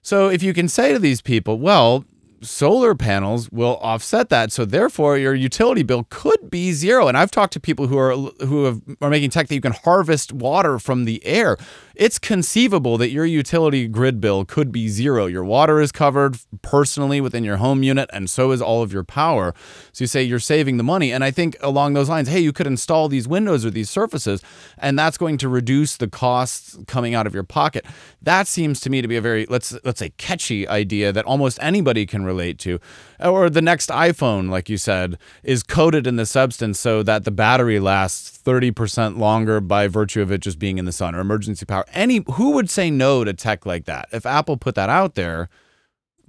So 0.07 0.29
if 0.29 0.41
you 0.41 0.53
can 0.53 0.69
say 0.69 0.93
to 0.93 0.99
these 0.99 1.19
people, 1.19 1.59
well, 1.59 2.05
solar 2.39 2.95
panels 2.95 3.51
will 3.51 3.75
offset 3.81 4.29
that. 4.29 4.53
So 4.53 4.63
therefore, 4.63 5.17
your 5.17 5.35
utility 5.35 5.83
bill 5.83 6.07
could 6.09 6.49
be 6.49 6.71
zero. 6.71 7.09
And 7.09 7.17
I've 7.17 7.29
talked 7.29 7.51
to 7.53 7.59
people 7.59 7.87
who 7.87 7.97
are 7.97 8.13
who 8.45 8.63
have, 8.63 8.81
are 9.01 9.09
making 9.09 9.31
tech 9.31 9.49
that 9.49 9.55
you 9.55 9.59
can 9.59 9.73
harvest 9.73 10.31
water 10.31 10.79
from 10.79 11.03
the 11.03 11.21
air 11.25 11.57
it's 11.97 12.19
conceivable 12.19 12.97
that 12.99 13.09
your 13.09 13.25
utility 13.25 13.87
grid 13.87 14.21
bill 14.21 14.45
could 14.45 14.71
be 14.71 14.87
zero. 14.87 15.25
Your 15.25 15.43
water 15.43 15.81
is 15.81 15.91
covered 15.91 16.37
personally 16.61 17.19
within 17.19 17.43
your 17.43 17.57
home 17.57 17.81
unit, 17.81 18.07
and 18.13 18.29
so 18.29 18.51
is 18.51 18.61
all 18.61 18.83
of 18.83 18.93
your 18.93 19.03
power. 19.03 19.53
So 19.91 20.03
you 20.03 20.07
say 20.07 20.21
you're 20.21 20.39
saving 20.39 20.77
the 20.77 20.83
money. 20.83 21.11
And 21.11 21.23
I 21.23 21.31
think 21.31 21.57
along 21.59 21.93
those 21.93 22.07
lines, 22.07 22.27
hey, 22.27 22.39
you 22.39 22.53
could 22.53 22.67
install 22.67 23.09
these 23.09 23.27
windows 23.27 23.65
or 23.65 23.71
these 23.71 23.89
surfaces, 23.89 24.43
and 24.77 24.97
that's 24.97 25.17
going 25.17 25.37
to 25.39 25.49
reduce 25.49 25.97
the 25.97 26.07
costs 26.07 26.77
coming 26.87 27.15
out 27.15 27.25
of 27.25 27.33
your 27.33 27.43
pocket. 27.43 27.85
That 28.21 28.47
seems 28.47 28.79
to 28.81 28.89
me 28.91 29.01
to 29.01 29.07
be 29.07 29.17
a 29.17 29.21
very 29.21 29.47
let's 29.49 29.75
let's 29.83 29.99
say 29.99 30.09
catchy 30.17 30.67
idea 30.67 31.11
that 31.11 31.25
almost 31.25 31.57
anybody 31.61 32.05
can 32.05 32.23
relate 32.23 32.59
to. 32.59 32.79
Or 33.19 33.49
the 33.49 33.61
next 33.61 33.89
iPhone, 33.89 34.49
like 34.49 34.69
you 34.69 34.77
said, 34.77 35.17
is 35.43 35.63
coated 35.63 36.05
in 36.05 36.17
the 36.17 36.25
substance 36.25 36.79
so 36.79 37.03
that 37.03 37.23
the 37.23 37.31
battery 37.31 37.79
lasts 37.79 38.39
30% 38.43 39.17
longer 39.17 39.59
by 39.59 39.87
virtue 39.87 40.21
of 40.21 40.31
it 40.31 40.41
just 40.41 40.59
being 40.59 40.77
in 40.77 40.85
the 40.85 40.91
sun 40.91 41.15
or 41.15 41.19
emergency 41.19 41.65
power. 41.65 41.85
Any 41.93 42.23
who 42.33 42.51
would 42.51 42.69
say 42.69 42.91
no 42.91 43.23
to 43.23 43.33
tech 43.33 43.65
like 43.65 43.85
that? 43.85 44.07
If 44.11 44.25
Apple 44.25 44.57
put 44.57 44.75
that 44.75 44.89
out 44.89 45.15
there, 45.15 45.49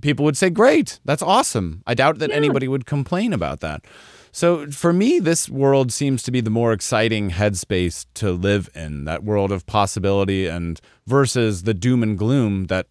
people 0.00 0.24
would 0.24 0.36
say, 0.36 0.50
"Great, 0.50 0.98
that's 1.04 1.22
awesome." 1.22 1.82
I 1.86 1.94
doubt 1.94 2.18
that 2.18 2.30
yeah. 2.30 2.36
anybody 2.36 2.68
would 2.68 2.86
complain 2.86 3.32
about 3.32 3.60
that. 3.60 3.84
So 4.32 4.70
for 4.70 4.92
me, 4.92 5.18
this 5.18 5.48
world 5.48 5.92
seems 5.92 6.22
to 6.22 6.30
be 6.30 6.40
the 6.40 6.50
more 6.50 6.72
exciting 6.72 7.30
headspace 7.30 8.06
to 8.14 8.32
live 8.32 8.68
in. 8.74 9.04
That 9.04 9.24
world 9.24 9.52
of 9.52 9.66
possibility 9.66 10.46
and 10.46 10.80
versus 11.06 11.62
the 11.62 11.74
doom 11.74 12.02
and 12.02 12.16
gloom 12.16 12.66
that 12.66 12.86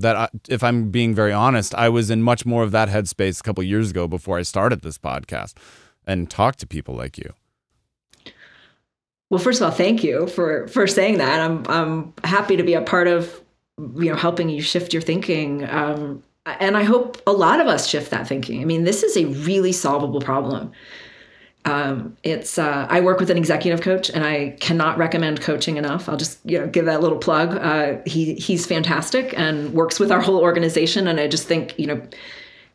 that 0.00 0.16
I, 0.16 0.28
if 0.48 0.62
I'm 0.64 0.90
being 0.90 1.14
very 1.14 1.32
honest, 1.32 1.74
I 1.74 1.88
was 1.88 2.10
in 2.10 2.22
much 2.22 2.44
more 2.44 2.62
of 2.62 2.70
that 2.72 2.88
headspace 2.88 3.40
a 3.40 3.42
couple 3.42 3.62
years 3.62 3.90
ago 3.90 4.08
before 4.08 4.38
I 4.38 4.42
started 4.42 4.82
this 4.82 4.98
podcast 4.98 5.54
and 6.06 6.30
talked 6.30 6.58
to 6.60 6.66
people 6.66 6.94
like 6.94 7.18
you. 7.18 7.32
Well, 9.28 9.38
first 9.38 9.60
of 9.60 9.66
all, 9.66 9.70
thank 9.70 10.02
you 10.02 10.26
for 10.26 10.66
for 10.68 10.86
saying 10.86 11.18
that. 11.18 11.40
I'm 11.40 11.64
I'm 11.68 12.12
happy 12.24 12.56
to 12.56 12.64
be 12.64 12.74
a 12.74 12.82
part 12.82 13.06
of 13.06 13.40
you 13.78 14.10
know 14.10 14.16
helping 14.16 14.48
you 14.48 14.60
shift 14.60 14.92
your 14.92 15.02
thinking. 15.02 15.68
Um, 15.68 16.22
and 16.46 16.76
I 16.76 16.82
hope 16.82 17.22
a 17.26 17.32
lot 17.32 17.60
of 17.60 17.68
us 17.68 17.86
shift 17.86 18.10
that 18.10 18.26
thinking. 18.26 18.60
I 18.60 18.64
mean, 18.64 18.84
this 18.84 19.02
is 19.02 19.16
a 19.16 19.26
really 19.26 19.72
solvable 19.72 20.20
problem. 20.20 20.72
Um, 21.64 22.16
it's 22.22 22.58
uh, 22.58 22.86
I 22.88 23.00
work 23.00 23.20
with 23.20 23.30
an 23.30 23.36
executive 23.36 23.82
coach, 23.82 24.08
and 24.10 24.24
I 24.24 24.56
cannot 24.60 24.96
recommend 24.96 25.42
coaching 25.42 25.76
enough. 25.76 26.08
I'll 26.08 26.16
just 26.16 26.38
you 26.44 26.58
know 26.58 26.66
give 26.66 26.86
that 26.86 27.02
little 27.02 27.18
plug. 27.18 27.54
Uh, 27.56 27.98
he 28.06 28.34
he's 28.34 28.66
fantastic 28.66 29.34
and 29.38 29.72
works 29.74 30.00
with 30.00 30.10
our 30.10 30.20
whole 30.20 30.40
organization, 30.40 31.06
and 31.06 31.20
I 31.20 31.28
just 31.28 31.46
think 31.46 31.78
you 31.78 31.86
know 31.86 32.00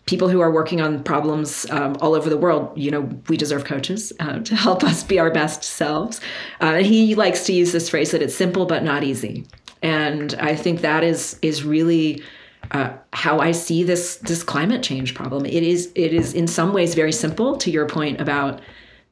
people 0.05 0.29
who 0.29 0.39
are 0.39 0.51
working 0.51 0.81
on 0.81 1.03
problems 1.03 1.65
um, 1.71 1.97
all 1.99 2.13
over 2.13 2.29
the 2.29 2.37
world, 2.37 2.71
you 2.77 2.91
know, 2.91 3.09
we 3.27 3.37
deserve 3.37 3.65
coaches 3.65 4.13
uh, 4.19 4.39
to 4.39 4.55
help 4.55 4.83
us 4.83 5.03
be 5.03 5.17
our 5.17 5.31
best 5.31 5.63
selves. 5.63 6.21
Uh, 6.61 6.75
he 6.75 7.15
likes 7.15 7.43
to 7.45 7.53
use 7.53 7.71
this 7.71 7.89
phrase 7.89 8.11
that 8.11 8.21
it's 8.21 8.35
simple 8.35 8.65
but 8.65 8.83
not 8.83 9.03
easy, 9.03 9.45
and 9.81 10.35
I 10.35 10.55
think 10.55 10.81
that 10.81 11.03
is 11.03 11.39
is 11.41 11.63
really. 11.63 12.23
Uh, 12.71 12.91
how 13.13 13.37
I 13.37 13.51
see 13.51 13.83
this 13.83 14.15
this 14.23 14.41
climate 14.41 14.81
change 14.81 15.13
problem. 15.13 15.45
It 15.45 15.61
is 15.61 15.91
it 15.93 16.11
is 16.11 16.33
in 16.33 16.47
some 16.47 16.73
ways 16.73 16.95
very 16.95 17.11
simple. 17.11 17.57
To 17.57 17.69
your 17.69 17.87
point 17.87 18.19
about 18.19 18.59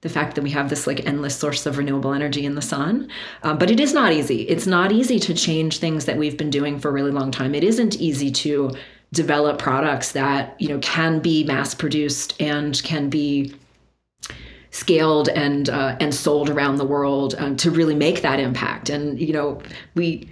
the 0.03 0.09
fact 0.09 0.35
that 0.35 0.43
we 0.43 0.51
have 0.51 0.69
this 0.69 0.85
like 0.85 1.05
endless 1.05 1.35
source 1.35 1.65
of 1.65 1.77
renewable 1.77 2.13
energy 2.13 2.45
in 2.45 2.55
the 2.55 2.61
sun, 2.61 3.09
um, 3.41 3.57
but 3.57 3.71
it 3.71 3.79
is 3.79 3.93
not 3.93 4.11
easy. 4.11 4.41
It's 4.43 4.67
not 4.67 4.91
easy 4.91 5.17
to 5.19 5.33
change 5.33 5.79
things 5.79 6.05
that 6.05 6.17
we've 6.17 6.37
been 6.37 6.49
doing 6.49 6.77
for 6.77 6.89
a 6.89 6.91
really 6.91 7.11
long 7.11 7.31
time. 7.31 7.55
It 7.55 7.63
isn't 7.63 7.95
easy 7.95 8.29
to 8.31 8.71
develop 9.13 9.59
products 9.59 10.11
that 10.11 10.59
you 10.59 10.67
know 10.67 10.79
can 10.79 11.19
be 11.19 11.45
mass 11.45 11.73
produced 11.73 12.39
and 12.41 12.81
can 12.83 13.09
be 13.09 13.55
scaled 14.71 15.29
and 15.29 15.69
uh, 15.69 15.95
and 16.01 16.13
sold 16.13 16.49
around 16.49 16.75
the 16.75 16.85
world 16.85 17.35
um, 17.37 17.55
to 17.55 17.71
really 17.71 17.95
make 17.95 18.21
that 18.23 18.41
impact. 18.41 18.89
And 18.89 19.17
you 19.19 19.31
know, 19.31 19.61
we 19.95 20.29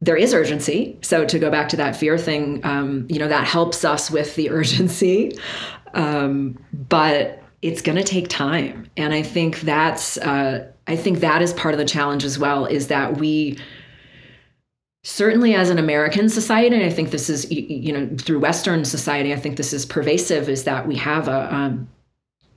there 0.00 0.16
is 0.16 0.32
urgency. 0.32 0.98
So 1.02 1.26
to 1.26 1.38
go 1.38 1.50
back 1.50 1.68
to 1.70 1.76
that 1.76 1.94
fear 1.94 2.16
thing, 2.16 2.64
um, 2.64 3.06
you 3.10 3.18
know, 3.18 3.28
that 3.28 3.46
helps 3.46 3.84
us 3.84 4.10
with 4.10 4.34
the 4.36 4.48
urgency, 4.58 5.38
um, 5.92 6.58
but 6.72 7.42
it's 7.62 7.82
going 7.82 7.96
to 7.96 8.04
take 8.04 8.28
time. 8.28 8.90
And 8.96 9.12
I 9.12 9.22
think 9.22 9.60
that's 9.60 10.16
uh, 10.18 10.70
I 10.86 10.96
think 10.96 11.20
that 11.20 11.42
is 11.42 11.52
part 11.52 11.74
of 11.74 11.78
the 11.78 11.84
challenge 11.84 12.24
as 12.24 12.38
well. 12.38 12.66
Is 12.66 12.88
that 12.88 13.18
we 13.18 13.58
certainly 15.02 15.54
as 15.54 15.70
an 15.70 15.78
American 15.78 16.28
society, 16.28 16.76
and 16.76 16.84
I 16.84 16.90
think 16.90 17.10
this 17.10 17.30
is, 17.30 17.50
you 17.50 17.92
know, 17.92 18.08
through 18.18 18.40
Western 18.40 18.84
society, 18.84 19.32
I 19.32 19.36
think 19.36 19.56
this 19.56 19.72
is 19.72 19.86
pervasive, 19.86 20.48
is 20.48 20.64
that 20.64 20.86
we 20.86 20.96
have 20.96 21.26
a, 21.28 21.54
um, 21.54 21.88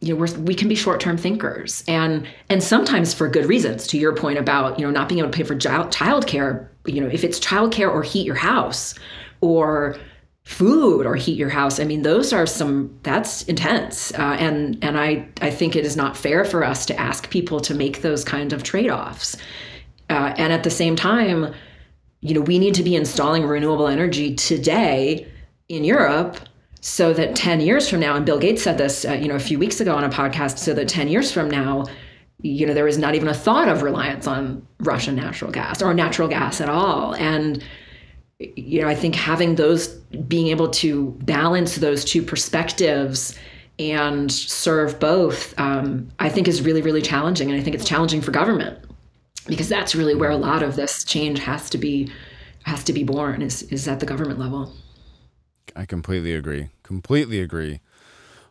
you 0.02 0.14
know, 0.14 0.20
we're, 0.20 0.34
we 0.40 0.54
can 0.54 0.68
be 0.68 0.76
short-term 0.76 1.18
thinkers, 1.18 1.84
and 1.88 2.28
and 2.50 2.62
sometimes 2.62 3.14
for 3.14 3.28
good 3.28 3.46
reasons. 3.46 3.88
To 3.88 3.98
your 3.98 4.16
point 4.16 4.38
about 4.38 4.80
you 4.80 4.86
know 4.86 4.92
not 4.92 5.10
being 5.10 5.20
able 5.20 5.32
to 5.32 5.38
pay 5.38 5.44
for 5.44 5.56
child 5.56 6.28
care, 6.28 6.70
you 6.86 7.02
know, 7.02 7.08
if 7.08 7.24
it's 7.24 7.40
childcare 7.40 7.90
or 7.90 8.04
heat 8.04 8.26
your 8.26 8.36
house, 8.36 8.96
or 9.42 9.98
food 10.44 11.06
or 11.06 11.16
heat 11.16 11.38
your 11.38 11.50
house. 11.50 11.80
I 11.80 11.86
mean, 11.86 12.02
those 12.02 12.34
are 12.34 12.46
some 12.46 12.98
that's 13.04 13.44
intense, 13.44 14.14
uh, 14.14 14.38
and 14.40 14.78
and 14.84 15.00
I 15.00 15.28
I 15.42 15.50
think 15.50 15.76
it 15.76 15.86
is 15.86 15.96
not 15.96 16.18
fair 16.18 16.44
for 16.46 16.64
us 16.64 16.86
to 16.88 17.00
ask 17.00 17.30
people 17.30 17.60
to 17.62 17.74
make 17.74 18.02
those 18.02 18.24
kind 18.24 18.54
of 18.54 18.64
trade-offs, 18.64 19.38
uh, 20.10 20.34
and 20.38 20.52
at 20.52 20.64
the 20.64 20.70
same 20.70 20.96
time 20.96 21.54
you 22.24 22.34
know, 22.34 22.42
we 22.42 22.58
need 22.58 22.74
to 22.76 22.84
be 22.84 22.96
installing 22.96 23.44
renewable 23.44 23.88
energy 23.88 24.34
today 24.34 25.28
in 25.68 25.84
Europe 25.84 26.40
so 26.80 27.12
that 27.14 27.36
10 27.36 27.60
years 27.60 27.90
from 27.90 28.00
now, 28.00 28.16
and 28.16 28.26
Bill 28.26 28.40
Gates 28.40 28.64
said 28.64 28.78
this, 28.78 29.04
uh, 29.04 29.12
you 29.12 29.28
know, 29.28 29.36
a 29.36 29.40
few 29.40 29.60
weeks 29.60 29.82
ago 29.82 29.94
on 29.94 30.06
a 30.06 30.10
podcast, 30.10 30.58
so 30.58 30.74
that 30.74 30.88
10 30.88 31.10
years 31.10 31.34
from 31.34 31.52
now, 31.52 31.86
you 32.42 32.66
know, 32.66 32.74
there 32.74 32.88
is 32.88 32.98
not 32.98 33.14
even 33.14 33.28
a 33.28 33.34
thought 33.34 33.68
of 33.68 33.82
reliance 33.82 34.26
on 34.26 34.66
Russian 34.80 35.16
natural 35.16 35.52
gas 35.52 35.82
or 35.82 35.94
natural 35.94 36.30
gas 36.30 36.62
at 36.62 36.70
all. 36.70 37.14
And, 37.16 37.62
you 38.56 38.82
know, 38.82 38.88
I 38.88 38.96
think 38.96 39.16
having 39.16 39.56
those, 39.56 39.88
being 40.28 40.48
able 40.48 40.70
to 40.72 41.12
balance 41.24 41.76
those 41.76 42.04
two 42.04 42.22
perspectives 42.22 43.38
and 43.80 44.32
serve 44.32 45.00
both, 45.00 45.58
um, 45.60 46.10
I 46.20 46.30
think 46.30 46.48
is 46.48 46.62
really, 46.62 46.82
really 46.82 47.02
challenging. 47.02 47.50
And 47.52 47.60
I 47.60 47.64
think 47.64 47.76
it's 47.76 47.86
challenging 47.86 48.22
for 48.22 48.32
government 48.32 48.80
because 49.48 49.70
that's 49.70 49.96
really 49.96 50.16
where 50.16 50.30
a 50.30 50.38
lot 50.38 50.64
of 50.64 50.76
this 50.76 51.04
change 51.04 51.40
has 51.40 51.70
to 51.72 51.78
be 51.78 52.12
has 52.66 52.84
to 52.86 52.94
be 52.94 53.04
born 53.04 53.42
is 53.42 53.64
is 53.64 53.88
at 53.88 54.00
the 54.00 54.06
government 54.06 54.40
level. 54.40 54.74
I 55.76 55.86
completely 55.86 56.34
agree. 56.34 56.70
Completely 56.84 57.42
agree. 57.42 57.82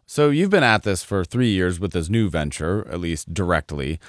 So 0.06 0.30
you've 0.30 0.50
been 0.50 0.64
at 0.64 0.82
this 0.82 1.02
for 1.02 1.24
3 1.24 1.48
years 1.48 1.80
with 1.80 1.92
this 1.92 2.10
new 2.10 2.28
venture, 2.28 2.86
at 2.90 3.00
least 3.00 3.32
directly. 3.32 4.00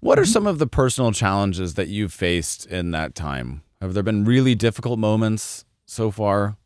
What 0.00 0.18
are 0.18 0.22
mm-hmm. 0.22 0.32
some 0.32 0.46
of 0.46 0.58
the 0.58 0.66
personal 0.66 1.12
challenges 1.12 1.74
that 1.74 1.88
you've 1.88 2.12
faced 2.12 2.66
in 2.66 2.90
that 2.90 3.14
time? 3.14 3.62
Have 3.80 3.94
there 3.94 4.02
been 4.02 4.24
really 4.24 4.54
difficult 4.54 4.98
moments 4.98 5.64
so 5.86 6.10
far? 6.10 6.56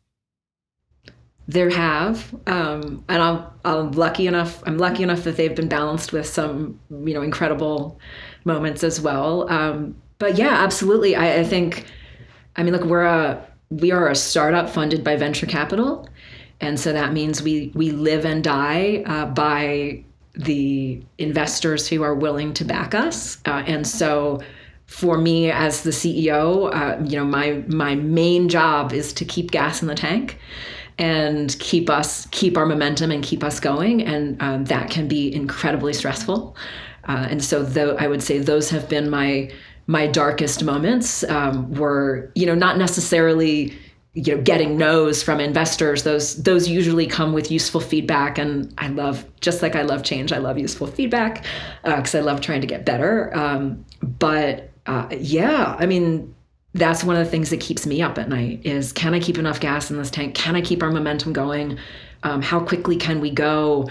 There 1.47 1.69
have, 1.69 2.33
um, 2.47 3.03
and 3.09 3.21
I'm, 3.21 3.43
I'm 3.65 3.91
lucky 3.91 4.27
enough. 4.27 4.63
I'm 4.65 4.77
lucky 4.77 5.03
enough 5.03 5.23
that 5.25 5.35
they've 5.35 5.55
been 5.55 5.67
balanced 5.67 6.13
with 6.13 6.25
some, 6.25 6.79
you 6.89 7.13
know, 7.13 7.21
incredible 7.21 7.99
moments 8.45 8.83
as 8.83 9.01
well. 9.01 9.51
Um, 9.51 9.95
but 10.19 10.37
yeah, 10.37 10.63
absolutely. 10.63 11.15
I, 11.15 11.39
I 11.39 11.43
think, 11.43 11.85
I 12.55 12.63
mean, 12.63 12.73
look, 12.73 12.85
we're 12.85 13.03
a 13.03 13.45
we 13.69 13.91
are 13.91 14.09
a 14.09 14.15
startup 14.15 14.69
funded 14.69 15.03
by 15.03 15.15
venture 15.15 15.45
capital, 15.45 16.07
and 16.59 16.79
so 16.79 16.93
that 16.93 17.13
means 17.13 17.41
we 17.41 17.71
we 17.73 17.91
live 17.91 18.25
and 18.25 18.43
die 18.43 19.03
uh, 19.05 19.25
by 19.25 20.03
the 20.35 21.01
investors 21.17 21.87
who 21.87 22.03
are 22.03 22.13
willing 22.13 22.53
to 22.53 22.65
back 22.65 22.93
us. 22.93 23.39
Uh, 23.45 23.63
and 23.65 23.85
so, 23.87 24.41
for 24.91 25.17
me 25.17 25.49
as 25.49 25.83
the 25.83 25.89
CEO, 25.89 26.69
uh, 26.75 27.01
you 27.05 27.15
know, 27.15 27.23
my 27.23 27.63
my 27.67 27.95
main 27.95 28.49
job 28.49 28.91
is 28.91 29.13
to 29.13 29.23
keep 29.23 29.49
gas 29.49 29.81
in 29.81 29.87
the 29.87 29.95
tank 29.95 30.37
and 30.97 31.57
keep 31.59 31.89
us 31.89 32.27
keep 32.31 32.57
our 32.57 32.65
momentum 32.65 33.09
and 33.09 33.23
keep 33.23 33.41
us 33.41 33.57
going, 33.61 34.03
and 34.03 34.39
um, 34.41 34.65
that 34.65 34.89
can 34.89 35.07
be 35.07 35.33
incredibly 35.33 35.93
stressful. 35.93 36.57
Uh, 37.07 37.25
and 37.29 37.41
so 37.41 37.63
though 37.63 37.95
I 37.95 38.07
would 38.07 38.21
say 38.21 38.39
those 38.39 38.69
have 38.69 38.89
been 38.89 39.09
my 39.09 39.49
my 39.87 40.07
darkest 40.07 40.61
moments 40.61 41.23
um, 41.23 41.73
were 41.73 42.29
you 42.35 42.45
know 42.45 42.53
not 42.53 42.77
necessarily 42.77 43.73
you 44.13 44.35
know 44.35 44.41
getting 44.41 44.77
no's 44.77 45.23
from 45.23 45.39
investors. 45.39 46.03
Those 46.03 46.43
those 46.43 46.67
usually 46.67 47.07
come 47.07 47.31
with 47.31 47.49
useful 47.49 47.79
feedback. 47.79 48.37
And 48.37 48.73
i 48.77 48.89
love 48.89 49.25
just 49.39 49.61
like 49.61 49.77
i 49.77 49.83
love 49.83 50.03
change 50.03 50.33
i 50.33 50.37
love 50.37 50.59
useful 50.59 50.87
feedback 50.87 51.45
because 51.85 52.13
uh, 52.13 52.17
i 52.17 52.21
love 52.21 52.41
trying 52.41 52.59
to 52.59 52.67
get 52.67 52.85
better. 52.85 53.33
Um, 53.33 53.85
but 54.01 54.70
uh, 54.85 55.07
yeah, 55.11 55.75
I 55.77 55.85
mean, 55.85 56.33
that's 56.73 57.03
one 57.03 57.15
of 57.15 57.25
the 57.25 57.29
things 57.29 57.49
that 57.49 57.59
keeps 57.59 57.85
me 57.85 58.01
up 58.01 58.17
at 58.17 58.29
night 58.29 58.61
is 58.65 58.93
can 58.93 59.13
I 59.13 59.19
keep 59.19 59.37
enough 59.37 59.59
gas 59.59 59.91
in 59.91 59.97
this 59.97 60.09
tank? 60.09 60.35
Can 60.35 60.55
I 60.55 60.61
keep 60.61 60.81
our 60.81 60.91
momentum 60.91 61.33
going? 61.33 61.77
Um, 62.23 62.41
how 62.41 62.59
quickly 62.59 62.95
can 62.95 63.19
we 63.19 63.31
go? 63.31 63.89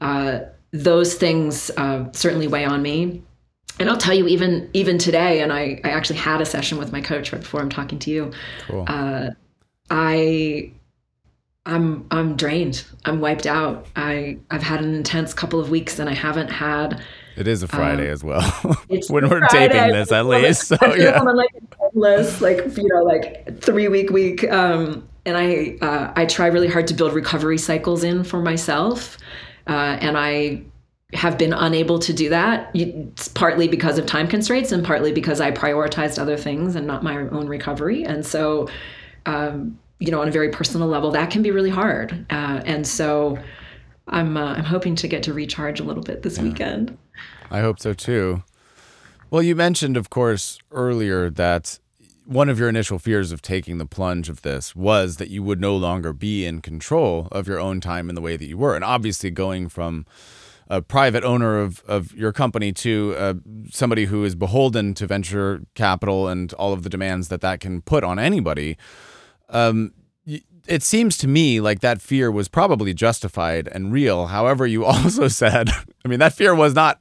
Uh, 0.00 0.40
those 0.72 1.14
things 1.14 1.70
uh, 1.76 2.10
certainly 2.12 2.48
weigh 2.48 2.64
on 2.64 2.82
me. 2.82 3.22
And 3.78 3.88
I'll 3.88 3.96
tell 3.96 4.14
you, 4.14 4.26
even 4.28 4.68
even 4.74 4.98
today, 4.98 5.40
and 5.40 5.52
I, 5.52 5.80
I 5.82 5.90
actually 5.90 6.18
had 6.18 6.40
a 6.40 6.44
session 6.44 6.78
with 6.78 6.92
my 6.92 7.00
coach 7.00 7.32
right 7.32 7.40
before 7.40 7.60
I'm 7.60 7.70
talking 7.70 7.98
to 8.00 8.10
you. 8.10 8.32
Cool. 8.66 8.84
Uh, 8.86 9.30
I 9.90 10.72
I'm 11.64 12.06
I'm 12.10 12.36
drained. 12.36 12.84
I'm 13.04 13.20
wiped 13.20 13.46
out. 13.46 13.86
I 13.96 14.38
I've 14.50 14.62
had 14.62 14.82
an 14.82 14.94
intense 14.94 15.32
couple 15.32 15.60
of 15.60 15.70
weeks, 15.70 15.98
and 15.98 16.08
I 16.08 16.14
haven't 16.14 16.48
had 16.48 17.02
it 17.36 17.48
is 17.48 17.62
a 17.62 17.68
Friday 17.68 18.08
um, 18.08 18.12
as 18.12 18.24
well. 18.24 18.42
when 19.08 19.28
we're 19.28 19.46
Friday, 19.48 19.68
taping 19.68 19.92
this, 19.92 20.12
at 20.12 20.26
least. 20.26 20.68
So 20.68 20.76
yeah, 20.94 21.18
I'm 21.18 21.28
on 21.28 21.36
like 21.36 21.50
endless, 21.84 22.40
like 22.40 22.76
you 22.76 22.88
know, 22.88 23.02
like 23.02 23.60
three 23.60 23.88
week 23.88 24.10
week. 24.10 24.50
Um, 24.50 25.08
and 25.24 25.36
I 25.36 25.76
uh, 25.80 26.12
I 26.16 26.26
try 26.26 26.46
really 26.46 26.68
hard 26.68 26.86
to 26.88 26.94
build 26.94 27.12
recovery 27.12 27.58
cycles 27.58 28.04
in 28.04 28.24
for 28.24 28.40
myself, 28.40 29.18
uh, 29.66 29.98
and 30.00 30.18
I 30.18 30.62
have 31.14 31.36
been 31.36 31.52
unable 31.52 31.98
to 31.98 32.12
do 32.12 32.28
that. 32.30 32.70
It's 32.74 33.28
partly 33.28 33.68
because 33.68 33.98
of 33.98 34.06
time 34.06 34.28
constraints, 34.28 34.72
and 34.72 34.84
partly 34.84 35.12
because 35.12 35.40
I 35.40 35.50
prioritized 35.50 36.18
other 36.18 36.36
things 36.36 36.74
and 36.74 36.86
not 36.86 37.02
my 37.02 37.16
own 37.16 37.46
recovery. 37.46 38.04
And 38.04 38.24
so, 38.24 38.68
um, 39.26 39.78
you 39.98 40.10
know, 40.10 40.20
on 40.20 40.28
a 40.28 40.32
very 40.32 40.48
personal 40.50 40.88
level, 40.88 41.10
that 41.12 41.30
can 41.30 41.42
be 41.42 41.50
really 41.50 41.70
hard. 41.70 42.26
Uh, 42.30 42.62
and 42.64 42.86
so. 42.86 43.38
I'm 44.08 44.36
uh, 44.36 44.54
I'm 44.54 44.64
hoping 44.64 44.94
to 44.96 45.08
get 45.08 45.22
to 45.24 45.32
recharge 45.32 45.80
a 45.80 45.84
little 45.84 46.02
bit 46.02 46.22
this 46.22 46.38
yeah. 46.38 46.44
weekend. 46.44 46.96
I 47.50 47.60
hope 47.60 47.78
so 47.78 47.92
too. 47.92 48.42
Well, 49.30 49.42
you 49.42 49.56
mentioned, 49.56 49.96
of 49.96 50.10
course, 50.10 50.58
earlier 50.70 51.30
that 51.30 51.78
one 52.24 52.48
of 52.48 52.58
your 52.58 52.68
initial 52.68 52.98
fears 52.98 53.32
of 53.32 53.42
taking 53.42 53.78
the 53.78 53.86
plunge 53.86 54.28
of 54.28 54.42
this 54.42 54.76
was 54.76 55.16
that 55.16 55.30
you 55.30 55.42
would 55.42 55.60
no 55.60 55.76
longer 55.76 56.12
be 56.12 56.44
in 56.44 56.60
control 56.60 57.28
of 57.32 57.48
your 57.48 57.58
own 57.58 57.80
time 57.80 58.08
in 58.08 58.14
the 58.14 58.20
way 58.20 58.36
that 58.36 58.46
you 58.46 58.56
were. 58.56 58.74
And 58.74 58.84
obviously, 58.84 59.30
going 59.30 59.68
from 59.68 60.06
a 60.68 60.80
private 60.80 61.24
owner 61.24 61.60
of, 61.60 61.82
of 61.86 62.14
your 62.14 62.32
company 62.32 62.72
to 62.72 63.14
uh, 63.18 63.34
somebody 63.70 64.06
who 64.06 64.24
is 64.24 64.34
beholden 64.34 64.94
to 64.94 65.06
venture 65.06 65.62
capital 65.74 66.28
and 66.28 66.52
all 66.54 66.72
of 66.72 66.82
the 66.82 66.88
demands 66.88 67.28
that 67.28 67.40
that 67.40 67.60
can 67.60 67.82
put 67.82 68.04
on 68.04 68.18
anybody, 68.18 68.76
um, 69.48 69.92
it 70.66 70.82
seems 70.82 71.16
to 71.18 71.28
me 71.28 71.60
like 71.60 71.80
that 71.80 72.00
fear 72.00 72.30
was 72.30 72.48
probably 72.48 72.94
justified 72.94 73.68
and 73.72 73.92
real. 73.92 74.26
However, 74.26 74.66
you 74.66 74.84
also 74.92 75.28
said, 75.28 75.70
I 76.04 76.08
mean, 76.08 76.18
that 76.18 76.34
fear 76.34 76.54
was 76.54 76.74
not 76.74 77.00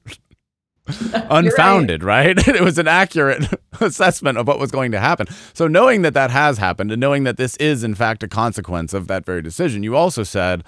unfounded, 1.14 2.04
right. 2.04 2.38
right? 2.38 2.48
It 2.56 2.62
was 2.62 2.78
an 2.78 2.88
accurate 2.88 3.46
assessment 3.80 4.38
of 4.38 4.48
what 4.48 4.60
was 4.60 4.72
going 4.72 4.92
to 4.92 5.00
happen. 5.00 5.28
So, 5.54 5.68
knowing 5.68 6.02
that 6.02 6.14
that 6.14 6.32
has 6.32 6.58
happened 6.58 6.92
and 6.92 7.00
knowing 7.00 7.24
that 7.24 7.38
this 7.38 7.56
is, 7.58 7.84
in 7.84 7.96
fact, 7.96 8.24
a 8.24 8.28
consequence 8.28 8.94
of 8.94 9.08
that 9.08 9.26
very 9.26 9.42
decision, 9.42 9.84
you 9.84 9.96
also 9.96 10.24
said 10.24 10.64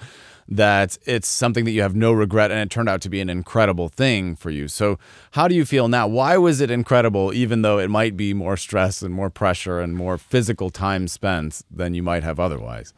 that 0.48 0.98
it's 1.04 1.28
something 1.28 1.64
that 1.64 1.70
you 1.70 1.82
have 1.82 1.96
no 1.96 2.12
regret 2.12 2.50
and 2.50 2.60
it 2.60 2.70
turned 2.70 2.88
out 2.88 3.00
to 3.02 3.08
be 3.08 3.20
an 3.20 3.30
incredible 3.30 3.88
thing 3.88 4.36
for 4.36 4.50
you. 4.50 4.68
So, 4.68 4.98
how 5.32 5.48
do 5.48 5.54
you 5.54 5.64
feel 5.64 5.88
now? 5.88 6.06
Why 6.06 6.36
was 6.36 6.60
it 6.60 6.70
incredible, 6.70 7.32
even 7.32 7.62
though 7.62 7.78
it 7.78 7.88
might 7.88 8.16
be 8.16 8.34
more 8.34 8.56
stress 8.56 9.02
and 9.02 9.14
more 9.14 9.30
pressure 9.30 9.80
and 9.80 9.96
more 9.96 10.18
physical 10.18 10.70
time 10.70 11.08
spent 11.08 11.62
than 11.70 11.94
you 11.94 12.02
might 12.02 12.22
have 12.22 12.38
otherwise? 12.38 12.92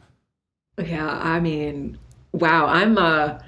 Yeah, 0.77 1.09
I 1.09 1.39
mean, 1.39 1.97
wow, 2.33 2.67
I'm 2.67 2.97
a 2.97 3.43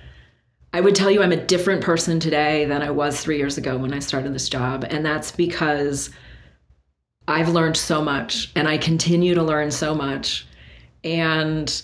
I 0.72 0.82
would 0.82 0.96
tell 0.96 1.10
you 1.10 1.24
I'm 1.24 1.32
a 1.32 1.46
different 1.46 1.84
person 1.84 2.20
today 2.20 2.66
than 2.66 2.82
I 2.82 2.92
was 2.92 3.20
three 3.20 3.38
years 3.38 3.58
ago 3.58 3.78
when 3.78 3.94
I 3.94 4.00
started 4.00 4.36
this 4.36 4.50
job. 4.50 4.86
And 4.88 5.04
that's 5.04 5.32
because 5.32 6.12
I've 7.28 7.50
learned 7.50 7.76
so 7.76 8.04
much 8.04 8.52
and 8.56 8.68
I 8.68 8.78
continue 8.78 9.34
to 9.34 9.44
learn 9.44 9.72
so 9.72 9.96
much. 9.96 10.48
And 11.04 11.82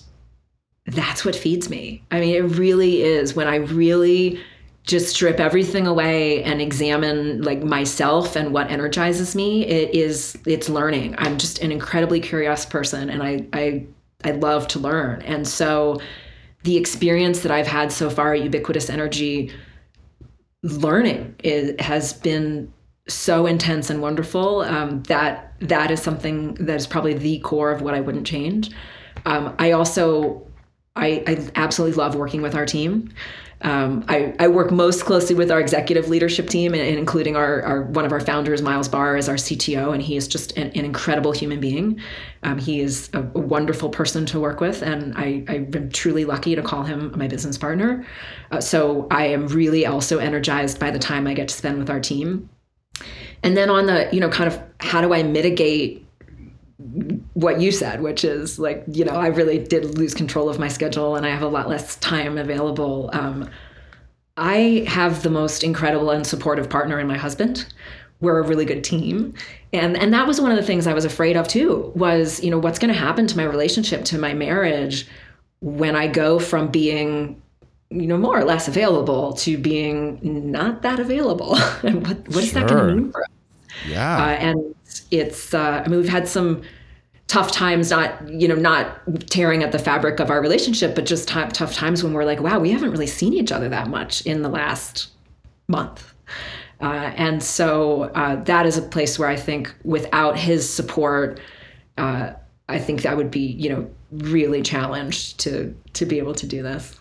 that's 0.88 1.26
what 1.26 1.36
feeds 1.36 1.70
me. 1.70 2.04
I 2.12 2.20
mean, 2.20 2.36
it 2.36 2.58
really 2.58 3.02
is 3.02 3.36
when 3.36 3.48
I 3.48 3.56
really 3.56 4.40
just 4.84 5.16
strip 5.16 5.40
everything 5.40 5.88
away 5.88 6.44
and 6.44 6.62
examine 6.62 7.42
like 7.42 7.64
myself 7.64 8.36
and 8.36 8.54
what 8.54 8.70
energizes 8.70 9.36
me 9.36 9.66
it 9.66 9.96
is 9.96 10.38
it's 10.46 10.70
learning 10.70 11.16
i'm 11.18 11.40
just 11.40 11.58
an 11.64 11.72
incredibly 11.72 12.20
curious 12.20 12.68
person 12.68 13.10
and 13.10 13.24
i 13.24 13.44
i 13.54 13.84
i 14.26 14.30
love 14.30 14.68
to 14.68 14.78
learn 14.78 15.24
and 15.24 15.48
so 15.48 16.00
the 16.66 16.78
experience 16.78 17.42
that 17.42 17.52
I've 17.52 17.68
had 17.68 17.92
so 17.92 18.10
far 18.10 18.34
at 18.34 18.42
Ubiquitous 18.42 18.90
Energy 18.90 19.52
learning 20.64 21.36
it 21.40 21.80
has 21.80 22.12
been 22.12 22.74
so 23.08 23.46
intense 23.46 23.92
and 23.92 24.02
wonderful 24.02 24.62
um, 24.62 25.04
that 25.04 25.54
that 25.60 25.92
is 25.92 26.02
something 26.02 26.56
that 26.56 26.76
is 26.76 26.88
probably 26.88 27.14
the 27.14 27.38
core 27.40 27.72
of 27.72 27.84
what 27.84 27.94
I 27.94 28.02
wouldn't 28.02 28.26
change. 28.26 28.72
Um, 29.28 29.56
I 29.60 29.72
also 29.72 30.46
I, 30.96 31.24
I, 31.28 31.50
absolutely 31.56 31.98
love 31.98 32.16
working 32.16 32.42
with 32.42 32.56
our 32.56 32.66
team. 32.66 33.14
Um, 33.62 34.06
I, 34.08 34.34
I, 34.40 34.48
work 34.48 34.72
most 34.72 35.06
closely 35.06 35.34
with 35.36 35.50
our 35.50 35.60
executive 35.60 36.08
leadership 36.10 36.50
team, 36.50 36.74
and, 36.74 36.84
and 36.84 36.98
including 36.98 37.36
our, 37.36 37.62
our, 37.64 37.82
one 37.84 38.06
of 38.06 38.12
our 38.12 38.20
founders, 38.20 38.62
Miles 38.62 38.88
Barr, 38.88 39.16
as 39.16 39.28
our 39.28 39.36
CTO, 39.36 39.94
and 39.94 40.04
he 40.04 40.18
is 40.18 40.28
just 40.28 40.56
an, 40.58 40.68
an 40.76 40.86
incredible 40.86 41.32
human 41.32 41.60
being. 41.60 42.00
Um, 42.44 42.58
he 42.58 42.82
is 42.82 43.10
a, 43.14 43.20
a, 43.20 43.40
wonderful 43.40 43.90
person 43.90 44.26
to 44.28 44.40
work 44.40 44.60
with, 44.60 44.82
and 44.84 45.14
I, 45.18 45.44
I'm 45.48 45.90
truly 45.90 46.26
lucky 46.26 46.54
to 46.56 46.62
call 46.62 46.84
him 46.84 47.14
my 47.18 47.28
business 47.28 47.58
partner. 47.58 48.06
Uh, 48.52 48.62
so 48.62 49.08
I 49.10 49.28
am 49.28 49.48
really 49.48 49.86
also 49.86 50.20
energized 50.20 50.80
by 50.80 50.92
the 50.92 51.00
time 51.00 51.26
I 51.26 51.34
get 51.34 51.48
to 51.48 51.56
spend 51.56 51.80
with 51.80 51.90
our 51.90 52.00
team. 52.00 52.50
And 53.42 53.56
then 53.56 53.70
on 53.70 53.86
the, 53.86 54.10
you 54.12 54.20
know, 54.20 54.30
kind 54.30 54.52
of 54.52 54.62
how 54.80 55.02
do 55.02 55.14
I 55.14 55.24
mitigate 55.24 56.05
what 57.36 57.60
you 57.60 57.70
said, 57.70 58.02
which 58.02 58.24
is 58.24 58.58
like, 58.58 58.84
you 58.88 59.04
know, 59.04 59.12
I 59.12 59.28
really 59.28 59.60
did 59.60 59.98
lose 59.98 60.14
control 60.14 60.50
of 60.50 60.58
my 60.58 60.70
schedule 60.70 61.18
and 61.18 61.26
I 61.26 61.30
have 61.30 61.42
a 61.42 61.48
lot 61.48 61.68
less 61.68 61.98
time 61.98 62.38
available. 62.38 63.10
Um, 63.12 63.50
I 64.38 64.86
have 64.88 65.22
the 65.22 65.30
most 65.30 65.62
incredible 65.62 66.12
and 66.12 66.26
supportive 66.26 66.70
partner 66.70 66.98
in 66.98 67.08
my 67.08 67.18
husband. 67.18 67.66
We're 68.22 68.40
a 68.40 68.48
really 68.48 68.64
good 68.64 68.86
team. 68.86 69.34
And 69.74 69.98
and 69.98 70.14
that 70.14 70.26
was 70.26 70.40
one 70.40 70.52
of 70.52 70.56
the 70.56 70.64
things 70.64 70.88
I 70.88 70.94
was 70.94 71.04
afraid 71.04 71.36
of 71.36 71.46
too, 71.50 71.92
was, 71.94 72.42
you 72.42 72.50
know, 72.50 72.58
what's 72.58 72.80
going 72.80 72.94
to 72.94 73.00
happen 73.00 73.28
to 73.28 73.36
my 73.38 73.44
relationship, 73.44 74.06
to 74.06 74.18
my 74.18 74.34
marriage 74.34 75.06
when 75.60 75.94
I 75.98 76.08
go 76.08 76.40
from 76.40 76.70
being 76.70 77.42
you 77.90 78.08
know 78.08 78.18
more 78.18 78.40
or 78.40 78.44
less 78.44 78.68
available 78.68 79.34
to 79.34 79.58
being 79.58 80.20
not 80.52 80.82
that 80.82 81.00
available 81.00 81.56
and 81.84 82.08
what 82.08 82.18
what 82.30 82.44
is 82.44 82.52
sure. 82.52 82.62
that 82.62 82.70
going 82.70 82.88
to 82.88 82.96
mean 82.96 83.12
for 83.12 83.22
us 83.22 83.30
yeah 83.88 84.18
uh, 84.18 84.30
and 84.30 84.76
it's 85.12 85.54
uh, 85.54 85.84
I 85.86 85.88
mean 85.88 86.00
we've 86.00 86.10
had 86.10 86.28
some 86.28 86.64
tough 87.28 87.52
times 87.52 87.90
not 87.90 88.28
you 88.30 88.48
know 88.48 88.56
not 88.56 89.00
tearing 89.30 89.64
at 89.64 89.72
the 89.72 89.80
fabric 89.80 90.20
of 90.20 90.30
our 90.30 90.42
relationship 90.42 90.94
but 90.94 91.06
just 91.06 91.28
t- 91.28 91.48
tough 91.54 91.74
times 91.74 92.04
when 92.04 92.14
we're 92.14 92.26
like 92.26 92.40
wow 92.40 92.60
we 92.60 92.72
haven't 92.72 92.92
really 92.92 93.08
seen 93.08 93.34
each 93.34 93.52
other 93.52 93.68
that 93.70 93.88
much 93.88 94.26
in 94.26 94.42
the 94.42 94.50
last 94.50 95.10
month. 95.68 96.14
Uh, 96.82 97.12
and 97.16 97.42
so 97.42 98.04
uh, 98.16 98.36
that 98.44 98.66
is 98.66 98.78
a 98.78 98.82
place 98.82 99.18
where 99.18 99.30
i 99.30 99.36
think 99.36 99.74
without 99.84 100.38
his 100.38 100.72
support 100.72 101.40
uh, 101.98 102.32
i 102.70 102.78
think 102.78 103.06
i 103.06 103.14
would 103.14 103.32
be 103.32 103.40
you 103.40 103.70
know 103.70 103.90
really 104.12 104.62
challenged 104.62 105.40
to 105.40 105.76
to 105.94 106.06
be 106.06 106.18
able 106.18 106.34
to 106.36 106.48
do 106.48 106.64
this. 106.64 107.00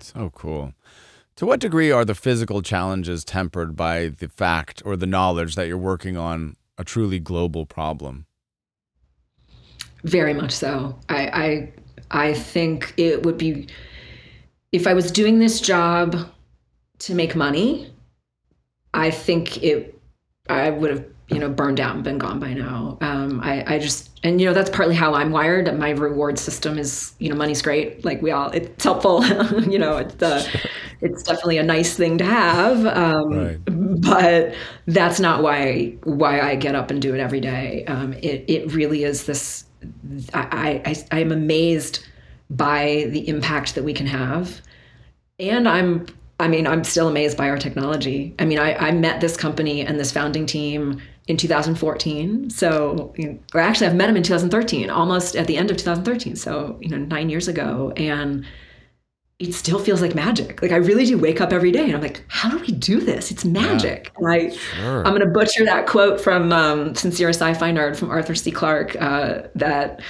So 0.00 0.30
cool. 0.34 0.72
To 1.36 1.46
what 1.46 1.60
degree 1.60 1.90
are 1.90 2.04
the 2.04 2.14
physical 2.14 2.62
challenges 2.62 3.24
tempered 3.24 3.76
by 3.76 4.08
the 4.08 4.28
fact 4.28 4.82
or 4.84 4.96
the 4.96 5.06
knowledge 5.06 5.54
that 5.54 5.68
you're 5.68 5.78
working 5.78 6.16
on 6.16 6.56
a 6.76 6.84
truly 6.84 7.18
global 7.18 7.66
problem 7.66 8.26
very 10.04 10.34
much 10.34 10.52
so. 10.52 10.98
I, 11.08 11.26
I 11.28 11.72
I 12.10 12.34
think 12.34 12.94
it 12.96 13.24
would 13.24 13.38
be 13.38 13.68
if 14.72 14.86
I 14.86 14.94
was 14.94 15.10
doing 15.10 15.38
this 15.38 15.60
job 15.60 16.16
to 17.00 17.14
make 17.14 17.34
money, 17.34 17.92
I 18.94 19.10
think 19.10 19.62
it 19.62 19.98
I 20.48 20.70
would 20.70 20.90
have 20.90 21.04
you 21.28 21.38
know 21.38 21.48
burned 21.48 21.78
out 21.78 21.94
and 21.94 22.02
been 22.02 22.18
gone 22.18 22.40
by 22.40 22.54
now. 22.54 22.98
Um, 23.00 23.40
I 23.42 23.74
I 23.74 23.78
just 23.78 24.18
and 24.24 24.40
you 24.40 24.46
know 24.46 24.54
that's 24.54 24.70
partly 24.70 24.94
how 24.94 25.14
I'm 25.14 25.30
wired. 25.30 25.76
My 25.78 25.90
reward 25.90 26.38
system 26.38 26.78
is 26.78 27.12
you 27.18 27.28
know 27.28 27.36
money's 27.36 27.62
great. 27.62 28.04
Like 28.04 28.22
we 28.22 28.30
all 28.30 28.50
it's 28.50 28.82
helpful. 28.82 29.24
you 29.68 29.78
know 29.78 29.98
it's 29.98 30.22
uh, 30.22 30.42
it's 31.00 31.22
definitely 31.22 31.58
a 31.58 31.62
nice 31.62 31.94
thing 31.94 32.18
to 32.18 32.24
have. 32.24 32.86
Um, 32.86 33.30
right. 33.30 33.58
But 34.00 34.54
that's 34.86 35.20
not 35.20 35.42
why 35.42 35.96
why 36.04 36.40
I 36.40 36.54
get 36.56 36.74
up 36.74 36.90
and 36.90 37.00
do 37.00 37.14
it 37.14 37.20
every 37.20 37.40
day. 37.40 37.84
Um, 37.86 38.14
it 38.14 38.44
it 38.48 38.72
really 38.72 39.04
is 39.04 39.24
this 39.24 39.64
I, 40.34 40.82
I, 40.84 41.04
I 41.10 41.20
am 41.20 41.32
amazed 41.32 42.06
by 42.50 43.08
the 43.10 43.28
impact 43.28 43.74
that 43.74 43.84
we 43.84 43.92
can 43.92 44.06
have. 44.06 44.60
And 45.38 45.68
I'm, 45.68 46.06
I 46.40 46.48
mean, 46.48 46.66
I'm 46.66 46.84
still 46.84 47.08
amazed 47.08 47.36
by 47.36 47.48
our 47.48 47.58
technology. 47.58 48.34
I 48.38 48.44
mean, 48.44 48.58
I, 48.58 48.74
I 48.74 48.90
met 48.92 49.20
this 49.20 49.36
company 49.36 49.82
and 49.82 49.98
this 49.98 50.12
founding 50.12 50.46
team 50.46 51.00
in 51.26 51.36
2014. 51.36 52.50
So, 52.50 53.14
or 53.54 53.60
actually, 53.60 53.86
I've 53.86 53.94
met 53.94 54.06
them 54.06 54.16
in 54.16 54.22
2013, 54.22 54.90
almost 54.90 55.36
at 55.36 55.46
the 55.46 55.56
end 55.56 55.70
of 55.70 55.76
2013. 55.76 56.36
So, 56.36 56.78
you 56.80 56.88
know, 56.88 56.96
nine 56.96 57.28
years 57.28 57.48
ago. 57.48 57.92
And 57.96 58.44
it 59.38 59.54
still 59.54 59.78
feels 59.78 60.02
like 60.02 60.14
magic. 60.14 60.60
Like 60.60 60.72
I 60.72 60.76
really 60.76 61.06
do 61.06 61.16
wake 61.16 61.40
up 61.40 61.52
every 61.52 61.70
day 61.70 61.84
and 61.84 61.94
I'm 61.94 62.02
like, 62.02 62.24
how 62.26 62.48
do 62.48 62.58
we 62.58 62.72
do 62.72 63.00
this? 63.00 63.30
It's 63.30 63.44
magic. 63.44 64.10
Yeah, 64.20 64.28
I, 64.28 64.50
sure. 64.50 65.06
I'm 65.06 65.14
going 65.14 65.20
to 65.20 65.32
butcher 65.32 65.64
that 65.64 65.86
quote 65.86 66.20
from 66.20 66.52
um, 66.52 66.94
Since 66.96 67.20
You're 67.20 67.30
a 67.30 67.34
Sci-Fi 67.34 67.70
Nerd 67.70 67.96
from 67.96 68.10
Arthur 68.10 68.34
C. 68.34 68.50
Clarke 68.50 68.96
uh, 69.00 69.42
that 69.54 70.00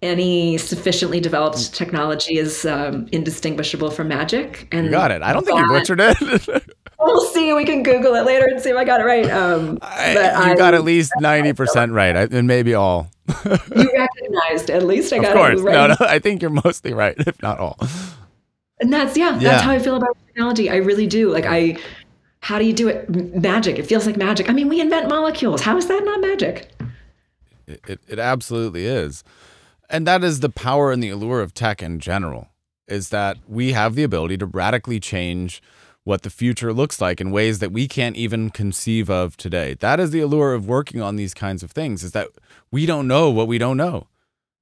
any 0.00 0.56
sufficiently 0.56 1.20
developed 1.20 1.74
technology 1.74 2.38
is 2.38 2.64
um, 2.64 3.08
indistinguishable 3.12 3.90
from 3.90 4.08
magic. 4.08 4.68
And 4.72 4.86
you 4.86 4.90
got 4.90 5.10
it. 5.10 5.22
I 5.22 5.34
don't 5.34 5.44
think 5.44 5.58
you 5.58 5.68
butchered 5.68 6.00
it. 6.00 6.66
we'll 6.98 7.26
see. 7.26 7.52
We 7.52 7.66
can 7.66 7.82
Google 7.82 8.14
it 8.14 8.24
later 8.24 8.46
and 8.46 8.58
see 8.58 8.70
if 8.70 8.76
I 8.76 8.84
got 8.84 9.02
it 9.02 9.04
right. 9.04 9.28
Um, 9.30 9.78
I, 9.82 10.12
you 10.12 10.20
I, 10.20 10.54
got 10.54 10.72
at 10.72 10.82
least 10.82 11.12
ninety 11.18 11.52
percent 11.52 11.92
right, 11.92 12.16
and 12.16 12.46
maybe 12.46 12.74
all. 12.74 13.10
you 13.44 13.90
recognized 13.92 14.70
at 14.70 14.84
least 14.84 15.12
I 15.12 15.18
got 15.18 15.32
of 15.32 15.36
course. 15.36 15.60
it 15.60 15.62
right. 15.62 15.72
No, 15.72 15.86
no, 15.88 15.96
I 16.00 16.18
think 16.18 16.42
you're 16.42 16.50
mostly 16.50 16.94
right, 16.94 17.16
if 17.18 17.42
not 17.42 17.58
all. 17.58 17.78
And 18.80 18.92
that's 18.92 19.16
yeah, 19.16 19.34
yeah, 19.34 19.50
that's 19.50 19.62
how 19.62 19.70
I 19.72 19.78
feel 19.78 19.96
about 19.96 20.16
technology. 20.26 20.70
I 20.70 20.76
really 20.76 21.06
do. 21.06 21.32
Like 21.32 21.46
I 21.46 21.78
how 22.40 22.58
do 22.58 22.64
you 22.64 22.72
do 22.72 22.88
it? 22.88 23.08
Magic. 23.34 23.78
It 23.78 23.86
feels 23.86 24.06
like 24.06 24.16
magic. 24.16 24.48
I 24.48 24.52
mean, 24.52 24.68
we 24.68 24.80
invent 24.80 25.08
molecules. 25.08 25.62
How 25.62 25.76
is 25.76 25.88
that 25.88 26.04
not 26.04 26.20
magic? 26.20 26.70
It, 27.66 27.80
it, 27.88 28.00
it 28.06 28.18
absolutely 28.18 28.86
is. 28.86 29.24
And 29.90 30.06
that 30.06 30.22
is 30.22 30.40
the 30.40 30.48
power 30.48 30.92
and 30.92 31.02
the 31.02 31.10
allure 31.10 31.40
of 31.40 31.54
tech 31.54 31.82
in 31.82 31.98
general, 31.98 32.50
is 32.86 33.08
that 33.08 33.38
we 33.48 33.72
have 33.72 33.94
the 33.94 34.04
ability 34.04 34.36
to 34.38 34.46
radically 34.46 35.00
change 35.00 35.60
what 36.04 36.22
the 36.22 36.30
future 36.30 36.72
looks 36.72 37.00
like 37.00 37.20
in 37.20 37.32
ways 37.32 37.58
that 37.58 37.72
we 37.72 37.88
can't 37.88 38.14
even 38.14 38.50
conceive 38.50 39.10
of 39.10 39.36
today. 39.36 39.74
That 39.74 39.98
is 39.98 40.12
the 40.12 40.20
allure 40.20 40.54
of 40.54 40.68
working 40.68 41.00
on 41.00 41.16
these 41.16 41.34
kinds 41.34 41.64
of 41.64 41.72
things, 41.72 42.04
is 42.04 42.12
that 42.12 42.28
we 42.70 42.86
don't 42.86 43.08
know 43.08 43.28
what 43.30 43.48
we 43.48 43.58
don't 43.58 43.76
know. 43.76 44.06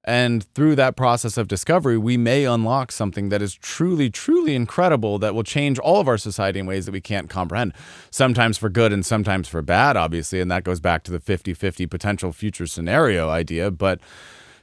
And 0.04 0.44
through 0.54 0.76
that 0.76 0.96
process 0.96 1.38
of 1.38 1.48
discovery, 1.48 1.96
we 1.96 2.18
may 2.18 2.44
unlock 2.44 2.92
something 2.92 3.30
that 3.30 3.40
is 3.40 3.54
truly, 3.54 4.10
truly 4.10 4.54
incredible 4.54 5.18
that 5.18 5.34
will 5.34 5.42
change 5.42 5.78
all 5.78 5.98
of 5.98 6.08
our 6.08 6.18
society 6.18 6.60
in 6.60 6.66
ways 6.66 6.84
that 6.84 6.92
we 6.92 7.00
can't 7.00 7.30
comprehend. 7.30 7.72
Sometimes 8.10 8.58
for 8.58 8.68
good 8.68 8.92
and 8.92 9.04
sometimes 9.04 9.48
for 9.48 9.62
bad, 9.62 9.96
obviously. 9.96 10.40
And 10.40 10.50
that 10.50 10.62
goes 10.62 10.78
back 10.78 11.04
to 11.04 11.10
the 11.10 11.20
50 11.20 11.54
50 11.54 11.86
potential 11.86 12.32
future 12.32 12.66
scenario 12.66 13.30
idea. 13.30 13.70
But 13.70 13.98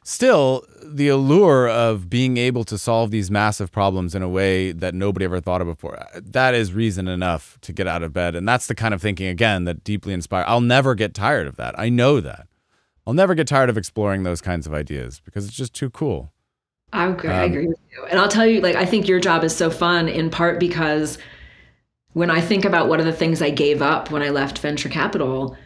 still, 0.04 0.64
the 0.84 1.08
allure 1.08 1.68
of 1.68 2.08
being 2.08 2.38
able 2.38 2.64
to 2.66 2.78
solve 2.78 3.10
these 3.10 3.32
massive 3.32 3.72
problems 3.72 4.14
in 4.14 4.22
a 4.22 4.30
way 4.30 4.72
that 4.72 4.94
nobody 4.94 5.26
ever 5.26 5.40
thought 5.40 5.62
of 5.62 5.68
before, 5.68 6.00
uh, 6.00 6.22
that 6.24 6.54
is 6.54 6.72
reason 6.72 7.08
enough 7.08 7.58
to 7.62 7.74
get 7.74 7.88
out 7.88 8.04
of 8.04 8.14
bed. 8.14 8.36
And 8.36 8.48
that's 8.48 8.68
the 8.68 8.76
kind 8.76 8.94
of 8.94 9.02
thinking, 9.02 9.26
again, 9.26 9.64
that 9.66 9.84
deeply 9.84 10.14
inspires. 10.14 10.46
I'll 10.48 10.62
never 10.62 10.94
get 10.94 11.16
tired 11.16 11.48
of 11.48 11.56
that. 11.56 11.80
I 11.80 11.90
know 11.90 12.20
that. 12.20 12.48
I'll 13.06 13.14
never 13.14 13.36
get 13.36 13.48
tired 13.48 13.70
of 13.70 13.78
exploring 13.78 14.24
those 14.24 14.42
kinds 14.42 14.68
of 14.68 14.74
ideas 14.74 15.22
because 15.24 15.46
it's 15.46 15.56
just 15.56 15.74
too 15.74 15.90
cool. 15.90 16.32
I 16.94 17.08
agree, 17.08 17.30
um, 17.30 17.36
I 17.36 17.44
agree 17.44 17.68
with 17.68 17.80
you. 17.92 18.06
And 18.06 18.20
I'll 18.20 18.28
tell 18.28 18.46
you, 18.46 18.62
like, 18.62 18.76
I 18.76 18.86
think 18.86 19.08
your 19.08 19.20
job 19.20 19.44
is 19.44 19.56
so 19.56 19.70
fun 19.70 20.08
in 20.08 20.30
part 20.30 20.60
because 20.60 21.18
when 22.14 22.30
I 22.30 22.42
think 22.42 22.66
about 22.66 22.90
what 22.90 23.00
are 23.00 23.06
the 23.06 23.14
things 23.14 23.42
I 23.42 23.50
gave 23.50 23.82
up 23.82 24.12
when 24.12 24.22
I 24.22 24.30
left 24.30 24.60
venture 24.60 24.90
capital, 24.90 25.58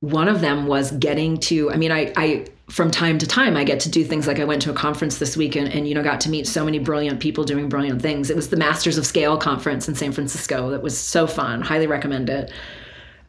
one 0.00 0.28
of 0.28 0.42
them 0.42 0.66
was 0.66 0.90
getting 0.92 1.38
to, 1.40 1.70
I 1.70 1.76
mean, 1.76 1.90
I, 1.90 2.12
I, 2.16 2.46
from 2.68 2.90
time 2.90 3.18
to 3.18 3.26
time, 3.26 3.56
I 3.56 3.64
get 3.64 3.80
to 3.80 3.88
do 3.88 4.04
things 4.04 4.26
like 4.26 4.38
I 4.38 4.44
went 4.44 4.60
to 4.62 4.70
a 4.70 4.74
conference 4.74 5.18
this 5.18 5.36
week 5.36 5.56
and, 5.56 5.66
and, 5.68 5.88
you 5.88 5.94
know, 5.94 6.02
got 6.02 6.20
to 6.22 6.30
meet 6.30 6.46
so 6.46 6.64
many 6.64 6.78
brilliant 6.78 7.20
people 7.20 7.44
doing 7.44 7.70
brilliant 7.70 8.02
things. 8.02 8.28
It 8.28 8.36
was 8.36 8.50
the 8.50 8.56
Masters 8.56 8.98
of 8.98 9.06
Scale 9.06 9.38
conference 9.38 9.88
in 9.88 9.94
San 9.94 10.12
Francisco. 10.12 10.70
That 10.70 10.82
was 10.82 10.96
so 10.96 11.26
fun. 11.26 11.62
Highly 11.62 11.86
recommend 11.86 12.28
it. 12.28 12.52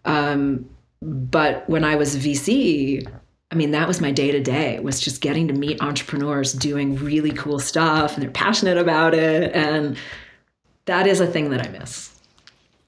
Um, 0.03 0.69
but 1.01 1.69
when 1.69 1.83
I 1.85 1.95
was 1.95 2.15
VC, 2.17 3.07
I 3.51 3.55
mean, 3.55 3.71
that 3.71 3.87
was 3.87 4.01
my 4.01 4.11
day 4.11 4.31
to 4.31 4.39
day 4.41 4.79
was 4.79 4.99
just 4.99 5.21
getting 5.21 5.47
to 5.47 5.53
meet 5.53 5.81
entrepreneurs 5.81 6.51
doing 6.53 6.95
really 6.95 7.31
cool 7.31 7.59
stuff 7.59 8.15
and 8.15 8.23
they're 8.23 8.31
passionate 8.31 8.77
about 8.77 9.13
it. 9.13 9.53
And 9.53 9.97
that 10.85 11.07
is 11.07 11.19
a 11.19 11.27
thing 11.27 11.49
that 11.51 11.65
I 11.65 11.69
miss. 11.69 12.19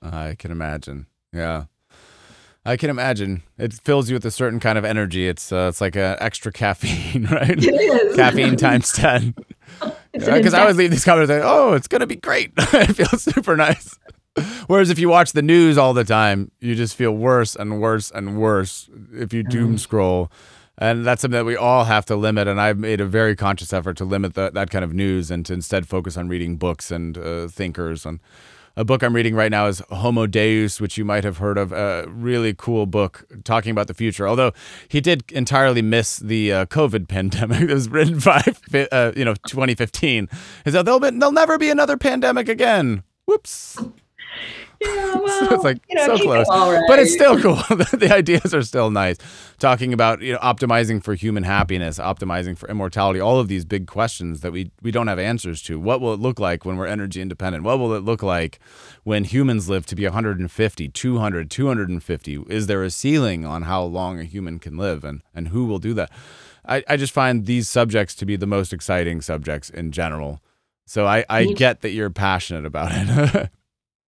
I 0.01 0.35
can 0.37 0.51
imagine. 0.51 1.05
Yeah. 1.31 1.65
I 2.65 2.75
can 2.75 2.89
imagine. 2.89 3.43
It 3.57 3.73
fills 3.73 4.09
you 4.09 4.15
with 4.15 4.25
a 4.25 4.31
certain 4.31 4.59
kind 4.59 4.77
of 4.77 4.83
energy. 4.83 5.27
It's 5.27 5.53
uh, 5.53 5.67
it's 5.69 5.79
like 5.79 5.95
a 5.95 6.17
extra 6.19 6.51
caffeine, 6.51 7.25
right? 7.31 7.51
It 7.51 7.63
is. 7.63 8.15
caffeine 8.15 8.57
times 8.57 8.91
10. 8.91 9.35
Because 10.13 10.55
I 10.55 10.61
always 10.61 10.77
leave 10.77 10.89
these 10.89 11.05
comments 11.05 11.29
like, 11.29 11.43
oh, 11.43 11.73
it's 11.73 11.87
going 11.87 11.99
to 11.99 12.07
be 12.07 12.15
great. 12.15 12.51
it 12.57 12.95
feels 12.95 13.21
super 13.21 13.55
nice. 13.55 13.99
Whereas 14.67 14.89
if 14.89 14.99
you 14.99 15.09
watch 15.09 15.31
the 15.33 15.41
news 15.41 15.77
all 15.77 15.93
the 15.93 16.03
time, 16.03 16.51
you 16.59 16.75
just 16.75 16.95
feel 16.95 17.11
worse 17.11 17.55
and 17.55 17.81
worse 17.81 18.11
and 18.11 18.39
worse 18.39 18.89
if 19.13 19.33
you 19.33 19.43
doom 19.43 19.75
mm. 19.75 19.79
scroll. 19.79 20.31
And 20.79 21.05
that's 21.05 21.21
something 21.21 21.37
that 21.37 21.45
we 21.45 21.55
all 21.55 21.85
have 21.85 22.05
to 22.05 22.15
limit. 22.15 22.47
And 22.47 22.61
I've 22.61 22.77
made 22.77 23.01
a 23.01 23.05
very 23.05 23.35
conscious 23.35 23.73
effort 23.73 23.97
to 23.97 24.05
limit 24.05 24.35
the, 24.35 24.51
that 24.51 24.69
kind 24.69 24.85
of 24.85 24.93
news 24.93 25.31
and 25.31 25.45
to 25.47 25.53
instead 25.53 25.87
focus 25.87 26.17
on 26.17 26.29
reading 26.29 26.57
books 26.57 26.91
and 26.91 27.17
uh, 27.17 27.47
thinkers. 27.47 28.05
And 28.05 28.19
a 28.75 28.85
book 28.85 29.01
I'm 29.01 29.15
reading 29.15 29.33
right 29.33 29.49
now 29.49 29.65
is 29.65 29.81
Homo 29.89 30.27
Deus, 30.27 30.79
which 30.79 30.99
you 30.99 31.03
might 31.03 31.23
have 31.23 31.39
heard 31.39 31.57
of. 31.57 31.71
A 31.71 32.05
really 32.07 32.53
cool 32.53 32.85
book 32.85 33.25
talking 33.43 33.71
about 33.71 33.87
the 33.87 33.95
future. 33.95 34.27
Although 34.27 34.51
he 34.87 35.01
did 35.01 35.23
entirely 35.31 35.81
miss 35.81 36.17
the 36.17 36.53
uh, 36.53 36.65
COVID 36.67 37.07
pandemic. 37.09 37.61
it 37.61 37.73
was 37.73 37.89
written 37.89 38.19
by, 38.19 38.43
uh, 38.91 39.13
you 39.15 39.25
know, 39.25 39.33
2015. 39.47 40.29
Is 40.65 40.73
that 40.73 40.85
there'll, 40.85 40.99
be, 40.99 41.09
there'll 41.09 41.31
never 41.31 41.57
be 41.57 41.71
another 41.71 41.97
pandemic 41.97 42.47
again. 42.47 43.01
Whoops. 43.25 43.79
Yeah, 44.79 45.15
well, 45.23 45.53
it's 45.53 45.63
like 45.63 45.81
you 45.89 45.95
know, 45.95 46.17
so 46.17 46.23
close, 46.23 46.47
but 46.87 46.99
it's 46.99 47.11
still 47.11 47.39
cool. 47.39 47.55
the 47.93 48.09
ideas 48.13 48.53
are 48.53 48.61
still 48.61 48.91
nice. 48.91 49.17
Talking 49.57 49.91
about 49.91 50.21
you 50.21 50.33
know 50.33 50.39
optimizing 50.39 51.03
for 51.03 51.15
human 51.15 51.43
happiness, 51.43 51.97
optimizing 51.97 52.55
for 52.55 52.69
immortality, 52.69 53.19
all 53.19 53.39
of 53.39 53.47
these 53.47 53.65
big 53.65 53.87
questions 53.87 54.41
that 54.41 54.51
we 54.51 54.71
we 54.83 54.91
don't 54.91 55.07
have 55.07 55.17
answers 55.17 55.63
to. 55.63 55.79
What 55.79 55.99
will 55.99 56.13
it 56.13 56.19
look 56.19 56.39
like 56.39 56.63
when 56.63 56.77
we're 56.77 56.85
energy 56.85 57.21
independent? 57.21 57.63
What 57.63 57.79
will 57.79 57.93
it 57.95 58.03
look 58.03 58.21
like 58.21 58.59
when 59.03 59.23
humans 59.23 59.67
live 59.67 59.87
to 59.87 59.95
be 59.95 60.03
150, 60.03 60.89
200, 60.89 61.49
250? 61.49 62.43
Is 62.47 62.67
there 62.67 62.83
a 62.83 62.91
ceiling 62.91 63.45
on 63.45 63.63
how 63.63 63.81
long 63.81 64.19
a 64.19 64.25
human 64.25 64.59
can 64.59 64.77
live, 64.77 65.03
and 65.03 65.23
and 65.33 65.47
who 65.47 65.65
will 65.65 65.79
do 65.79 65.95
that? 65.95 66.11
I, 66.67 66.83
I 66.87 66.97
just 66.97 67.13
find 67.13 67.47
these 67.47 67.67
subjects 67.67 68.13
to 68.15 68.27
be 68.27 68.35
the 68.35 68.45
most 68.45 68.73
exciting 68.73 69.21
subjects 69.21 69.71
in 69.71 69.91
general. 69.91 70.39
So 70.85 71.07
I, 71.07 71.25
I 71.29 71.45
mm. 71.45 71.55
get 71.55 71.81
that 71.81 71.91
you're 71.91 72.09
passionate 72.09 72.65
about 72.65 72.91
it. 72.93 73.49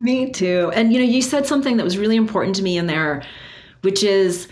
Me 0.02 0.32
too. 0.32 0.72
And 0.74 0.94
you 0.94 1.00
know, 1.00 1.06
you 1.06 1.22
said 1.22 1.46
something 1.46 1.78
that 1.78 1.84
was 1.84 1.98
really 1.98 2.16
important 2.16 2.56
to 2.58 2.64
me 2.64 2.78
in 2.78 2.88
there, 2.88 3.24
which 3.82 4.04
is 4.04 4.48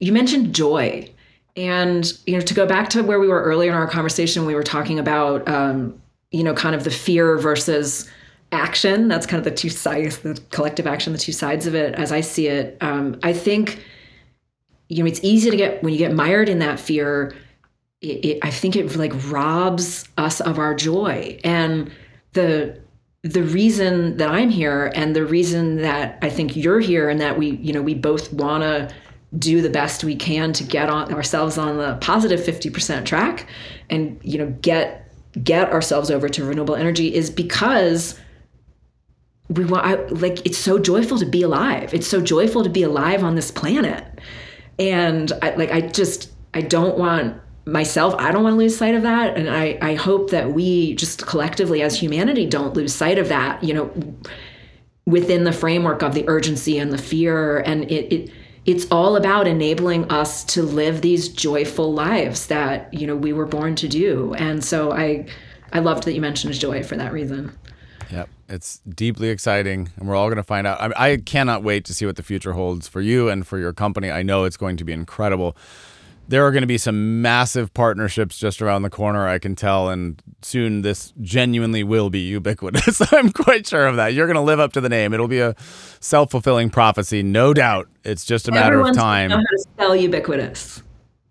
you 0.00 0.12
mentioned 0.12 0.54
joy. 0.54 1.08
And 1.54 2.10
you 2.26 2.34
know, 2.34 2.40
to 2.40 2.54
go 2.54 2.66
back 2.66 2.88
to 2.90 3.02
where 3.02 3.20
we 3.20 3.28
were 3.28 3.42
earlier 3.42 3.70
in 3.70 3.76
our 3.76 3.86
conversation, 3.86 4.46
we 4.46 4.54
were 4.54 4.62
talking 4.62 4.98
about 4.98 5.46
um, 5.48 6.00
you 6.30 6.42
know, 6.42 6.54
kind 6.54 6.74
of 6.74 6.84
the 6.84 6.90
fear 6.90 7.38
versus 7.38 8.10
action. 8.50 9.08
That's 9.08 9.26
kind 9.26 9.38
of 9.38 9.44
the 9.44 9.56
two 9.56 9.70
sides, 9.70 10.18
the 10.18 10.40
collective 10.50 10.86
action, 10.86 11.12
the 11.12 11.18
two 11.18 11.32
sides 11.32 11.66
of 11.66 11.74
it, 11.74 11.94
as 11.94 12.10
I 12.10 12.20
see 12.20 12.48
it. 12.48 12.76
Um, 12.80 13.18
I 13.22 13.32
think 13.32 13.84
you 14.88 15.02
know, 15.02 15.08
it's 15.08 15.20
easy 15.22 15.50
to 15.50 15.56
get 15.56 15.82
when 15.82 15.92
you 15.92 15.98
get 15.98 16.14
mired 16.14 16.48
in 16.48 16.58
that 16.58 16.78
fear. 16.78 17.34
It, 18.00 18.24
it, 18.24 18.38
I 18.42 18.50
think 18.50 18.74
it 18.76 18.96
like 18.96 19.12
robs 19.30 20.08
us 20.18 20.40
of 20.40 20.58
our 20.58 20.74
joy 20.74 21.38
and 21.44 21.90
the 22.32 22.81
the 23.22 23.42
reason 23.42 24.16
that 24.16 24.28
I'm 24.30 24.50
here 24.50 24.90
and 24.94 25.14
the 25.14 25.24
reason 25.24 25.76
that 25.76 26.18
I 26.22 26.28
think 26.28 26.56
you're 26.56 26.80
here 26.80 27.08
and 27.08 27.20
that 27.20 27.38
we, 27.38 27.50
you 27.50 27.72
know, 27.72 27.82
we 27.82 27.94
both 27.94 28.32
want 28.32 28.62
to 28.62 28.92
do 29.38 29.62
the 29.62 29.70
best 29.70 30.04
we 30.04 30.16
can 30.16 30.52
to 30.54 30.64
get 30.64 30.90
on 30.90 31.14
ourselves 31.14 31.56
on 31.56 31.78
the 31.78 31.96
positive 32.00 32.40
50% 32.40 33.04
track 33.04 33.46
and, 33.88 34.20
you 34.22 34.38
know, 34.38 34.50
get 34.60 34.98
get 35.42 35.70
ourselves 35.72 36.10
over 36.10 36.28
to 36.28 36.44
renewable 36.44 36.74
energy 36.76 37.14
is 37.14 37.30
because 37.30 38.20
we 39.48 39.64
want 39.64 39.86
I, 39.86 39.94
like 40.08 40.44
it's 40.44 40.58
so 40.58 40.78
joyful 40.78 41.18
to 41.18 41.24
be 41.24 41.42
alive. 41.42 41.94
It's 41.94 42.06
so 42.06 42.20
joyful 42.20 42.62
to 42.64 42.68
be 42.68 42.82
alive 42.82 43.24
on 43.24 43.34
this 43.34 43.50
planet. 43.50 44.04
And 44.78 45.32
I 45.40 45.54
like 45.54 45.70
I 45.70 45.80
just 45.80 46.30
I 46.54 46.60
don't 46.60 46.98
want 46.98 47.40
myself, 47.64 48.14
I 48.18 48.32
don't 48.32 48.42
want 48.42 48.54
to 48.54 48.58
lose 48.58 48.76
sight 48.76 48.94
of 48.94 49.02
that. 49.02 49.36
And 49.36 49.48
I, 49.48 49.78
I 49.80 49.94
hope 49.94 50.30
that 50.30 50.52
we 50.52 50.94
just 50.94 51.26
collectively 51.26 51.82
as 51.82 51.98
humanity 51.98 52.46
don't 52.46 52.74
lose 52.74 52.94
sight 52.94 53.18
of 53.18 53.28
that, 53.28 53.62
you 53.62 53.74
know, 53.74 53.90
within 55.06 55.44
the 55.44 55.52
framework 55.52 56.02
of 56.02 56.14
the 56.14 56.24
urgency 56.28 56.78
and 56.78 56.92
the 56.92 56.98
fear. 56.98 57.58
And 57.60 57.90
it, 57.90 58.12
it 58.12 58.30
it's 58.64 58.86
all 58.90 59.16
about 59.16 59.48
enabling 59.48 60.10
us 60.10 60.44
to 60.44 60.62
live 60.62 61.00
these 61.00 61.28
joyful 61.28 61.92
lives 61.92 62.46
that, 62.46 62.92
you 62.94 63.06
know, 63.06 63.16
we 63.16 63.32
were 63.32 63.46
born 63.46 63.74
to 63.76 63.88
do. 63.88 64.34
And 64.34 64.64
so 64.64 64.92
I 64.92 65.26
I 65.72 65.78
loved 65.78 66.04
that 66.04 66.14
you 66.14 66.20
mentioned 66.20 66.54
joy 66.54 66.82
for 66.82 66.96
that 66.96 67.12
reason. 67.12 67.56
Yep. 68.10 68.28
It's 68.48 68.80
deeply 68.80 69.30
exciting, 69.30 69.90
and 69.96 70.06
we're 70.06 70.14
all 70.14 70.26
going 70.26 70.36
to 70.36 70.42
find 70.42 70.66
out. 70.66 70.78
I, 70.80 71.12
I 71.12 71.16
cannot 71.16 71.62
wait 71.62 71.86
to 71.86 71.94
see 71.94 72.04
what 72.04 72.16
the 72.16 72.22
future 72.22 72.52
holds 72.52 72.86
for 72.86 73.00
you 73.00 73.30
and 73.30 73.46
for 73.46 73.58
your 73.58 73.72
company. 73.72 74.10
I 74.10 74.22
know 74.22 74.44
it's 74.44 74.58
going 74.58 74.76
to 74.76 74.84
be 74.84 74.92
incredible 74.92 75.56
there 76.28 76.46
are 76.46 76.50
going 76.50 76.62
to 76.62 76.66
be 76.66 76.78
some 76.78 77.20
massive 77.20 77.74
partnerships 77.74 78.38
just 78.38 78.62
around 78.62 78.82
the 78.82 78.90
corner, 78.90 79.28
I 79.28 79.38
can 79.38 79.54
tell. 79.54 79.88
And 79.88 80.22
soon 80.42 80.82
this 80.82 81.12
genuinely 81.20 81.82
will 81.82 82.10
be 82.10 82.20
ubiquitous. 82.20 83.02
I'm 83.12 83.32
quite 83.32 83.66
sure 83.66 83.86
of 83.86 83.96
that. 83.96 84.14
You're 84.14 84.26
going 84.26 84.36
to 84.36 84.42
live 84.42 84.60
up 84.60 84.72
to 84.74 84.80
the 84.80 84.88
name. 84.88 85.12
It'll 85.12 85.28
be 85.28 85.40
a 85.40 85.54
self 86.00 86.30
fulfilling 86.30 86.70
prophecy, 86.70 87.22
no 87.22 87.52
doubt. 87.52 87.88
It's 88.04 88.24
just 88.24 88.48
a 88.48 88.52
matter 88.52 88.74
Everyone's 88.74 88.96
of 88.96 89.02
time. 89.02 89.30
Know 89.30 89.36
how 89.36 89.42
to 89.42 89.58
spell 89.58 89.96
ubiquitous. 89.96 90.82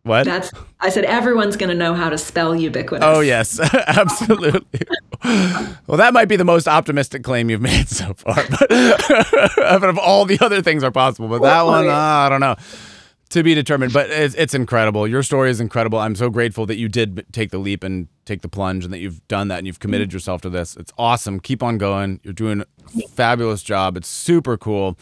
What? 0.03 0.25
That's 0.25 0.51
I 0.79 0.89
said 0.89 1.05
everyone's 1.05 1.55
going 1.55 1.69
to 1.69 1.75
know 1.75 1.93
how 1.93 2.09
to 2.09 2.17
spell 2.17 2.55
ubiquitous. 2.55 3.05
Oh 3.07 3.19
yes, 3.19 3.59
absolutely. 3.87 4.81
well, 5.23 5.97
that 5.97 6.11
might 6.11 6.25
be 6.25 6.35
the 6.35 6.43
most 6.43 6.67
optimistic 6.67 7.23
claim 7.23 7.51
you've 7.51 7.61
made 7.61 7.87
so 7.89 8.13
far, 8.15 8.35
but, 8.49 8.67
but 8.67 9.83
of 9.83 9.99
all 9.99 10.25
the 10.25 10.39
other 10.41 10.63
things 10.63 10.83
are 10.83 10.91
possible, 10.91 11.27
but 11.27 11.43
that 11.43 11.61
one, 11.61 11.87
uh, 11.87 11.93
I 11.93 12.29
don't 12.29 12.39
know. 12.39 12.55
To 13.31 13.43
be 13.43 13.55
determined, 13.55 13.93
but 13.93 14.09
it's, 14.09 14.35
it's 14.35 14.53
incredible. 14.53 15.07
Your 15.07 15.23
story 15.23 15.49
is 15.49 15.61
incredible. 15.61 15.99
I'm 15.99 16.15
so 16.15 16.29
grateful 16.29 16.65
that 16.65 16.75
you 16.75 16.89
did 16.89 17.25
take 17.31 17.51
the 17.51 17.59
leap 17.59 17.81
and 17.83 18.07
take 18.25 18.41
the 18.41 18.49
plunge, 18.49 18.83
and 18.83 18.93
that 18.93 18.99
you've 18.99 19.25
done 19.27 19.47
that 19.47 19.59
and 19.59 19.67
you've 19.67 19.79
committed 19.79 20.11
yourself 20.11 20.41
to 20.41 20.49
this. 20.49 20.75
It's 20.75 20.91
awesome. 20.97 21.39
Keep 21.39 21.63
on 21.63 21.77
going. 21.77 22.19
You're 22.23 22.33
doing 22.33 22.61
a 22.61 23.07
fabulous 23.07 23.63
job. 23.63 23.95
It's 23.97 24.09
super 24.09 24.57
cool 24.57 24.97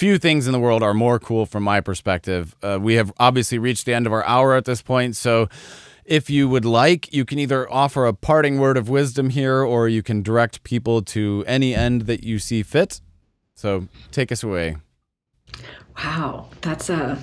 few 0.00 0.16
things 0.16 0.46
in 0.46 0.52
the 0.52 0.58
world 0.58 0.82
are 0.82 0.94
more 0.94 1.18
cool 1.18 1.44
from 1.44 1.62
my 1.62 1.78
perspective. 1.78 2.56
Uh, 2.62 2.78
we 2.80 2.94
have 2.94 3.12
obviously 3.18 3.58
reached 3.58 3.84
the 3.84 3.92
end 3.92 4.06
of 4.06 4.14
our 4.14 4.24
hour 4.24 4.54
at 4.54 4.64
this 4.64 4.80
point, 4.80 5.14
so 5.14 5.46
if 6.06 6.30
you 6.30 6.48
would 6.48 6.64
like, 6.64 7.12
you 7.12 7.26
can 7.26 7.38
either 7.38 7.70
offer 7.70 8.06
a 8.06 8.14
parting 8.14 8.58
word 8.58 8.78
of 8.78 8.88
wisdom 8.88 9.28
here 9.28 9.62
or 9.62 9.88
you 9.88 10.02
can 10.02 10.22
direct 10.22 10.62
people 10.62 11.02
to 11.02 11.44
any 11.46 11.74
end 11.74 12.02
that 12.02 12.24
you 12.24 12.38
see 12.38 12.62
fit. 12.62 13.02
So 13.54 13.88
take 14.10 14.32
us 14.32 14.42
away. 14.42 14.78
Wow, 15.98 16.48
that's 16.62 16.88
a 16.88 17.18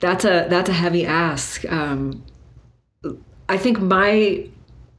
that's 0.00 0.24
a 0.24 0.46
that's 0.48 0.68
a 0.68 0.72
heavy 0.72 1.06
ask. 1.06 1.64
Um, 1.70 2.24
I 3.48 3.56
think 3.56 3.80
my 3.80 4.48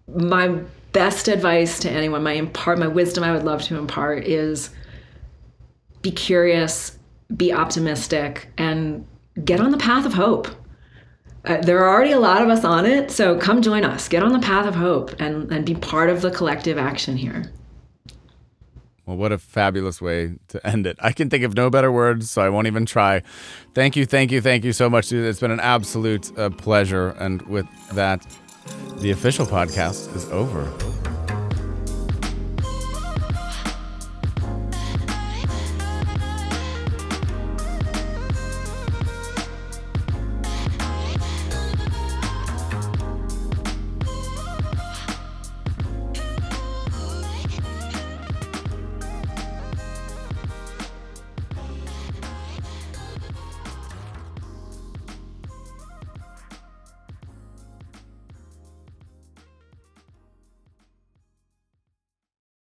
my 0.08 0.60
best 0.94 1.28
advice 1.28 1.80
to 1.80 1.90
anyone, 1.90 2.24
my 2.24 2.34
impart 2.34 2.80
my 2.80 2.88
wisdom 2.88 3.24
I 3.24 3.32
would 3.32 3.44
love 3.44 3.64
to 3.64 3.78
impart 3.78 4.26
is 4.26 4.70
be 6.02 6.12
curious, 6.12 6.98
be 7.36 7.52
optimistic, 7.52 8.50
and 8.58 9.06
get 9.44 9.60
on 9.60 9.72
the 9.72 9.78
path 9.78 10.06
of 10.06 10.14
hope. 10.14 10.48
Uh, 11.46 11.58
there 11.58 11.80
are 11.80 11.90
already 11.90 12.12
a 12.12 12.20
lot 12.20 12.42
of 12.42 12.50
us 12.50 12.64
on 12.64 12.86
it, 12.86 13.10
so 13.10 13.38
come 13.38 13.62
join 13.62 13.84
us. 13.84 14.08
Get 14.08 14.22
on 14.22 14.32
the 14.32 14.40
path 14.40 14.68
of 14.68 14.76
hope 14.76 15.20
and, 15.20 15.52
and 15.52 15.66
be 15.66 15.74
part 15.74 16.10
of 16.10 16.22
the 16.22 16.30
collective 16.30 16.78
action 16.78 17.18
here. 17.18 17.52
Well, 19.12 19.18
what 19.18 19.34
a 19.34 19.38
fabulous 19.38 20.02
way 20.02 20.36
to 20.48 20.66
end 20.66 20.88
it. 20.88 20.96
I 21.02 21.12
can 21.12 21.30
think 21.30 21.44
of 21.44 21.54
no 21.54 21.70
better 21.70 21.92
words, 21.92 22.32
so 22.32 22.42
I 22.42 22.48
won't 22.48 22.68
even 22.68 22.86
try. 22.86 23.24
Thank 23.74 23.98
you, 23.98 24.06
thank 24.06 24.32
you, 24.32 24.40
thank 24.40 24.64
you 24.64 24.72
so 24.72 24.90
much. 24.90 25.12
It's 25.12 25.42
been 25.42 25.52
an 25.52 25.60
absolute 25.60 26.32
uh, 26.40 26.50
pleasure. 26.50 27.10
And 27.20 27.42
with 27.42 27.68
that, 27.92 28.26
the 29.00 29.12
official 29.12 29.46
podcast 29.46 30.16
is 30.16 30.30
over. 30.30 30.64